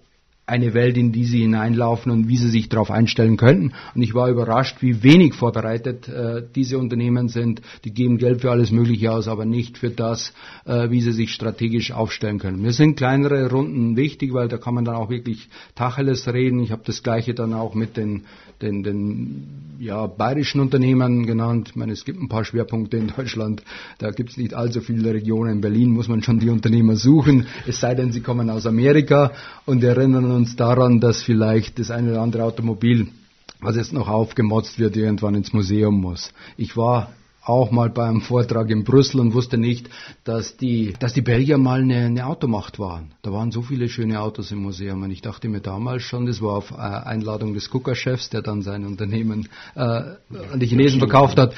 eine 0.49 0.73
Welt, 0.73 0.97
in 0.97 1.11
die 1.11 1.25
sie 1.25 1.41
hineinlaufen 1.41 2.11
und 2.11 2.27
wie 2.27 2.37
sie 2.37 2.49
sich 2.49 2.69
darauf 2.69 2.91
einstellen 2.91 3.37
könnten. 3.37 3.73
Und 3.95 4.01
ich 4.01 4.13
war 4.13 4.29
überrascht, 4.29 4.81
wie 4.81 5.03
wenig 5.03 5.33
vorbereitet 5.33 6.07
äh, 6.07 6.43
diese 6.55 6.77
Unternehmen 6.77 7.29
sind. 7.29 7.61
Die 7.85 7.93
geben 7.93 8.17
Geld 8.17 8.41
für 8.41 8.51
alles 8.51 8.71
Mögliche 8.71 9.11
aus, 9.11 9.27
aber 9.27 9.45
nicht 9.45 9.77
für 9.77 9.89
das, 9.89 10.33
äh, 10.65 10.89
wie 10.89 11.01
sie 11.01 11.13
sich 11.13 11.31
strategisch 11.31 11.91
aufstellen 11.91 12.39
können. 12.39 12.61
Mir 12.61 12.73
sind 12.73 12.97
kleinere 12.97 13.49
Runden 13.49 13.95
wichtig, 13.95 14.33
weil 14.33 14.47
da 14.47 14.57
kann 14.57 14.73
man 14.73 14.85
dann 14.85 14.95
auch 14.95 15.09
wirklich 15.09 15.49
Tacheles 15.75 16.27
reden. 16.27 16.59
Ich 16.61 16.71
habe 16.71 16.83
das 16.85 17.03
Gleiche 17.03 17.33
dann 17.33 17.53
auch 17.53 17.75
mit 17.75 17.97
den, 17.97 18.25
den, 18.61 18.83
den 18.83 19.59
ja, 19.79 20.07
bayerischen 20.07 20.59
Unternehmen 20.59 21.25
genannt. 21.25 21.69
Ich 21.69 21.75
meine, 21.75 21.93
es 21.93 22.03
gibt 22.03 22.21
ein 22.21 22.27
paar 22.27 22.43
Schwerpunkte 22.43 22.97
in 22.97 23.07
Deutschland. 23.15 23.63
Da 23.97 24.11
gibt 24.11 24.31
es 24.31 24.37
nicht 24.37 24.53
allzu 24.53 24.81
viele 24.81 25.13
Regionen. 25.13 25.53
In 25.53 25.61
Berlin 25.61 25.91
muss 25.91 26.07
man 26.07 26.21
schon 26.21 26.39
die 26.39 26.49
Unternehmer 26.49 26.95
suchen, 26.95 27.47
es 27.65 27.79
sei 27.79 27.95
denn, 27.95 28.11
sie 28.11 28.21
kommen 28.21 28.49
aus 28.49 28.65
Amerika 28.65 29.31
und 29.65 29.83
erinnern 29.83 30.31
uns 30.31 30.55
daran, 30.55 30.99
dass 30.99 31.21
vielleicht 31.21 31.79
das 31.79 31.91
eine 31.91 32.11
oder 32.11 32.21
andere 32.21 32.43
Automobil, 32.43 33.07
was 33.61 33.75
jetzt 33.75 33.93
noch 33.93 34.07
aufgemotzt 34.07 34.79
wird, 34.79 34.97
irgendwann 34.97 35.35
ins 35.35 35.53
Museum 35.53 35.99
muss. 35.99 36.31
Ich 36.57 36.75
war 36.75 37.13
auch 37.49 37.71
mal 37.71 37.89
beim 37.89 38.21
Vortrag 38.21 38.69
in 38.69 38.83
Brüssel 38.83 39.19
und 39.19 39.33
wusste 39.33 39.57
nicht, 39.57 39.89
dass 40.23 40.55
die, 40.55 40.93
dass 40.99 41.13
die 41.13 41.21
Belgier 41.21 41.57
mal 41.57 41.81
eine, 41.81 42.05
eine 42.05 42.27
Automacht 42.27 42.77
waren. 42.77 43.11
Da 43.23 43.33
waren 43.33 43.51
so 43.51 43.63
viele 43.63 43.89
schöne 43.89 44.21
Autos 44.21 44.51
im 44.51 44.59
Museum 44.59 45.01
und 45.01 45.09
ich 45.09 45.21
dachte 45.21 45.49
mir 45.49 45.59
damals 45.59 46.03
schon, 46.03 46.27
das 46.27 46.41
war 46.41 46.57
auf 46.57 46.71
äh, 46.71 46.75
Einladung 46.75 47.55
des 47.55 47.71
Kucker-Chefs, 47.71 48.29
der 48.29 48.43
dann 48.43 48.61
sein 48.61 48.85
Unternehmen 48.85 49.49
äh, 49.75 49.79
an 49.79 50.59
die 50.59 50.67
Chinesen 50.67 50.99
verkauft 50.99 51.39
hat. 51.39 51.55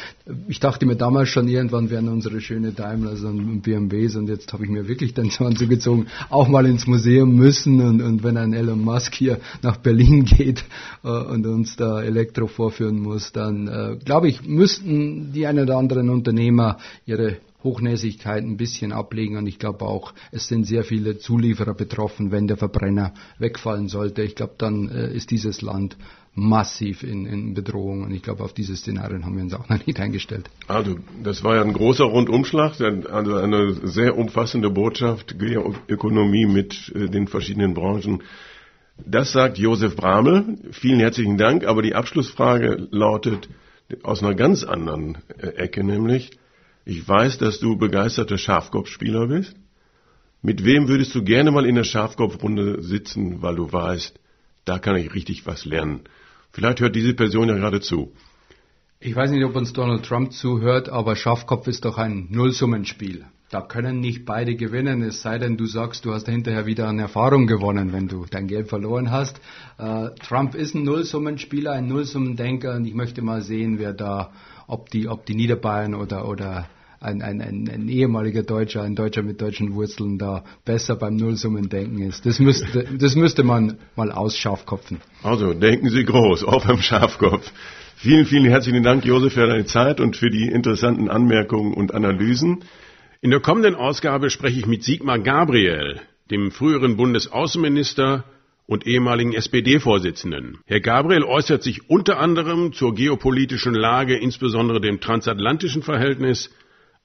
Ich 0.48 0.62
dachte 0.62 0.86
mir 0.86 0.96
damals 0.96 1.28
schon, 1.28 1.50
irgendwann 1.50 1.90
werden 1.90 2.08
unsere 2.08 2.40
schöne 2.40 2.72
Daimlers 2.72 3.22
und 3.24 3.62
BMWs 3.62 4.16
und 4.16 4.30
jetzt 4.30 4.54
habe 4.54 4.64
ich 4.64 4.70
mir 4.70 4.88
wirklich 4.88 5.14
den 5.14 5.30
Zorn 5.30 5.58
zugezogen, 5.58 6.08
auch 6.30 6.48
mal 6.48 6.66
ins 6.66 6.88
Museum 6.88 7.36
müssen 7.36 7.82
und, 7.82 8.02
und 8.02 8.24
wenn 8.24 8.38
ein 8.38 8.54
Elon 8.54 8.82
Musk 8.82 9.14
hier 9.14 9.40
nach 9.62 9.76
Berlin 9.78 10.24
geht 10.24 10.64
äh, 11.04 11.10
und 11.10 11.46
uns 11.46 11.76
da 11.76 12.02
Elektro 12.02 12.48
vorführen 12.48 13.02
muss, 13.02 13.34
dann 13.34 13.68
äh, 13.68 13.98
glaube 14.06 14.30
ich, 14.30 14.48
müssten 14.48 15.34
die 15.34 15.46
eine 15.48 15.64
oder 15.64 15.81
anderen 15.82 16.10
Unternehmer 16.10 16.78
ihre 17.06 17.38
Hochnäsigkeit 17.64 18.44
ein 18.44 18.58
bisschen 18.58 18.92
ablegen 18.92 19.38
und 19.38 19.48
ich 19.48 19.60
glaube 19.60 19.86
auch, 19.86 20.14
es 20.32 20.48
sind 20.48 20.66
sehr 20.66 20.84
viele 20.84 21.18
Zulieferer 21.18 21.74
betroffen, 21.74 22.32
wenn 22.32 22.48
der 22.48 22.58
Verbrenner 22.58 23.14
wegfallen 23.40 23.88
sollte. 23.88 24.24
Ich 24.24 24.36
glaube, 24.36 24.54
dann 24.58 24.90
äh, 24.90 25.14
ist 25.14 25.32
dieses 25.32 25.62
Land 25.62 25.98
massiv 26.34 27.04
in, 27.04 27.26
in 27.26 27.54
Bedrohung 27.54 28.04
und 28.04 28.12
ich 28.12 28.24
glaube, 28.24 28.44
auf 28.44 28.54
diese 28.54 28.76
Szenarien 28.76 29.26
haben 29.26 29.36
wir 29.36 29.44
uns 29.44 29.54
auch 29.54 29.70
noch 29.70 29.86
nicht 29.86 30.00
eingestellt. 30.00 30.50
Also, 30.68 30.96
das 31.24 31.44
war 31.44 31.56
ja 31.56 31.62
ein 31.62 31.74
großer 31.74 32.06
Rundumschlag, 32.06 32.80
also 32.80 33.36
eine 33.36 33.74
sehr 33.88 34.18
umfassende 34.18 34.70
Botschaft, 34.70 35.38
Geoökonomie 35.38 36.46
mit 36.46 36.92
äh, 36.96 37.10
den 37.10 37.28
verschiedenen 37.28 37.74
Branchen. 37.74 38.24
Das 39.06 39.32
sagt 39.32 39.58
Josef 39.58 39.96
Bramel. 39.96 40.58
Vielen 40.72 41.00
herzlichen 41.00 41.38
Dank. 41.38 41.66
Aber 41.66 41.82
die 41.82 41.96
Abschlussfrage 41.96 42.88
lautet, 42.92 43.50
aus 44.04 44.22
einer 44.22 44.36
ganz 44.36 44.64
anderen 44.64 45.18
äh, 45.38 45.48
Ecke, 45.48 45.84
nämlich, 45.84 46.32
ich 46.86 47.08
weiß, 47.08 47.38
dass 47.38 47.60
du 47.60 47.78
begeisterter 47.78 48.38
Schafkopfspieler 48.38 49.28
bist. 49.28 49.56
Mit 50.42 50.66
wem 50.66 50.88
würdest 50.88 51.14
du 51.14 51.24
gerne 51.24 51.52
mal 51.52 51.66
in 51.66 51.76
der 51.76 51.84
Schafkopfrunde 51.84 52.82
sitzen, 52.82 53.42
weil 53.42 53.56
du 53.56 53.72
weißt, 53.72 54.20
da 54.66 54.80
kann 54.80 54.96
ich 54.96 55.14
richtig 55.14 55.46
was 55.46 55.66
lernen? 55.66 56.02
Vielleicht 56.52 56.80
hört 56.80 56.96
diese 56.96 57.14
Person 57.14 57.50
ja 57.50 57.56
gerade 57.56 57.80
zu. 57.80 58.12
Ich 59.00 59.16
weiß 59.16 59.32
nicht, 59.32 59.44
ob 59.46 59.56
uns 59.56 59.74
Donald 59.74 60.06
Trump 60.06 60.32
zuhört, 60.34 60.90
aber 60.90 61.16
Schafkopf 61.16 61.68
ist 61.68 61.86
doch 61.86 61.98
ein 61.98 62.28
Nullsummenspiel. 62.30 63.26
Da 63.52 63.60
können 63.60 64.00
nicht 64.00 64.26
beide 64.26 64.56
gewinnen, 64.56 65.02
es 65.02 65.22
sei 65.22 65.38
denn, 65.38 65.58
du 65.58 65.66
sagst, 65.66 66.06
du 66.06 66.14
hast 66.14 66.26
hinterher 66.26 66.66
wieder 66.66 66.88
an 66.88 67.00
Erfahrung 67.00 67.48
gewonnen, 67.48 67.92
wenn 67.92 68.08
du 68.08 68.26
dein 68.32 68.48
Geld 68.48 68.70
verloren 68.70 69.12
hast. 69.12 69.42
Äh, 69.78 70.12
Trump 70.26 70.56
ist 70.56 70.74
ein 70.74 70.84
Nullsummenspieler, 70.84 71.74
ein 71.74 71.90
Nullsummendenker 71.90 72.76
und 72.76 72.86
ich 72.86 72.94
möchte 72.94 73.22
mal 73.22 73.42
sehen, 73.42 73.78
wer 73.78 73.92
da, 73.92 74.32
ob 74.68 74.90
die, 74.90 75.10
ob 75.10 75.26
die 75.26 75.36
Niederbayern 75.36 75.96
oder, 75.96 76.30
oder 76.30 76.70
ein, 77.02 77.22
ein, 77.22 77.42
ein, 77.42 77.70
ein 77.70 77.90
ehemaliger 77.90 78.44
Deutscher, 78.44 78.84
ein 78.84 78.96
Deutscher 78.96 79.22
mit 79.22 79.42
deutschen 79.42 79.74
Wurzeln 79.74 80.18
da 80.18 80.46
besser 80.64 80.96
beim 80.96 81.18
Nullsummendenken 81.18 82.02
ist. 82.04 82.26
Das 82.26 82.40
müsste, 82.40 82.86
das 82.98 83.16
müsste 83.16 83.44
man 83.44 83.80
mal 83.98 84.14
ausschafkopfen. 84.14 85.02
Also 85.24 85.54
denken 85.54 85.90
Sie 85.90 86.06
groß, 86.06 86.46
auch 86.46 86.66
beim 86.66 86.82
Schafkopf. 86.82 87.52
Vielen, 87.98 88.26
vielen 88.26 88.46
herzlichen 88.46 88.84
Dank, 88.84 89.04
Josef, 89.04 89.34
für 89.34 89.46
deine 89.46 89.66
Zeit 89.66 90.00
und 90.00 90.16
für 90.16 90.30
die 90.30 90.48
interessanten 90.48 91.10
Anmerkungen 91.10 91.74
und 91.74 91.94
Analysen. 91.94 92.64
In 93.24 93.30
der 93.30 93.40
kommenden 93.40 93.76
Ausgabe 93.76 94.32
spreche 94.32 94.58
ich 94.58 94.66
mit 94.66 94.84
Sigmar 94.84 95.20
Gabriel, 95.20 96.02
dem 96.32 96.50
früheren 96.50 96.98
Bundesaußenminister 96.98 98.24
und 98.66 98.88
ehemaligen 98.88 99.34
SPD-Vorsitzenden. 99.34 100.58
Herr 100.66 100.80
Gabriel 100.80 101.24
äußert 101.24 101.62
sich 101.62 101.88
unter 101.88 102.18
anderem 102.18 102.74
zur 102.74 102.96
geopolitischen 102.96 103.76
Lage, 103.76 104.18
insbesondere 104.18 104.82
dem 104.82 105.02
transatlantischen 105.02 105.84
Verhältnis, 105.84 106.50